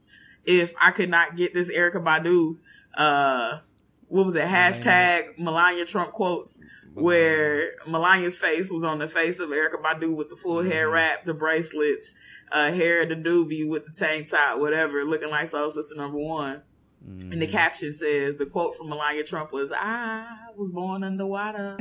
[0.45, 2.57] if I could not get this Erykah Badu,
[2.96, 3.60] uh,
[4.08, 4.44] what was it?
[4.46, 6.60] Hashtag Melania Trump quotes
[6.94, 11.26] where Melania's face was on the face of Erykah Badu with the full hair wrap,
[11.26, 12.16] the bracelets,
[12.52, 16.18] uh, hair of the doobie with the tank top, whatever, looking like Soul Sister number
[16.18, 16.62] one.
[17.06, 17.52] And the Mhm.
[17.52, 21.78] caption says, the quote from Melania Trump was, I was born underwater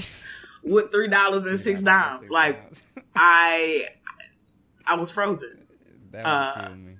[0.63, 2.31] with three dollars and six dimes.
[2.31, 2.61] Like,
[3.15, 3.87] I,
[4.85, 5.67] I was frozen.
[6.13, 6.96] that would uh, kill me.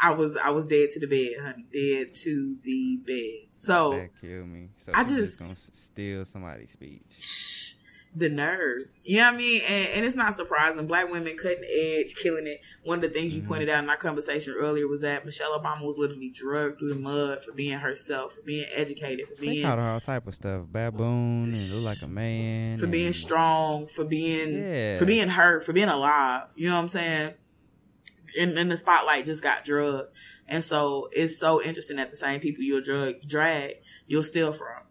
[0.00, 1.64] I was I was dead to the bed, honey.
[1.72, 3.48] Dead to the bed.
[3.50, 4.68] So That killed me.
[4.78, 7.74] So I she just- gonna steal somebody's speech.
[8.14, 8.80] the nerve.
[9.04, 9.60] You know what I mean?
[9.60, 10.86] And, and it's not surprising.
[10.86, 12.60] Black women cutting edge, killing it.
[12.82, 13.50] One of the things you Mm-hmm.
[13.52, 16.98] pointed out in our conversation earlier was that Michelle Obama was literally drugged through the
[16.98, 20.34] mud for being herself, for being educated, for They being called her all type of
[20.34, 24.96] stuff, baboon, and look like a man, for being strong, for being Yeah.
[24.96, 26.44] for being hurt, for being alive.
[26.56, 27.34] You know what I'm saying?
[28.38, 30.08] And, and the spotlight just got drugged.
[30.48, 33.76] And so it's so interesting that the same people you'll drug drag,
[34.06, 34.82] you'll steal from.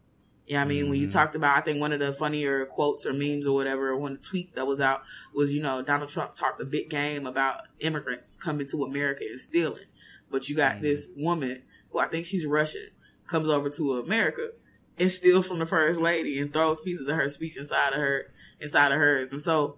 [0.48, 0.90] You know what I mean?
[0.90, 1.12] When you Mhm.
[1.14, 4.22] talked about I think one of the funnier quotes or memes or whatever, one of
[4.22, 5.02] the tweets that was out
[5.34, 9.40] was, you know, Donald Trump talked a big game about immigrants coming to America and
[9.42, 9.86] stealing.
[10.30, 10.82] But you got Mhm.
[10.82, 12.90] this woman who I think she's Russian,
[13.28, 14.52] comes over to America
[15.00, 18.32] and steals from the first lady and throws pieces of her speech inside of her
[18.60, 19.32] inside of hers.
[19.32, 19.78] And so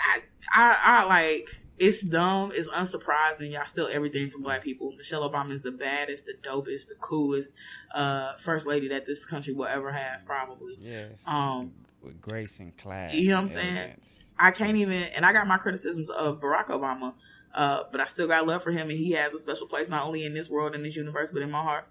[0.00, 0.22] I
[0.54, 1.48] I, I like
[1.82, 3.50] it's dumb, it's unsurprising.
[3.52, 4.92] Y'all steal everything from black people.
[4.96, 7.54] Michelle Obama is the baddest, the dopest, the coolest
[7.94, 10.76] uh first lady that this country will ever have, probably.
[10.80, 11.72] yes, Um
[12.02, 13.14] with grace and class.
[13.14, 13.90] you know what I'm saying?
[14.38, 14.88] I can't Yes.
[14.88, 17.14] even, and I got my criticisms of Barack Obama,
[17.54, 20.04] uh, but I still got love for him, and he has a special place not
[20.04, 21.86] only in this world and this universe, but in my heart.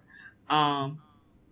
[0.50, 1.00] Um,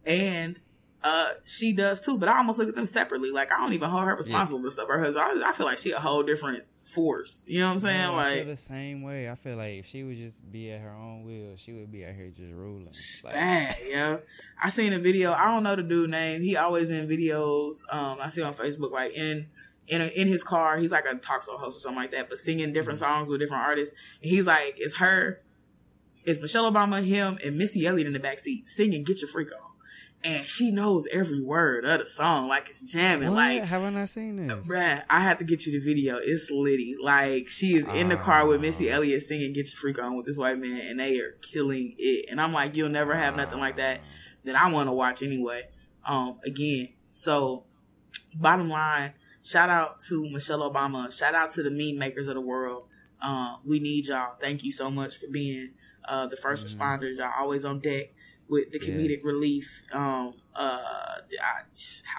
[0.05, 0.61] and
[1.03, 3.31] uh, she does too, but I almost look at them separately.
[3.31, 4.89] Like I don't even hold her responsible for stuff.
[4.89, 7.45] Her husband, I, I feel like she a whole different force.
[7.49, 8.01] You know what I'm saying?
[8.01, 9.31] Yeah, I feel like the same way.
[9.31, 12.05] I feel like if she would just be at her own will, she would be
[12.05, 12.93] out here just ruling.
[13.25, 14.17] Like, bad, yeah.
[14.63, 15.33] I seen a video.
[15.33, 16.43] I don't know the dude name.
[16.43, 17.79] He always in videos.
[17.91, 19.49] Um, I see on Facebook like in
[19.91, 20.79] in a, in his car.
[20.79, 23.41] He's like a talk show host or something like that, but singing different songs with
[23.41, 23.95] different artists.
[24.23, 25.43] And he's like, it's her,
[26.25, 29.49] it's Michelle Obama, him, and Missy Elliott in the back seat singing "Get Your Freak
[29.53, 29.70] On,"
[30.23, 33.29] and she knows every word of the song like it's jamming.
[33.31, 33.37] what?
[33.37, 34.67] Like haven't I not seen this?
[34.67, 36.17] Bruh, I have to get you the video.
[36.23, 36.95] It's litty.
[37.03, 38.97] Like she is in the car with Missy Ah.
[38.97, 42.27] Elliott singing "Get Your Freak On" with this white man, and they are killing it.
[42.31, 44.01] And I'm like, you'll never have nothing like that
[44.45, 45.63] that I want to watch anyway.
[46.05, 47.65] Um, again, so
[48.35, 51.11] bottom line, shout out to Michelle Obama.
[51.17, 52.85] Shout out to the meme makers of the world.
[53.23, 54.37] Um, we need y'all.
[54.41, 55.73] Thank you so much for being
[56.09, 57.17] uh, the 1st responders.
[57.19, 58.13] Y'all always on deck
[58.51, 59.25] with the comedic Yes.
[59.25, 59.83] relief.
[59.93, 60.61] Um, uh,
[61.43, 61.63] I,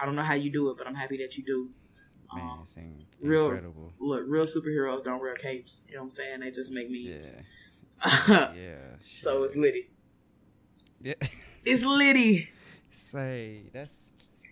[0.02, 1.70] I don't know how you do it, but I'm happy that you do.
[2.34, 2.76] Man, Um, it's
[3.20, 3.94] real- incredible.
[4.00, 5.84] look, real superheroes don't wear capes.
[5.88, 6.40] You know what I'm saying?
[6.40, 7.36] They just make Yeah, memes.
[8.56, 8.78] yeah.
[9.06, 9.90] so it's litty.
[11.02, 11.14] Yeah.
[11.64, 12.50] It's litty.
[12.90, 13.94] Say that's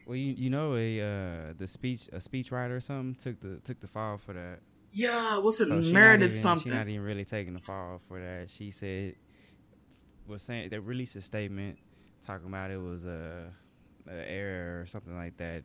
[0.06, 3.58] well, you you know a uh the speech a speech writer or something took the
[3.64, 4.60] took the fall for that.
[4.92, 5.70] Yeah, what's it?
[5.70, 6.72] So Meredith even- something.
[6.72, 8.52] She's not even really taking the fall for that.
[8.52, 9.16] She said
[10.30, 11.78] was saying they released a statement
[12.26, 13.52] talking about it was a,
[14.10, 15.64] a error or something like that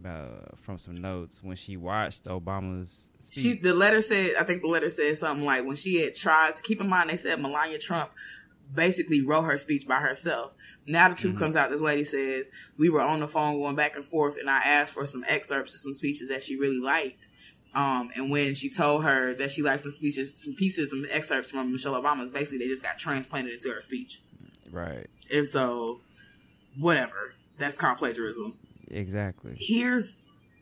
[0.00, 3.42] about from some notes when she watched Obama's speech.
[3.42, 6.54] she the letter said I think the letter said something like when she had tried
[6.54, 8.10] to keep in mind they said Melania Trump
[8.74, 10.54] basically wrote her speech by herself.
[10.88, 11.38] Now the truth Mhm.
[11.38, 11.70] comes out.
[11.70, 12.48] This lady says
[12.78, 15.72] we were on the phone going back and forth, and I asked for some excerpts
[15.74, 17.28] of some speeches that she really liked.
[17.76, 21.50] Um, and when she told her that she liked some speeches, some pieces, some excerpts
[21.50, 24.22] from Michelle Obama's, basically they just got transplanted into her speech.
[24.72, 25.06] right.
[25.30, 26.00] And so,
[26.78, 27.34] whatever.
[27.58, 28.54] That's called plagiarism.
[28.90, 29.56] Exactly.
[29.58, 30.16] Here's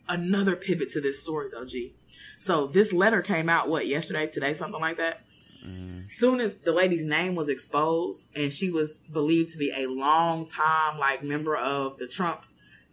[0.09, 1.95] another pivot to this story, though, G.
[2.39, 5.21] So this letter came out what yesterday, today, something like that.
[5.65, 9.87] Mm, Soon as the lady's name was exposed, and she was believed to be a
[9.87, 12.45] long time like member of the Trump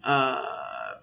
[0.03, 0.45] uh,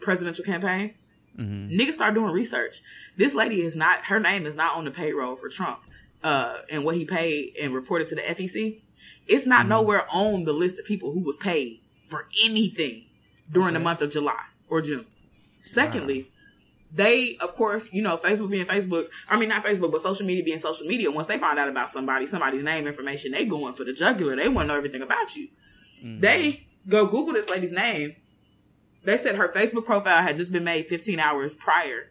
[0.01, 0.95] presidential campaign,
[1.39, 2.83] hmm niggas start doing research.
[3.17, 5.81] This lady is not her name is not on the payroll for Trump,
[6.23, 8.81] uh, and what he paid and reported to the FEC.
[9.27, 13.05] It's not nowhere on the list of people who was paid for anything
[13.51, 15.07] during the month of July or June.
[15.61, 16.31] Secondly,
[16.93, 19.09] they of course you know Facebook being Facebook.
[19.29, 21.11] I mean not Facebook, but social media being social media.
[21.11, 24.35] Once they find out about somebody, somebody's name information, they going for the jugular.
[24.37, 25.49] They want to know everything about you.
[26.03, 26.21] Mm-hmm.
[26.21, 28.17] They go Google this lady's name.
[29.05, 32.11] They said her Facebook profile had just been made 15 hours prior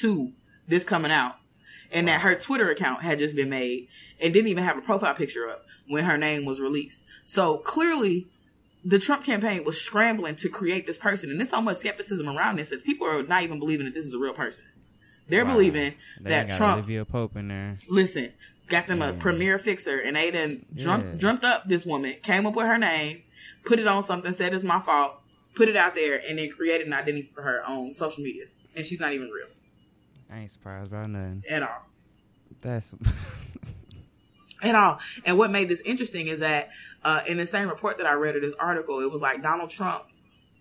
[0.00, 0.32] to
[0.68, 1.36] this coming out,
[1.90, 3.88] and that her Twitter account had just been made
[4.20, 7.02] and didn't even have a profile picture up when her name was released.
[7.24, 8.28] So clearly,
[8.84, 12.56] the Trump campaign was scrambling to create this person, and there's so much skepticism around
[12.58, 14.64] this that people are not even believing that this is a real person.
[15.28, 15.52] They're Wow.
[15.54, 17.78] believing They that Trump Olivia Pope in there.
[17.88, 18.32] listen,
[18.68, 19.18] got them a Yeah.
[19.20, 21.14] premier fixer, and they done Yeah.
[21.16, 23.22] dreamt up this woman, came up with her name,
[23.64, 25.21] put it on something, said it's my fault,
[25.54, 28.44] put it out there, and then created an identity for her on social media,
[28.76, 29.46] and she's not even real
[30.30, 31.42] I ain't surprised about nothing.
[31.50, 31.86] at all.
[32.62, 32.94] That's
[34.62, 34.98] At all.
[35.24, 36.70] And what made this interesting is that
[37.04, 39.70] uh, in the same report that I read of this article, it was like Donald
[39.70, 40.04] Trump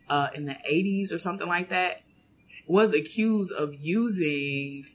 [0.10, 2.02] uh, in the 80s or something like that
[2.66, 4.86] was accused of using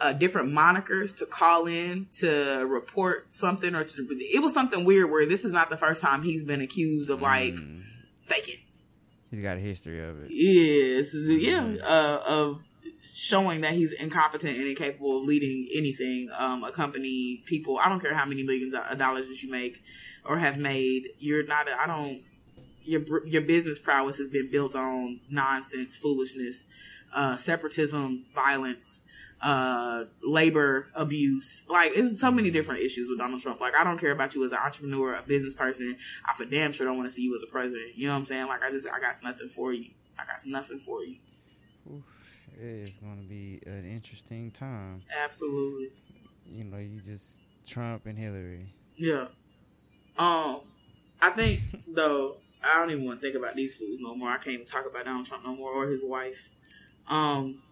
[0.00, 4.06] uh, different monikers to call in to report something or to.
[4.32, 7.20] It was something weird where this is not the first time he's been accused of
[7.20, 7.82] like Mm,
[8.26, 8.60] faking.
[9.32, 10.30] He's got a history of it.
[10.30, 12.60] Yes, yeah, uh, of
[13.14, 16.28] showing that he's incompetent and incapable of leading anything.
[16.38, 17.78] Um, a company, people.
[17.78, 19.82] I don't care how many millions of dollars that you make
[20.26, 21.08] or have made.
[21.18, 21.66] You're not.
[21.66, 22.22] I don't.
[22.82, 26.66] Your your business prowess has been built on nonsense, foolishness,
[27.14, 29.00] uh, separatism, violence,
[29.42, 31.64] uh, labor abuse.
[31.68, 33.60] Like, it's so many different issues with Donald Trump.
[33.60, 35.96] Like, I don't care about you as an entrepreneur, a business person.
[36.24, 37.96] I for damn sure don't want to see you as a president.
[37.96, 38.46] You know what I'm saying?
[38.46, 39.90] Like, I just, I got nothing for you.
[40.18, 41.16] I got nothing for you.
[42.60, 45.02] It is going to be an interesting time.
[45.24, 45.90] Absolutely.
[46.46, 48.72] You know, you just Trump and Hillary.
[48.96, 49.26] Yeah.
[50.18, 50.60] Um,
[51.20, 54.30] I think though I don't even want to think about these fools no more.
[54.30, 56.50] I can't even talk about Donald Trump no more or his wife.
[57.08, 57.62] Um,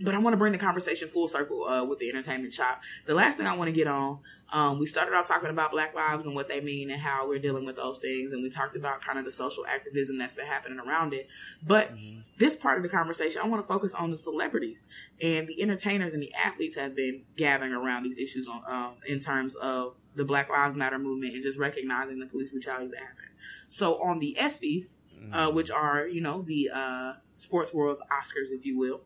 [0.00, 2.82] but I want to bring the conversation full circle uh, with the entertainment chop.
[3.06, 4.20] The last thing I want to get on,
[4.50, 7.38] um, we started off talking about Black lives and what they mean and how we're
[7.38, 10.46] dealing with those things, and we talked about kind of the social activism that's been
[10.46, 11.28] happening around it.
[11.62, 12.20] But mm-hmm.
[12.38, 14.86] this part of the conversation, I want to focus on the celebrities
[15.20, 19.20] and the entertainers and the athletes have been gathering around these issues on um, in
[19.20, 23.28] terms of the Black Lives Matter movement and just recognizing the police brutality that happened.
[23.68, 24.94] So on the ESPYS,
[25.32, 25.56] uh, mm-hmm.
[25.56, 29.02] which are you know the uh, sports world's Oscars, if you will.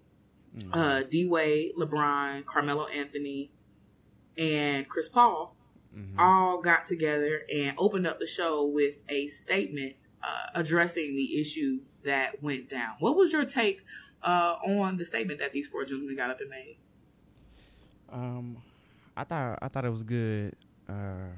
[0.58, 0.74] Mm-hmm.
[0.74, 3.50] Uh, D Wade, LeBron, Carmelo Anthony,
[4.38, 5.54] and Chris Paul
[5.96, 6.18] mm-hmm.
[6.18, 11.82] all got together and opened up the show with a statement uh, addressing the issues
[12.04, 12.94] that went down.
[13.00, 13.84] What was your take
[14.22, 16.78] uh, on the statement that these four gentlemen got up and made?
[18.10, 18.58] Um,
[19.16, 20.54] I thought I thought it was good.
[20.88, 21.28] Uh,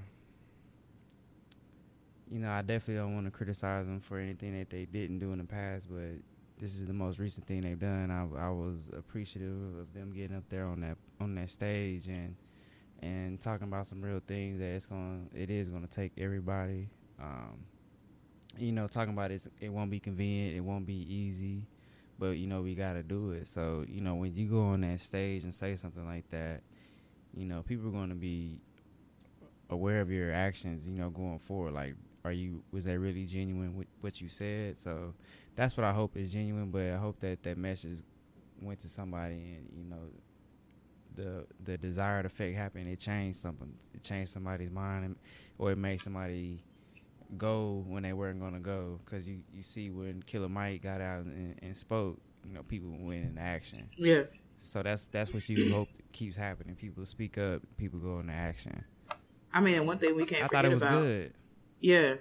[2.31, 5.33] you know, I definitely don't want to criticize them for anything that they didn't do
[5.33, 6.21] in the past, but
[6.59, 8.11] this is the most recent thing they've done.
[8.11, 12.35] I, I was appreciative of them getting up there on that on that stage and
[13.01, 16.89] and talking about some real things that it's going it is going to take everybody.
[17.21, 17.65] Um,
[18.57, 21.63] you know, talking about it, it won't be convenient, it won't be easy,
[22.19, 23.47] but you know we got to do it.
[23.47, 26.63] So you know when you go on that stage and say something like that,
[27.37, 28.61] you know people are going to be
[29.71, 30.89] aware of your actions.
[30.89, 31.95] You know going forward, like
[32.29, 34.79] are you was that really genuine with what you said?
[34.79, 35.15] So
[35.57, 36.71] that's what I hope is genuine.
[36.71, 37.99] But I hope that that message
[38.61, 40.11] went to somebody and you know
[41.15, 42.89] the the desired effect happened.
[42.89, 43.73] It changed something.
[43.95, 45.17] It changed somebody's mind, and,
[45.59, 46.63] or it made somebody
[47.37, 49.01] go when they weren't gonna go.
[49.05, 52.91] Because you you see when Killer Mike got out and, and spoke, you know, people
[53.01, 53.89] went into action.
[53.97, 54.23] Yeah.
[54.59, 56.75] So that's that's what you hope keeps happening.
[56.77, 57.63] People speak up.
[57.77, 58.85] People go into action.
[59.53, 60.45] I mean, one thing we can't.
[60.45, 61.33] I thought it was about, good.
[61.81, 62.15] Yeah,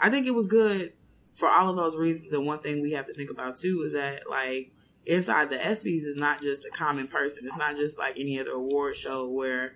[0.00, 0.92] I think it was good
[1.32, 2.32] for all of those reasons.
[2.32, 4.72] And one thing we have to think about too is that like
[5.04, 7.44] inside the ESPYS is not just a common person.
[7.46, 9.74] It's not just like any other award show where,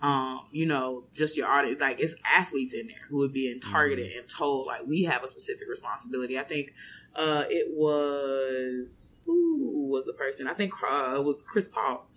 [0.00, 1.80] um, you know, just your audience.
[1.80, 4.20] Like it's athletes in there who are being targeted mm-hmm.
[4.20, 6.38] and told like we have a specific responsibility.
[6.38, 6.72] I think
[7.14, 10.48] uh, it was who was the person?
[10.48, 12.08] I think uh, it was Chris Paul,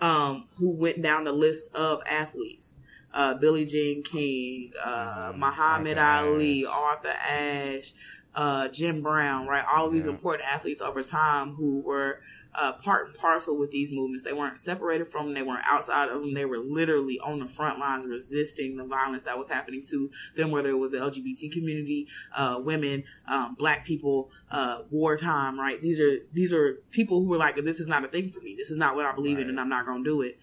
[0.00, 2.76] um, who went down the list of athletes
[3.16, 7.94] uh, Billie Jean King, uh, mm, Muhammad Ali, Arthur Ashe,
[8.34, 9.64] uh, Jim Brown, right?
[9.64, 10.12] All these yeah.
[10.12, 12.20] important athletes over time who were
[12.54, 14.22] uh, part and parcel with these movements.
[14.22, 15.34] They weren't separated from them.
[15.34, 16.34] They weren't outside of them.
[16.34, 20.50] They were literally on the front lines resisting the violence that was happening to them,
[20.50, 25.80] whether it was the LGBT community, uh, women, um, black people, uh, wartime, right?
[25.80, 28.54] These are, these are people who were like, this is not a thing for me.
[28.56, 29.44] This is not what I believe right.
[29.44, 30.38] in and I'm not going to do it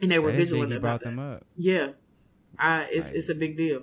[0.00, 1.44] and they were vigilant about them up.
[1.56, 1.88] Yeah,
[2.58, 3.82] I, it's like, it's a big deal.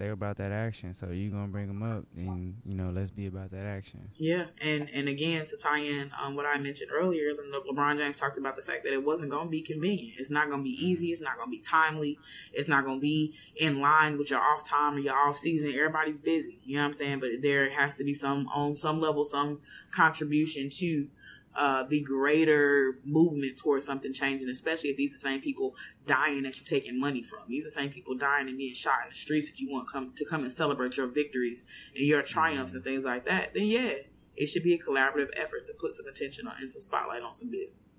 [0.00, 3.10] They were about that action, so you're gonna bring them up, and you know, let's
[3.10, 4.08] be about that action.
[4.16, 7.34] Yeah, and and again to tie in um, what I mentioned earlier,
[7.70, 10.18] LeBron James talked about the fact that it wasn't gonna be convenient.
[10.18, 11.08] It's not gonna be easy.
[11.08, 12.18] It's not gonna be timely.
[12.54, 15.74] It's not gonna be in line with your off time or your off season.
[15.74, 16.60] Everybody's busy.
[16.64, 17.20] You know what I'm saying?
[17.20, 19.60] But there has to be some on some level some
[19.90, 21.08] contribution to
[21.56, 25.74] uh, the greater movement towards something changing, especially if these are the same people
[26.06, 27.40] dying that you're taking money from.
[27.48, 29.88] These are the same people dying and being shot in the streets that you want
[29.90, 31.64] come to come and celebrate your victories
[31.96, 33.52] and your triumphs and things like that.
[33.54, 33.94] Then yeah,
[34.36, 37.34] it should be a collaborative effort to put some attention on and some spotlight on
[37.34, 37.98] some business.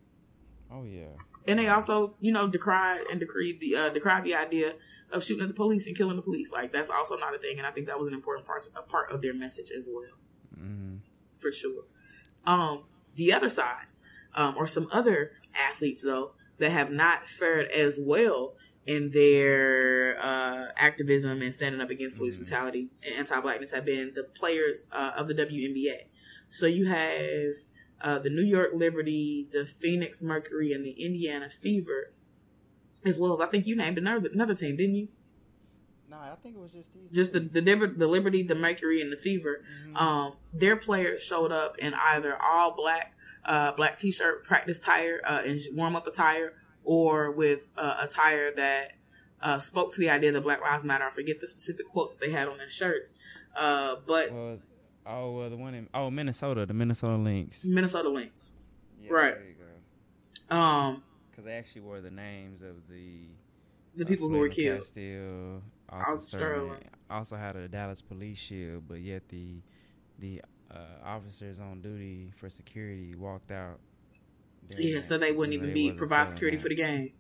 [0.72, 1.10] Oh yeah.
[1.48, 4.76] And they also, you know, decried and decreed the uh, decried the idea
[5.12, 6.52] of shooting at the police and killing the police.
[6.52, 8.82] Like that's also not a thing, and I think that was an important part a
[8.82, 10.04] part of their message as well,
[10.58, 10.98] mm-hmm.
[11.36, 11.84] for sure.
[12.46, 12.84] Um,
[13.16, 13.86] the other side,
[14.36, 18.56] um, or some other athletes though that have not fared as well
[18.86, 22.44] in their uh, activism and standing up against police mm-hmm.
[22.44, 26.08] brutality and anti-blackness have been the players uh, of the WNBA.
[26.50, 27.54] So you have
[28.02, 32.14] uh, the New York Liberty, the Phoenix Mercury, and the Indiana Fever,
[33.06, 35.08] as well as I think you named another another team, didn't you?
[36.12, 37.10] No, I think it was just these.
[37.12, 37.62] just the the,
[37.98, 39.64] the Liberty, the Mercury, and the Fever.
[39.88, 40.00] Mhm.
[40.00, 43.16] Um, their players showed up in either all black,
[43.46, 48.92] uh, black t-shirt practice tire uh, and warm up attire, or with uh, attire that
[49.42, 51.06] uh, spoke to the idea that Black Lives Matter.
[51.06, 53.14] I forget the specific quotes that they had on their shirts,
[53.56, 54.60] uh, but Well,
[55.06, 57.64] oh, well, the one in oh Minnesota, the Minnesota Lynx.
[57.64, 58.54] Minnesota Lynx.
[59.02, 59.36] Yeah, Right.
[59.36, 60.58] There.
[60.60, 63.28] Um, Because they actually wore the names of the
[63.96, 64.80] the people who were killed.
[64.82, 65.62] Castile,
[66.18, 66.84] Sterling.
[67.10, 69.62] Also had a Dallas police shield, but yet the
[70.20, 70.42] the
[70.74, 73.80] uh, officers on duty for security walked out.
[74.78, 77.12] Yeah, so they wouldn't You know, even be provide security that, for the game.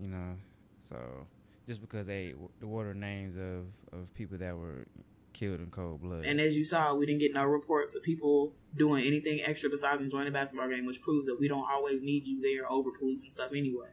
[0.00, 0.36] You know,
[0.78, 1.26] so
[1.66, 3.66] just because they w- wore the names of
[3.98, 4.86] of people that were
[5.32, 6.24] killed in cold blood.
[6.24, 10.00] And as you saw, we didn't get no reports of people doing anything extra besides
[10.00, 13.22] enjoying the basketball game, which proves that we don't always need you there over police
[13.22, 13.88] and stuff anyway.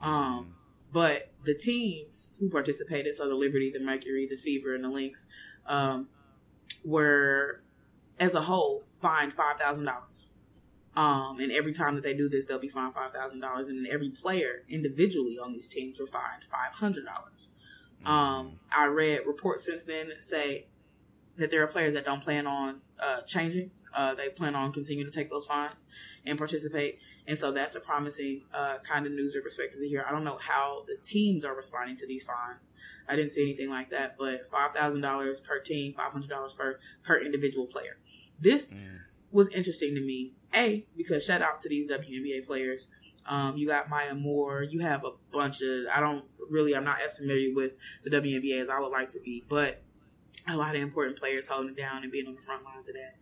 [0.00, 0.54] Um,
[0.96, 5.26] but the teams who participated, so the Liberty, the Mercury, the Fever, and the Lynx,
[5.66, 6.08] um,
[6.86, 7.60] were
[8.18, 10.30] as a whole fined five thousand dollars.
[10.96, 13.86] Um, and every time that they do this, they'll be fined five thousand dollars, and
[13.86, 17.48] every player individually on these teams were fined five hundred dollars.
[18.06, 20.64] Um, I read reports since then that say
[21.36, 23.70] that there are players that don't plan on uh, changing.
[23.92, 25.74] Uh, they plan on continuing to take those fines
[26.24, 27.00] and participate.
[27.28, 30.04] And so that's a promising uh, kind of news or perspective to hear.
[30.08, 32.68] I don't know how the teams are responding to these fines.
[33.08, 36.54] I didn't see anything like that, but five thousand dollars per team, five hundred dollars
[36.54, 37.96] per per individual player.
[38.40, 39.00] This Mm.
[39.32, 40.32] was interesting to me.
[40.54, 42.86] A because shout out to these WNBA players.
[43.28, 44.62] Um, you got Maya Moore.
[44.62, 45.86] You have a bunch of.
[45.92, 46.76] I don't really.
[46.76, 47.72] I'm not as familiar with
[48.04, 49.82] the WNBA as I would like to be, but
[50.48, 52.94] a lot of important players holding it down and being on the front lines of
[52.94, 53.16] that.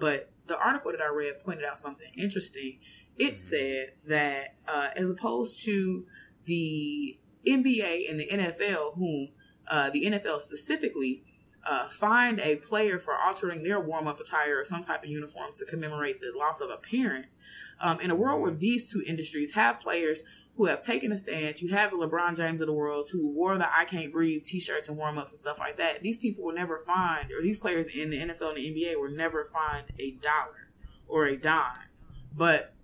[0.00, 2.80] But the article that I read pointed out something interesting.
[3.18, 6.06] It said that uh, as opposed to
[6.44, 9.28] the NBA and the NFL, whom
[9.68, 11.22] uh, the NFL specifically
[11.66, 15.50] uh, fined a player for altering their warm up attire or some type of uniform
[15.54, 17.26] to commemorate the loss of a parent.
[17.80, 20.22] Um, in a world where these two industries have players
[20.56, 23.56] who have taken a stand, you have the LeBron James of the world who wore
[23.58, 26.02] the I Can't Breathe t shirts and warm ups and stuff like that.
[26.02, 29.08] These people were never fined, or these players in the NFL and the NBA were
[29.08, 30.70] never fined a dollar
[31.08, 31.88] or a dime.
[32.36, 32.74] But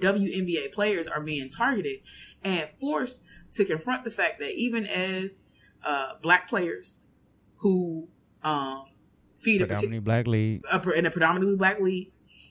[0.00, 2.00] WNBA players are being targeted
[2.44, 3.22] and forced
[3.52, 5.40] to confront the fact that even as
[5.84, 7.02] uh, black players
[7.56, 8.08] who
[8.42, 8.84] um,
[9.34, 10.62] feed a predominantly black league.
[10.70, 12.10] a, in a predominantly black league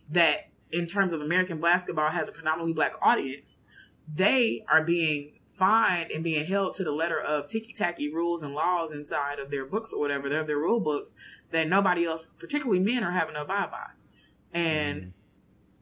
[0.09, 3.57] that in terms of American basketball has a predominantly black audience,
[4.13, 8.53] they are being fined and being held to the letter of ticky tacky rules and
[8.53, 11.15] laws inside of their books or whatever, they're their rule books
[11.51, 13.87] that nobody else, particularly men, are having to abide by.
[14.53, 15.13] And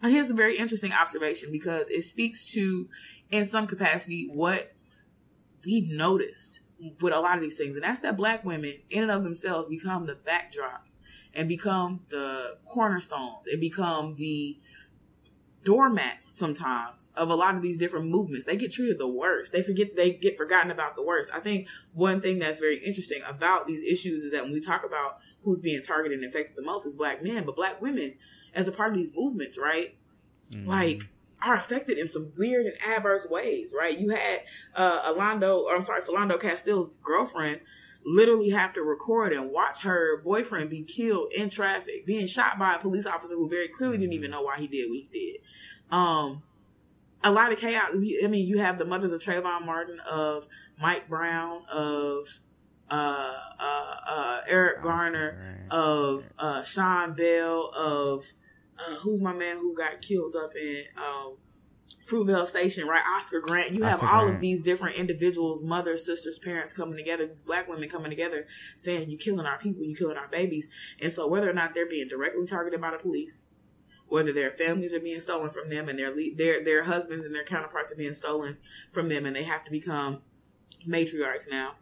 [0.08, 2.90] here's a very interesting observation because it speaks to,
[3.32, 4.74] in some capacity, what
[5.66, 6.62] we've noticed
[7.02, 9.68] with a lot of these things, and that's that black women, in and of themselves,
[9.68, 10.98] become the backdrops
[11.34, 14.60] and become the cornerstones and become the
[15.64, 18.46] doormats sometimes of a lot of these different movements.
[18.46, 19.52] They get treated the worst.
[19.52, 21.32] They forget they get forgotten about the worst.
[21.34, 24.86] I think one thing that's very interesting about these issues is that when we talk
[24.86, 28.14] about who's being targeted and affected the most is black men, but black women
[28.56, 29.96] as a part of these movements, right?
[30.66, 31.10] Like
[31.44, 33.98] are affected in some weird and adverse ways, right?
[33.98, 34.42] You had
[34.76, 37.60] uh Alando, or I'm sorry, Philando Castile's girlfriend
[38.06, 42.76] literally have to record and watch her boyfriend be killed in traffic, being shot by
[42.76, 45.96] a police officer who very clearly didn't even know why he did what he did.
[45.96, 46.44] Um,
[47.24, 47.90] a lot of chaos.
[47.92, 50.48] I mean, you have the mothers of Trayvon Martin, of
[50.80, 52.42] Mike Brown, of
[52.92, 58.26] uh, uh, uh, Eric Garner, of uh, Sean Bell, of
[58.80, 61.38] uh, who's my man who got killed up in um,
[62.08, 63.04] Fruitvale Station, right?
[63.18, 63.72] Oscar Grant.
[63.72, 67.68] You have Oscar all of these different individuals, mothers, sisters, parents coming together, these black
[67.68, 68.46] women coming together
[68.78, 70.70] saying, You're killing our people, you're killing our babies.
[71.02, 73.44] And so, whether or not they're being directly targeted by the police,
[74.08, 77.44] whether their families are being stolen from them and their their their husbands and their
[77.44, 78.58] counterparts are being stolen
[78.92, 80.22] from them and they have to become
[80.88, 81.74] matriarchs now,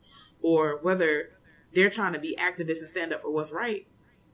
[0.42, 1.32] or whether
[1.74, 3.88] they're trying to be activists and stand up for what's right,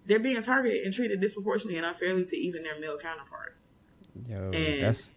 [0.10, 3.69] they're being targeted and treated disproportionately and unfairly to even their male counterparts.
[4.27, 5.11] Yo, And- that's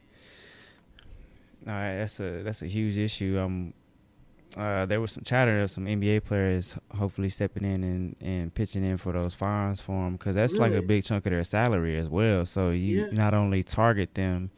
[1.67, 1.97] all right.
[1.99, 3.39] That's a that's a huge issue.
[3.41, 3.75] Um,
[4.57, 8.85] uh, there was some chatter of some NBA players hopefully stepping in and, and pitching
[8.85, 11.97] in for those fines for them because that's like a big chunk of their salary
[11.99, 12.45] as well.
[12.45, 13.11] So you Yeah.
[13.13, 14.51] not only target them,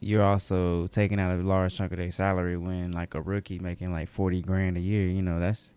[0.00, 3.92] you're also taking out a large chunk of their salary when like a rookie making
[3.92, 5.06] like forty grand a year.
[5.08, 5.74] You know that's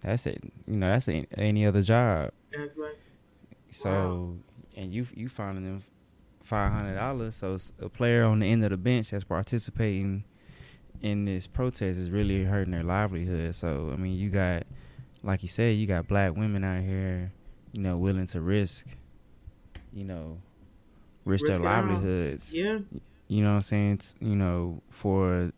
[0.00, 0.42] that's it.
[0.66, 2.30] You know that's a, any other job.
[2.54, 2.70] And
[3.72, 4.36] it's So,
[4.76, 5.82] and you you finding them
[6.42, 7.36] five hundred dollars.
[7.36, 10.24] So a player on the end of the bench that's participating
[11.00, 13.54] in this protest is really hurting their livelihood.
[13.54, 14.64] So I mean, you got
[15.22, 17.32] like you said, you got black women out here,
[17.72, 18.86] you know, willing to risk,
[19.92, 20.38] you know,
[21.24, 22.54] risk, Risk their livelihoods.
[22.56, 22.78] Yeah,
[23.28, 23.98] You know what I'm saying?
[23.98, 25.52] T- You know, for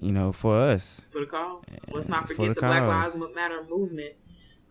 [0.00, 1.06] you know, for us.
[1.10, 1.76] for the cause.
[1.90, 2.82] Let's uh, not For forget the the, Black.
[2.82, 4.14] Lives Matter movement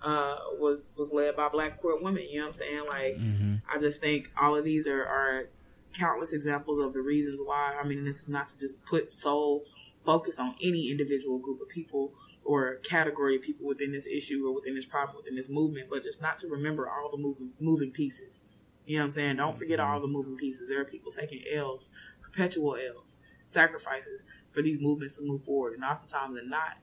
[0.03, 2.27] uh, was was led by black queer women.
[2.29, 2.85] You know what I'm saying?
[2.87, 5.49] Like, hmm I just think all of these are, are
[5.93, 7.77] countless examples of the reasons why.
[7.81, 9.63] I mean, this is not to just put sole
[10.05, 12.13] focus on any individual group of people
[12.43, 16.03] or category of people within this issue or within this problem, within this movement, but
[16.03, 18.43] just not to remember all the moving, moving pieces.
[18.85, 19.35] You know what I'm saying?
[19.37, 20.67] Don't forget all the moving pieces.
[20.67, 21.89] There are people taking L's,
[22.21, 25.73] perpetual L's, sacrifices for these movements to move forward.
[25.73, 26.77] And oftentimes they're not.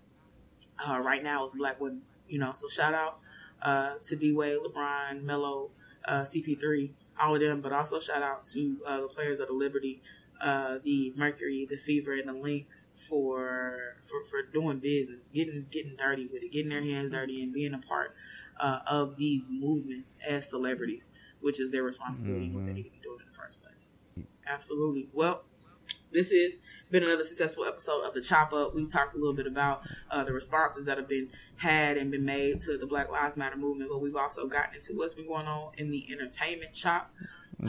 [0.79, 2.01] Uh, right now, it's black women.
[2.31, 3.19] You know, so shout out
[3.63, 5.71] uh, to D Wade, LeBron, Melo,
[6.07, 6.91] uh, CP3,
[7.21, 10.01] all of them, but also shout out to uh, the players of the Liberty,
[10.41, 15.97] uh, the Mercury, the Fever, and the Lynx for for, for doing business, getting getting
[15.97, 18.15] dirty with it, getting their hands dirty, and being a part
[18.59, 22.91] uh, of these movements as celebrities, which is their responsibility and what they need to
[22.91, 23.93] be doing in the first place.
[24.47, 25.09] Absolutely.
[25.13, 25.43] Well,
[26.13, 26.61] this has
[26.91, 28.75] been another successful episode of the Chop Up.
[28.75, 32.25] We've talked a little bit about uh, the responses that have been had and been
[32.25, 35.47] made to the Black Lives Matter movement, but we've also gotten into what's been going
[35.47, 37.13] on in the entertainment chop.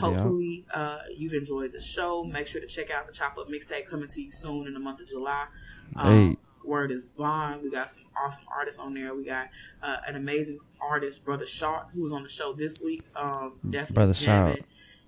[0.00, 2.24] Hopefully, uh, you've enjoyed the show.
[2.24, 4.80] Make sure to check out the Chop Up mixtape coming to you soon in the
[4.80, 5.46] month of July.
[5.96, 6.36] Um, Hey.
[6.64, 7.62] Word is bond.
[7.62, 9.14] We got some awesome artists on there.
[9.14, 9.48] We got
[9.82, 13.02] uh, an amazing artist, Brotha Shawt, who was on the show this week.
[13.16, 14.64] Um, definitely Brotha jamming Shawt.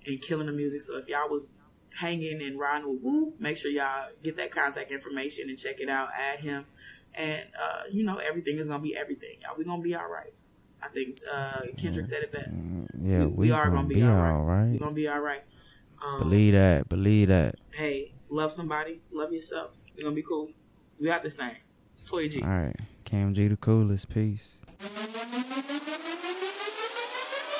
[0.08, 0.82] and killing the music.
[0.82, 1.50] So if y'all was
[1.94, 5.88] hanging and riding with Woo, make sure y'all get that contact information and check it
[5.88, 6.08] out.
[6.18, 6.66] Add him,
[7.14, 9.36] and uh, you know everything is gonna be everything.
[9.42, 10.32] Y'all, we gonna be all right.
[10.82, 12.56] I think uh, Kendrick said it best.
[13.00, 14.60] Yeah, We- we, we are gonna, gonna be be all all right.
[14.64, 14.72] right.
[14.72, 15.42] We gonna be all right.
[16.04, 16.88] Um, Believe that.
[16.88, 17.54] Believe that.
[17.74, 19.74] hey, love somebody, love yourself.
[19.96, 20.50] We gonna be cool.
[21.00, 21.56] We got this thing.
[21.92, 22.42] It's Toya G.
[22.42, 22.76] All right.
[23.04, 24.08] Cam G the coolest.
[24.10, 24.60] Peace.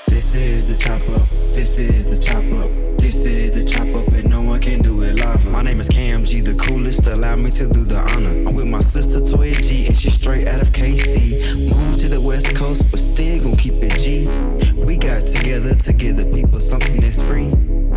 [0.09, 1.27] This is the chop up.
[1.55, 2.70] This is the chop up.
[2.98, 5.47] This is the chop up, and no one can do it live.
[5.47, 7.06] My name is Cam G, the coolest.
[7.06, 8.47] Allow me to do the honor.
[8.47, 11.70] I'm with my sister Toya G, and she's straight out of KC.
[11.70, 14.28] Moved to the West Coast, but still gon' keep it G.
[14.74, 17.48] We got together to give the people something that's free.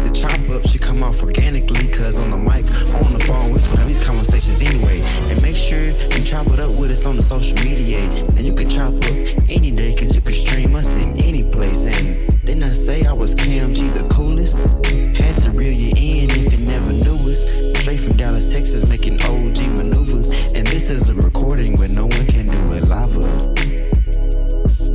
[0.06, 2.66] The chop up should come off organically, cause on the mic,
[3.04, 5.02] on the phone, we gonna have these conversations anyway.
[5.30, 8.00] And make sure you chop it up with us on the social media.
[8.38, 9.18] And you can chop up
[9.50, 11.84] any day, cause you can stream us in any place.
[11.84, 12.16] And
[12.48, 14.70] then I say I was Cam G, the coolest.
[15.18, 17.44] Had to reel you in if you never knew us.
[17.80, 20.32] Straight from Dallas, Texas, making OG maneuvers.
[20.54, 23.20] And this is a recording where no one can do it lava.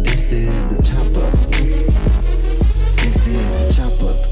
[0.02, 1.32] This is the chop up.
[3.02, 4.31] This is the chop up.